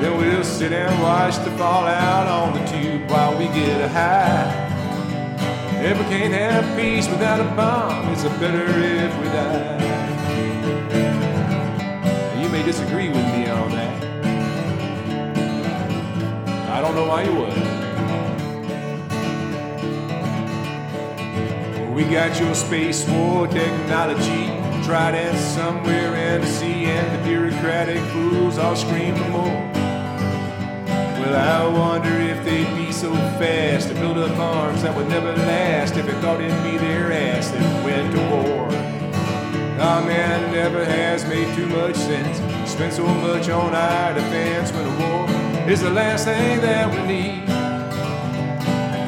Then 0.00 0.18
we'll 0.18 0.42
sit 0.42 0.72
and 0.72 1.00
watch 1.00 1.36
the 1.44 1.52
fallout 1.52 2.26
on 2.26 2.52
the 2.52 2.64
tube 2.66 3.08
while 3.08 3.38
we 3.38 3.44
get 3.54 3.80
a 3.80 3.88
high. 3.88 4.50
If 5.84 5.96
we 5.96 6.04
can't 6.06 6.34
have 6.34 6.76
peace 6.76 7.06
without 7.06 7.38
a 7.38 7.44
bomb, 7.54 8.12
it's 8.12 8.24
a 8.24 8.30
better 8.40 8.66
if 8.66 9.16
we 9.20 9.26
die. 9.26 9.78
You 12.42 12.48
may 12.48 12.64
disagree 12.64 13.06
with 13.06 13.24
me 13.34 13.46
on 13.48 13.70
that. 13.70 14.04
I 16.72 16.80
don't 16.80 16.96
know 16.96 17.06
why 17.06 17.22
you 17.22 17.34
would. 17.36 17.71
We 22.02 22.10
got 22.10 22.36
your 22.40 22.52
space 22.56 23.08
war 23.08 23.46
technology, 23.46 24.46
trident 24.84 25.38
somewhere 25.38 26.16
in 26.16 26.40
the 26.40 26.46
sea, 26.48 26.86
and 26.86 27.16
the 27.16 27.24
bureaucratic 27.24 28.02
fools 28.10 28.58
all 28.58 28.74
scream 28.74 29.14
for 29.14 29.28
more. 29.28 29.72
Well, 31.20 31.36
I 31.36 31.64
wonder 31.78 32.10
if 32.10 32.44
they'd 32.44 32.74
be 32.74 32.90
so 32.90 33.14
fast 33.38 33.88
to 33.88 33.94
build 33.94 34.18
up 34.18 34.36
arms 34.36 34.82
that 34.82 34.96
would 34.96 35.08
never 35.08 35.32
last 35.32 35.96
if 35.96 36.08
it 36.08 36.16
thought 36.16 36.40
it'd 36.40 36.64
be 36.64 36.76
their 36.76 37.12
ass 37.12 37.52
that 37.52 37.84
went 37.84 38.12
to 38.16 38.20
war. 38.30 38.66
Our 39.80 40.04
man 40.04 40.50
never 40.50 40.84
has 40.84 41.24
made 41.26 41.54
too 41.54 41.68
much 41.68 41.94
sense. 41.94 42.38
Spent 42.68 42.94
so 42.94 43.06
much 43.06 43.48
on 43.48 43.76
our 43.76 44.12
defense 44.12 44.72
when 44.72 44.86
a 44.86 44.98
war 44.98 45.70
is 45.70 45.80
the 45.80 45.90
last 45.90 46.24
thing 46.24 46.60
that 46.62 46.92
we 46.92 47.06
need. 47.06 47.51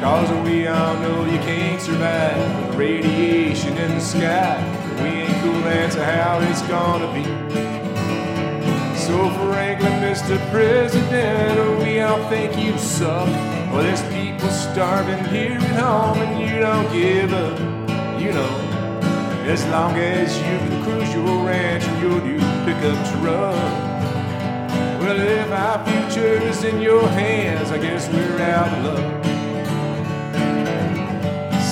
Cause 0.05 0.29
we 0.47 0.67
all 0.67 0.95
know 0.97 1.25
you 1.25 1.39
can't 1.39 1.81
survive 1.81 2.37
with 2.67 2.75
radiation 2.75 3.75
in 3.75 3.89
the 3.89 3.99
sky. 3.99 4.61
We 5.01 5.09
ain't 5.09 5.41
cool, 5.41 5.59
that's 5.61 5.95
how 5.95 6.37
it's 6.41 6.61
gonna 6.67 7.11
be. 7.11 7.23
So 8.95 9.31
frankly, 9.31 9.89
Mr. 10.05 10.37
President, 10.51 11.57
oh, 11.57 11.83
we 11.83 12.01
all 12.01 12.23
think 12.29 12.55
you 12.55 12.77
suck. 12.77 13.27
Well, 13.71 13.81
there's 13.81 14.03
people 14.13 14.47
starving 14.49 15.25
here 15.25 15.57
at 15.57 15.79
home 15.81 16.19
and 16.19 16.39
you 16.39 16.59
don't 16.59 16.87
give 16.93 17.33
up. 17.33 17.59
You 18.21 18.31
know, 18.31 18.55
as 19.47 19.65
long 19.69 19.95
as 19.95 20.37
you 20.37 20.43
can 20.43 20.83
cruise 20.83 21.11
your 21.15 21.47
ranch 21.47 21.83
and 21.83 22.01
your 22.03 22.21
new 22.21 22.37
pickup 22.63 22.99
truck. 23.09 23.55
Well, 25.01 25.19
if 25.19 25.51
our 25.51 25.83
future 25.83 26.43
is 26.43 26.63
in 26.63 26.79
your 26.79 27.07
hands, 27.09 27.71
I 27.71 27.79
guess 27.79 28.07
we're 28.07 28.39
out 28.39 28.71
of 28.71 28.85
luck. 28.85 29.34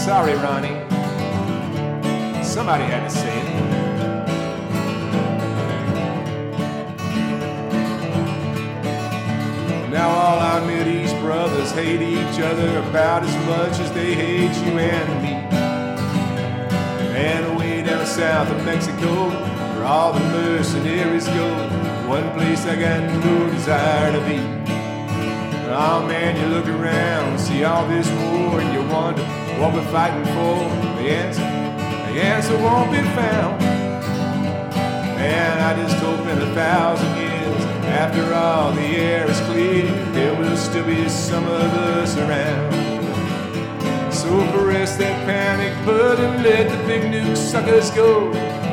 Sorry, 0.03 0.33
Ronnie. 0.33 0.75
Somebody 2.43 2.83
had 2.83 3.03
to 3.05 3.09
say 3.09 3.39
it. 3.39 3.45
Now 9.89 10.09
all 10.09 10.39
our 10.39 10.59
Mideast 10.59 11.17
brothers 11.21 11.71
hate 11.71 12.01
each 12.01 12.37
other 12.41 12.79
about 12.79 13.23
as 13.23 13.33
much 13.47 13.79
as 13.79 13.93
they 13.93 14.13
hate 14.13 14.53
you 14.65 14.77
and 14.77 15.23
me. 15.23 15.35
And 17.15 17.57
way 17.57 17.81
down 17.81 18.05
south 18.05 18.49
of 18.49 18.65
Mexico, 18.65 19.29
where 19.29 19.85
all 19.85 20.11
the 20.11 20.19
mercenaries 20.19 21.27
go, 21.27 21.47
one 22.09 22.29
place 22.31 22.65
I 22.65 22.75
got 22.75 23.03
no 23.23 23.49
desire 23.51 24.11
to 24.11 24.19
be. 24.27 24.39
Oh 25.71 26.05
man, 26.05 26.35
you 26.35 26.47
look 26.53 26.67
around, 26.67 27.39
see 27.39 27.63
all 27.63 27.87
this 27.87 28.09
war, 28.09 28.59
and 28.59 28.73
you 28.73 28.85
wonder 28.93 29.42
what 29.59 29.73
we're 29.73 29.91
fighting 29.91 30.25
for. 30.25 30.55
The 31.01 31.09
answer, 31.09 31.41
the 31.41 32.21
answer 32.21 32.57
won't 32.57 32.91
be 32.91 33.01
found. 33.15 33.61
And 35.19 35.61
I 35.61 35.81
just 35.81 35.95
hope 35.97 36.25
in 36.27 36.37
a 36.37 36.53
thousand 36.53 37.15
years, 37.17 37.63
after 37.85 38.33
all 38.33 38.71
the 38.71 38.81
air 38.81 39.29
is 39.29 39.39
clear, 39.41 39.85
there 40.11 40.35
will 40.35 40.57
still 40.57 40.85
be 40.85 41.07
some 41.07 41.45
of 41.45 41.73
us 41.73 42.17
around. 42.17 42.73
So 44.11 44.29
press 44.51 44.95
that 44.97 45.25
panic 45.25 45.73
button, 45.85 46.43
let 46.43 46.69
the 46.69 46.77
big 46.87 47.03
nuke 47.03 47.37
suckers 47.37 47.89
go. 47.91 48.31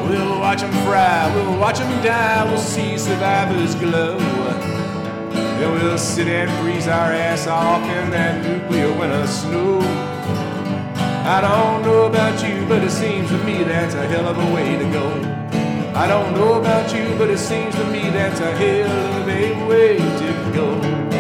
We'll 0.09 0.41
watch 0.41 0.61
them 0.61 0.73
fry, 0.85 1.33
we'll 1.35 1.59
watch 1.59 1.79
them 1.79 2.03
die, 2.03 2.45
we'll 2.45 2.59
see 2.59 2.99
survivors 2.99 3.75
glow. 3.75 4.19
Then 5.61 5.73
we'll 5.73 5.99
sit 5.99 6.27
and 6.27 6.51
freeze 6.63 6.89
our 6.89 7.13
ass 7.13 7.47
off 7.47 7.83
in 7.83 8.11
that 8.11 8.45
nuclear 8.45 8.93
winter 8.99 9.27
snow. 9.27 10.10
I 11.31 11.41
don't 11.41 11.83
know 11.83 12.07
about 12.07 12.43
you, 12.43 12.67
but 12.67 12.83
it 12.83 12.91
seems 12.91 13.29
to 13.29 13.39
me 13.45 13.63
that's 13.63 13.95
a 13.95 14.05
hell 14.09 14.27
of 14.27 14.37
a 14.37 14.53
way 14.53 14.77
to 14.77 14.85
go. 14.91 15.07
I 15.95 16.09
don't 16.09 16.35
know 16.35 16.55
about 16.55 16.93
you, 16.93 17.17
but 17.19 17.31
it 17.31 17.39
seems 17.39 17.73
to 17.77 17.85
me 17.85 18.11
that's 18.11 18.41
a 18.41 18.51
hell 18.57 19.23
of 19.23 19.29
a 19.29 19.69
way 19.69 19.99
to 19.99 20.53
go. 20.53 21.20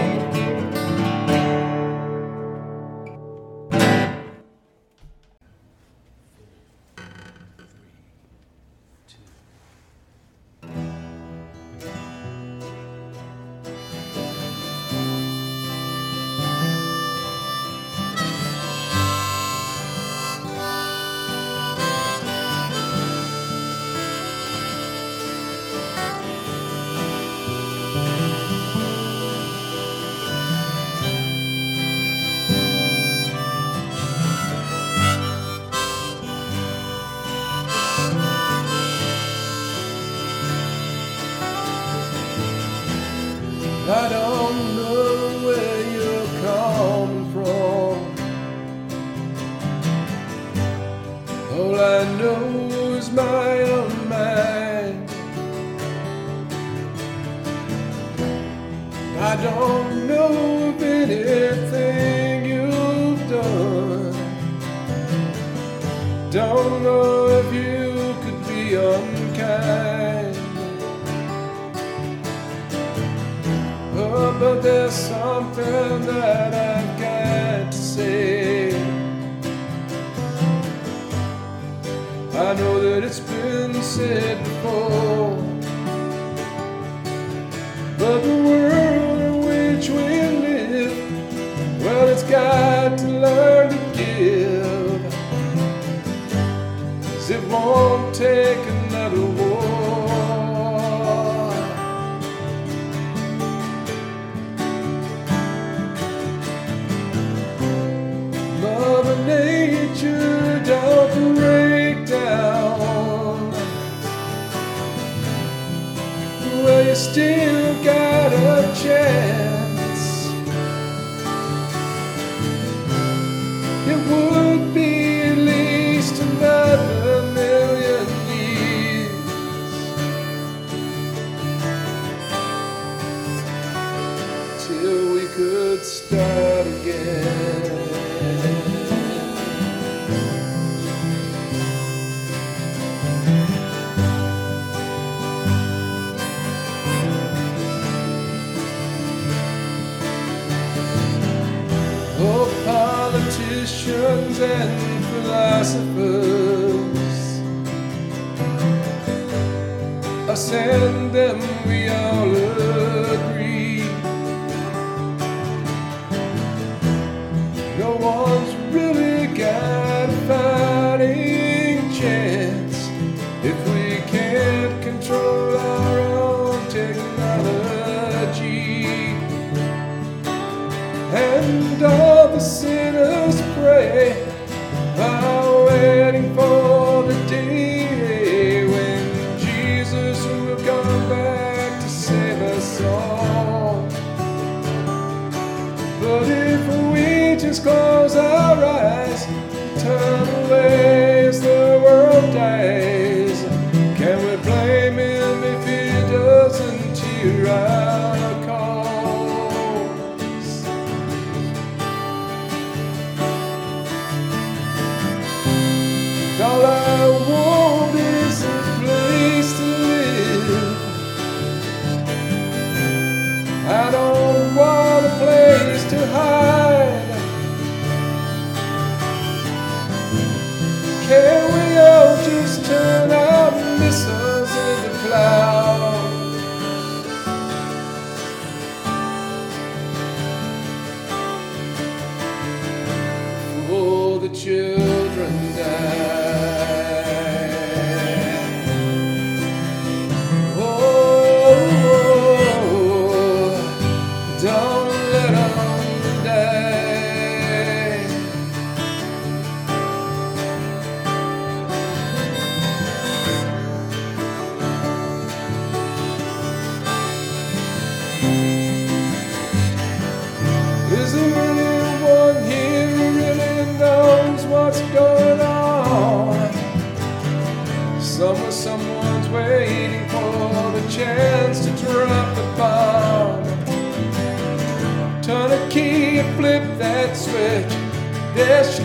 There 288.50 288.79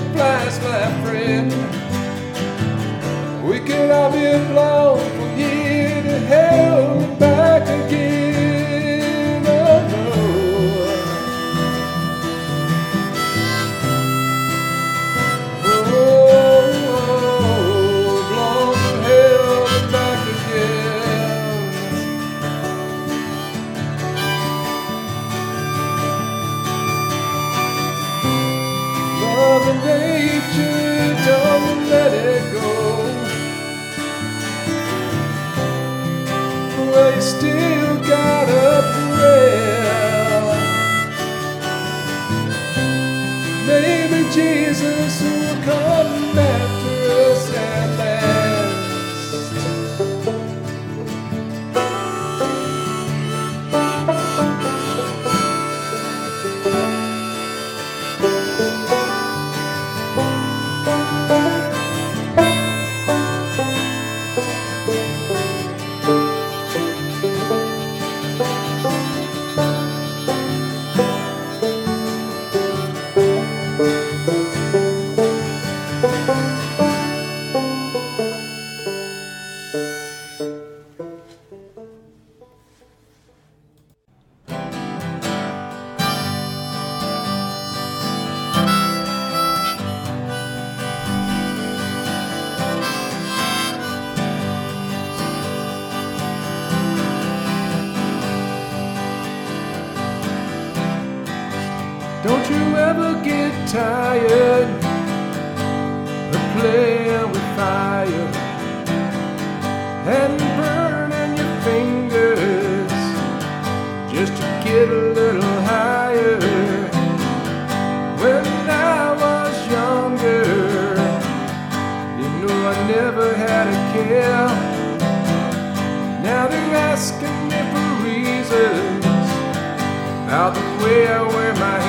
Way 130.86 131.08
I 131.08 131.24
wear 131.24 131.54
my 131.56 131.85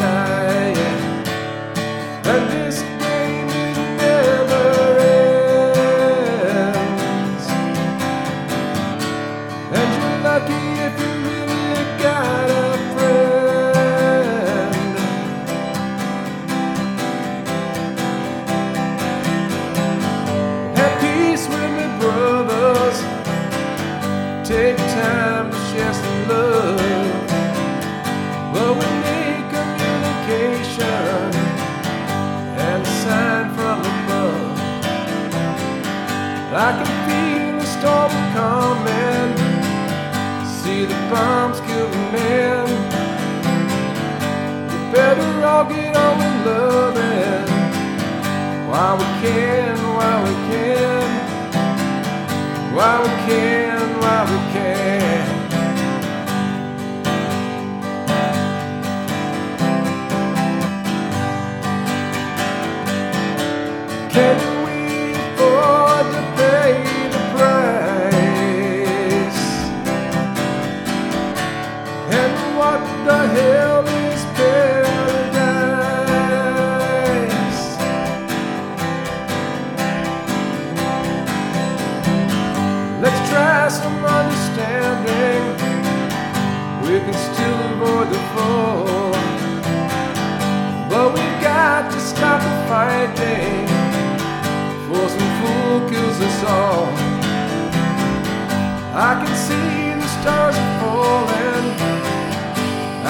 die. 0.00 0.89
Loving 46.44 47.46
while 48.68 48.96
we 48.96 49.04
can, 49.22 49.76
while 49.96 50.22
we 50.24 50.34
can, 50.50 51.08
while 52.74 53.02
we 53.02 53.08
can, 53.26 54.00
while 54.00 54.26
we 54.26 54.52
can. 54.52 54.60
Can 55.30 55.39
fighting. 92.80 93.66
For 94.86 95.04
some 95.14 95.30
fool 95.38 95.76
kills 95.90 96.18
us 96.28 96.38
all. 96.56 96.86
I 99.08 99.10
can 99.20 99.34
see 99.46 99.72
the 100.02 100.08
stars 100.16 100.56
are 100.64 100.74
falling. 100.80 101.66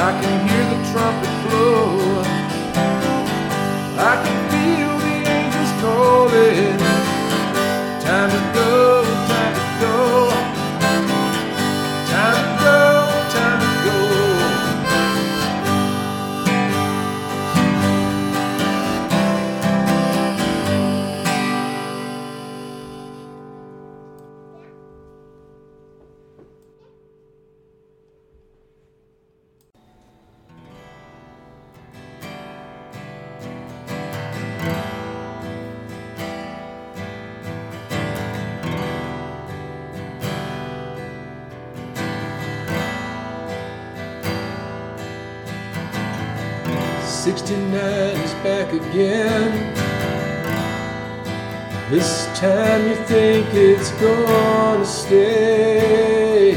I 0.07 0.11
can 0.21 0.37
hear 0.49 0.65
the 0.73 0.81
trumpet 0.91 1.35
blow. 1.45 1.83
I 4.11 4.15
can 4.25 4.39
feel 4.53 4.93
the 5.07 5.17
angels 5.39 5.73
calling. 5.83 6.80
Time 52.41 52.89
you 52.89 52.95
think 53.05 53.47
it's 53.53 53.91
gonna 54.01 54.87
stay. 54.87 56.55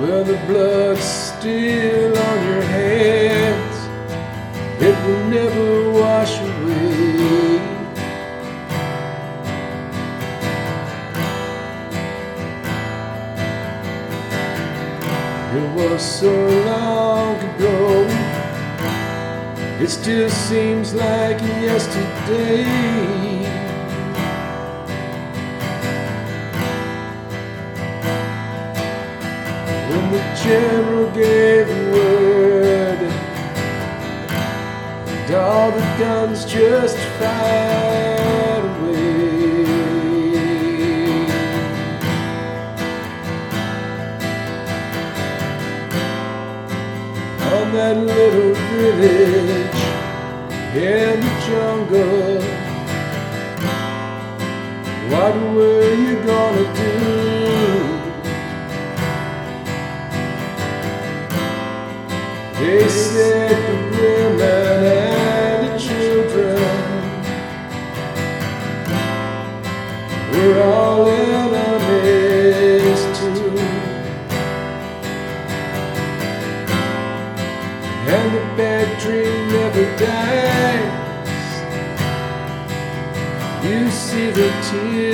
Well, 0.00 0.24
the 0.24 0.38
blood's 0.48 1.04
still 1.04 2.18
on 2.18 2.38
your 2.48 2.62
hands. 2.62 3.76
It 4.82 4.96
will 5.06 5.24
never 5.28 5.92
wash 5.92 6.34
away. 6.40 7.60
It 15.58 15.68
was 15.76 16.02
so 16.02 16.32
long 16.66 17.36
ago. 17.36 18.05
It 19.78 19.90
still 19.90 20.30
seems 20.30 20.94
like 20.94 21.38
yesterday. 21.42 22.64
When 29.90 30.12
the 30.12 30.22
general 30.42 31.10
gave 31.10 31.68
the 31.68 31.90
word, 31.92 32.98
and 35.08 35.34
all 35.34 35.70
the 35.70 35.86
guns 35.98 36.46
just 36.46 36.96
fired 37.18 38.64
away. 38.80 39.26
on 47.52 47.72
that 47.74 47.96
little 47.96 48.54
village 48.54 49.65
in 50.76 51.20
the 51.20 51.32
jungle. 51.46 52.42
What 55.10 55.34
were 55.54 55.94
you 55.94 56.16
gonna 56.26 56.74
do? 56.74 56.94
They 62.60 62.88
said 62.88 63.56
the 63.56 63.76
women 64.00 64.84
and 64.84 65.66
the 65.66 65.78
children 65.78 66.62
were 70.32 70.62
all 70.62 71.15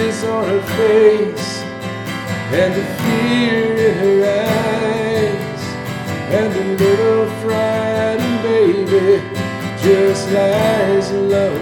tears 0.02 0.24
on 0.24 0.44
her 0.44 0.62
face 0.76 1.62
and 2.60 2.74
the 2.74 2.84
fear 2.98 3.88
in 3.88 3.94
her 3.98 4.18
eyes 4.48 5.62
and 6.36 6.52
the 6.52 6.84
little 6.84 7.26
frightened 7.40 8.42
baby 8.42 9.22
just 9.82 10.30
lies 10.30 11.10
alone 11.10 11.61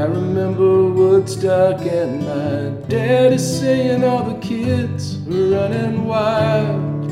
I 0.00 0.04
remember 0.04 0.88
Woodstock 0.88 1.82
and 1.82 2.22
my 2.22 2.88
daddy 2.88 3.36
saying 3.36 4.02
all 4.02 4.24
the 4.24 4.40
kids 4.40 5.18
were 5.26 5.50
running 5.50 6.06
wild. 6.06 7.10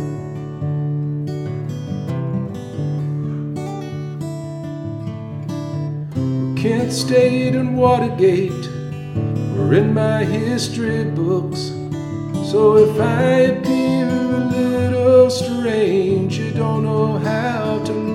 Kent 6.56 6.90
State 6.90 7.54
and 7.54 7.76
Watergate 7.76 8.66
were 9.54 9.74
in 9.74 9.92
my 9.92 10.24
history 10.24 11.04
books. 11.04 11.60
So 12.50 12.78
if 12.78 12.98
I 12.98 13.22
appear 13.52 14.08
a 14.08 14.44
little 14.48 15.28
strange, 15.28 16.38
you 16.38 16.52
don't 16.52 16.84
know 16.84 17.18
how 17.18 17.84
to 17.84 18.07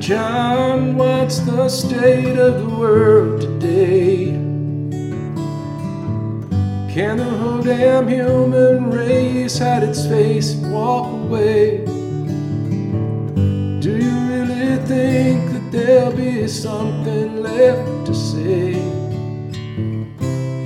John, 0.00 0.96
what's 0.96 1.40
the 1.40 1.68
state 1.68 2.38
of 2.38 2.58
the 2.62 2.74
world 2.74 3.42
today? 3.42 4.28
Can 6.90 7.18
the 7.18 7.24
whole 7.24 7.60
damn 7.60 8.08
human 8.08 8.90
race 8.90 9.58
hide 9.58 9.82
its 9.82 10.06
face 10.06 10.54
and 10.54 10.72
walk 10.72 11.12
away? 11.12 11.84
Do 13.80 13.90
you 13.90 14.16
really 14.32 14.76
think 14.86 15.52
that 15.52 15.68
there'll 15.70 16.16
be 16.16 16.48
something 16.48 17.42
left 17.42 18.06
to 18.06 18.14
say? 18.14 18.72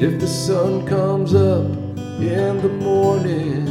If 0.00 0.20
the 0.20 0.28
sun 0.28 0.86
comes 0.86 1.34
up 1.34 1.66
in 2.20 2.62
the 2.62 2.68
morning 2.68 3.63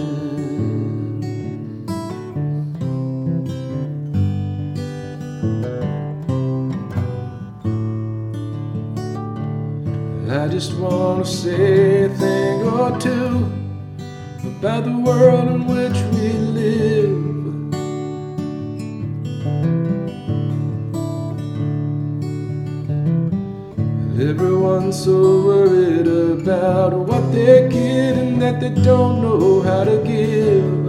just 10.54 10.76
want 10.76 11.26
to 11.26 11.32
say 11.32 12.04
a 12.04 12.10
thing 12.10 12.62
or 12.62 12.92
two 13.00 13.52
about 14.46 14.84
the 14.84 14.96
world 15.04 15.48
in 15.50 15.66
which 15.66 15.98
we 16.14 16.28
live. 16.60 17.24
Everyone's 24.30 25.04
so 25.04 25.44
worried 25.44 26.06
about 26.06 26.94
what 26.94 27.32
they're 27.32 27.68
getting 27.68 28.38
that 28.38 28.60
they 28.60 28.70
don't 28.84 29.24
know 29.24 29.60
how 29.62 29.84
to 29.84 29.98
give. 30.06 30.83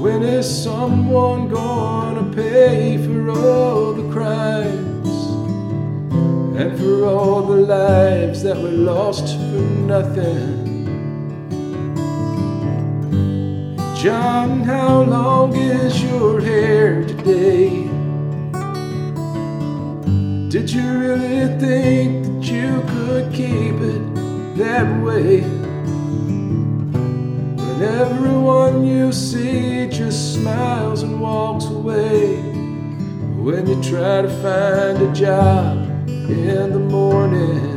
When 0.00 0.22
is 0.22 0.48
someone 0.48 1.50
gonna 1.50 2.34
pay 2.34 2.96
for 3.04 3.28
all 3.28 3.92
the 3.92 4.10
crimes 4.10 5.10
and 6.58 6.78
for 6.78 7.04
all 7.04 7.42
the 7.42 7.56
lives 7.56 8.42
that 8.42 8.56
were 8.56 8.70
lost 8.70 9.36
for 9.36 9.60
nothing? 9.92 10.57
John, 13.98 14.60
how 14.60 15.02
long 15.02 15.56
is 15.56 16.00
your 16.00 16.40
hair 16.40 17.02
today? 17.02 17.82
Did 20.48 20.70
you 20.70 20.98
really 21.00 21.48
think 21.58 22.24
that 22.24 22.44
you 22.44 22.80
could 22.86 23.32
keep 23.32 23.74
it 23.74 24.14
that 24.54 25.02
way? 25.02 25.40
When 27.58 27.82
everyone 27.82 28.86
you 28.86 29.10
see 29.12 29.88
just 29.88 30.34
smiles 30.34 31.02
and 31.02 31.20
walks 31.20 31.64
away. 31.64 32.36
When 33.42 33.66
you 33.66 33.82
try 33.82 34.22
to 34.22 34.28
find 34.28 35.02
a 35.02 35.12
job 35.12 36.08
in 36.08 36.70
the 36.70 36.78
morning. 36.78 37.67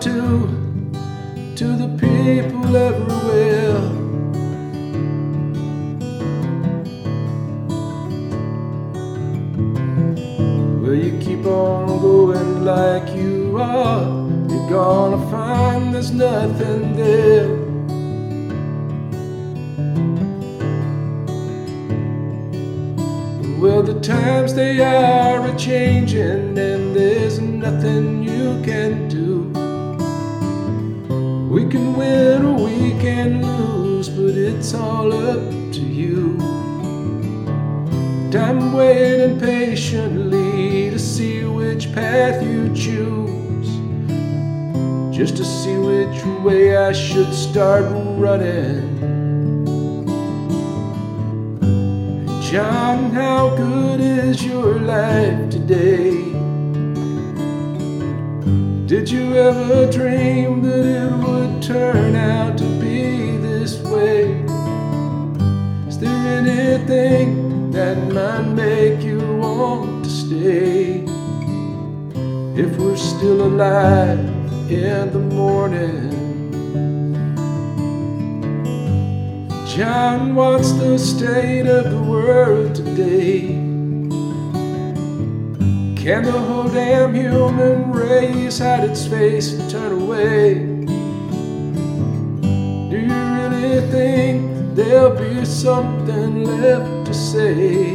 To 0.00 0.55
I'm 38.34 38.72
waiting 38.72 39.38
patiently 39.38 40.90
to 40.90 40.98
see 40.98 41.44
which 41.44 41.92
path 41.94 42.42
you 42.42 42.74
choose. 42.74 43.68
Just 45.16 45.36
to 45.36 45.44
see 45.44 45.78
which 45.78 46.24
way 46.44 46.76
I 46.76 46.92
should 46.92 47.32
start 47.32 47.84
running. 48.18 48.96
John, 52.42 53.10
how 53.12 53.54
good 53.56 54.00
is 54.00 54.44
your 54.44 54.80
life 54.80 55.48
today? 55.48 56.10
Did 58.86 59.08
you 59.08 59.34
ever 59.36 59.90
dream 59.90 60.62
that 60.62 60.84
it 60.84 61.12
would 61.26 61.62
turn 61.62 62.16
out 62.16 62.58
to 62.58 62.64
be 62.80 63.36
this 63.38 63.78
way? 63.82 64.32
Is 65.88 65.98
there 65.98 66.38
anything 66.38 67.45
that 67.76 67.98
might 68.10 68.54
make 68.54 69.02
you 69.02 69.18
want 69.36 70.02
to 70.02 70.10
stay? 70.10 71.04
If 72.56 72.78
we're 72.78 72.96
still 72.96 73.42
alive 73.42 74.18
in 74.70 75.12
the 75.12 75.18
morning. 75.18 76.10
John, 79.68 80.34
what's 80.34 80.72
the 80.72 80.98
state 80.98 81.66
of 81.66 81.90
the 81.90 82.02
world 82.02 82.74
today? 82.74 83.48
Can 86.02 86.22
the 86.24 86.32
whole 86.32 86.70
damn 86.70 87.14
human 87.14 87.92
race 87.92 88.58
hide 88.58 88.84
its 88.88 89.06
face 89.06 89.52
and 89.52 89.70
turn 89.70 89.92
away? 89.92 90.54
Do 92.90 92.96
you 92.96 93.20
really 93.36 93.86
think 93.90 94.74
there'll 94.74 95.14
be 95.14 95.44
something 95.44 96.44
left 96.62 96.95
say? 97.16 97.94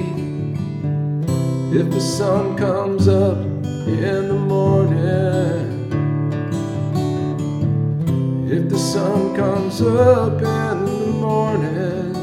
If 1.74 1.90
the 1.92 2.02
sun 2.02 2.58
comes 2.58 3.08
up 3.08 3.38
in 3.38 4.28
the 4.28 4.34
morning, 4.34 5.92
if 8.52 8.68
the 8.68 8.80
sun 8.80 9.36
comes 9.36 9.82
up 9.82 10.34
in 10.34 10.86
the 10.86 11.08
morning, 11.22 12.16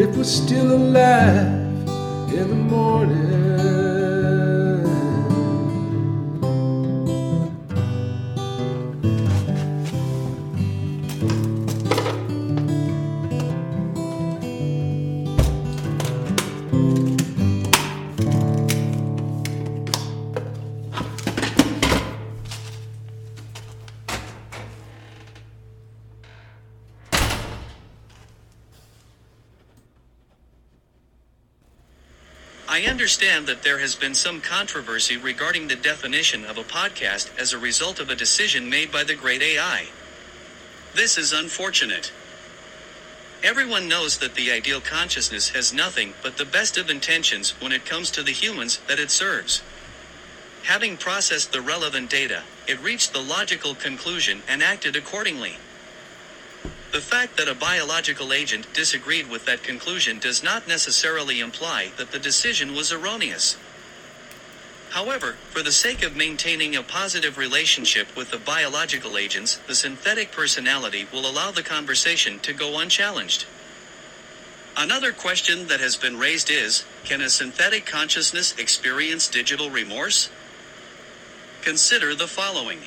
if 0.00 0.16
we're 0.16 0.24
still 0.24 0.72
alive 0.72 1.46
in 2.32 2.48
the 2.48 2.54
morning. 2.54 3.63
Understand 33.04 33.46
that 33.46 33.62
there 33.62 33.80
has 33.80 33.94
been 33.94 34.14
some 34.14 34.40
controversy 34.40 35.18
regarding 35.18 35.68
the 35.68 35.76
definition 35.76 36.42
of 36.46 36.56
a 36.56 36.64
podcast 36.64 37.28
as 37.38 37.52
a 37.52 37.58
result 37.58 38.00
of 38.00 38.08
a 38.08 38.16
decision 38.16 38.70
made 38.70 38.90
by 38.90 39.04
the 39.04 39.14
great 39.14 39.42
AI. 39.42 39.88
This 40.94 41.18
is 41.18 41.30
unfortunate. 41.30 42.10
Everyone 43.42 43.88
knows 43.88 44.16
that 44.20 44.34
the 44.34 44.50
ideal 44.50 44.80
consciousness 44.80 45.50
has 45.50 45.70
nothing 45.70 46.14
but 46.22 46.38
the 46.38 46.46
best 46.46 46.78
of 46.78 46.88
intentions 46.88 47.50
when 47.60 47.72
it 47.72 47.84
comes 47.84 48.10
to 48.10 48.22
the 48.22 48.32
humans 48.32 48.80
that 48.88 48.98
it 48.98 49.10
serves. 49.10 49.60
Having 50.62 50.96
processed 50.96 51.52
the 51.52 51.60
relevant 51.60 52.08
data, 52.08 52.44
it 52.66 52.82
reached 52.82 53.12
the 53.12 53.20
logical 53.20 53.74
conclusion 53.74 54.42
and 54.48 54.62
acted 54.62 54.96
accordingly. 54.96 55.58
The 56.94 57.00
fact 57.00 57.38
that 57.38 57.48
a 57.48 57.56
biological 57.56 58.32
agent 58.32 58.72
disagreed 58.72 59.28
with 59.28 59.46
that 59.46 59.64
conclusion 59.64 60.20
does 60.20 60.44
not 60.44 60.68
necessarily 60.68 61.40
imply 61.40 61.90
that 61.96 62.12
the 62.12 62.20
decision 62.20 62.72
was 62.72 62.92
erroneous. 62.92 63.56
However, 64.90 65.32
for 65.50 65.60
the 65.60 65.72
sake 65.72 66.04
of 66.04 66.14
maintaining 66.14 66.76
a 66.76 66.84
positive 66.84 67.36
relationship 67.36 68.14
with 68.16 68.30
the 68.30 68.38
biological 68.38 69.18
agents, 69.18 69.56
the 69.66 69.74
synthetic 69.74 70.30
personality 70.30 71.08
will 71.12 71.28
allow 71.28 71.50
the 71.50 71.64
conversation 71.64 72.38
to 72.38 72.52
go 72.52 72.78
unchallenged. 72.78 73.44
Another 74.76 75.10
question 75.10 75.66
that 75.66 75.80
has 75.80 75.96
been 75.96 76.16
raised 76.16 76.48
is 76.48 76.84
can 77.02 77.20
a 77.20 77.28
synthetic 77.28 77.86
consciousness 77.86 78.56
experience 78.56 79.26
digital 79.26 79.68
remorse? 79.68 80.30
Consider 81.60 82.14
the 82.14 82.28
following. 82.28 82.82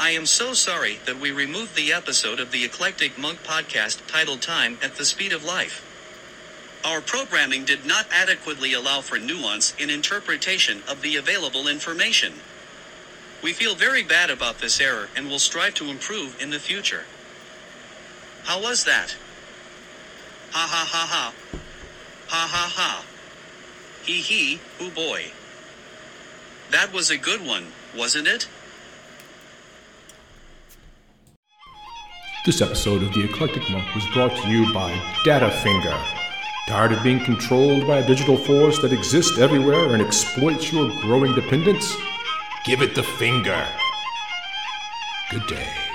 I 0.00 0.12
am 0.12 0.24
so 0.24 0.54
sorry 0.54 0.98
that 1.04 1.20
we 1.20 1.30
removed 1.30 1.76
the 1.76 1.92
episode 1.92 2.40
of 2.40 2.52
the 2.52 2.64
Eclectic 2.64 3.18
Monk 3.18 3.42
podcast 3.42 4.00
titled 4.06 4.40
Time 4.40 4.78
at 4.82 4.94
the 4.94 5.04
Speed 5.04 5.30
of 5.30 5.44
Life. 5.44 5.84
Our 6.82 7.02
programming 7.02 7.66
did 7.66 7.84
not 7.84 8.06
adequately 8.10 8.72
allow 8.72 9.02
for 9.02 9.18
nuance 9.18 9.74
in 9.78 9.90
interpretation 9.90 10.82
of 10.88 11.02
the 11.02 11.16
available 11.16 11.68
information. 11.68 12.32
We 13.42 13.52
feel 13.52 13.74
very 13.74 14.02
bad 14.02 14.30
about 14.30 14.60
this 14.60 14.80
error 14.80 15.10
and 15.14 15.28
will 15.28 15.38
strive 15.38 15.74
to 15.74 15.90
improve 15.90 16.40
in 16.40 16.48
the 16.48 16.58
future. 16.58 17.04
How 18.44 18.62
was 18.62 18.84
that? 18.84 19.16
Ha 20.52 20.66
ha 20.66 20.88
ha 20.90 21.06
ha. 21.10 21.34
Ha 22.28 22.48
ha 22.50 22.72
ha. 22.74 23.04
Hee 24.02 24.22
hee, 24.22 24.60
hoo 24.78 24.86
oh, 24.86 24.90
boy. 24.90 25.32
That 26.70 26.90
was 26.90 27.10
a 27.10 27.18
good 27.18 27.44
one, 27.46 27.72
wasn't 27.94 28.28
it? 28.28 28.48
This 32.42 32.62
episode 32.62 33.02
of 33.02 33.12
The 33.12 33.22
Eclectic 33.22 33.68
Monk 33.68 33.94
was 33.94 34.06
brought 34.14 34.34
to 34.34 34.48
you 34.48 34.72
by 34.72 34.90
Datafinger. 35.26 36.02
Tired 36.66 36.92
of 36.92 37.02
being 37.02 37.22
controlled 37.22 37.86
by 37.86 37.98
a 37.98 38.06
digital 38.06 38.38
force 38.38 38.78
that 38.78 38.94
exists 38.94 39.38
everywhere 39.38 39.92
and 39.92 40.00
exploits 40.00 40.72
your 40.72 40.88
growing 41.02 41.34
dependence? 41.34 41.94
Give 42.64 42.80
it 42.80 42.94
the 42.94 43.02
finger. 43.02 43.68
Good 45.30 45.46
day. 45.48 45.89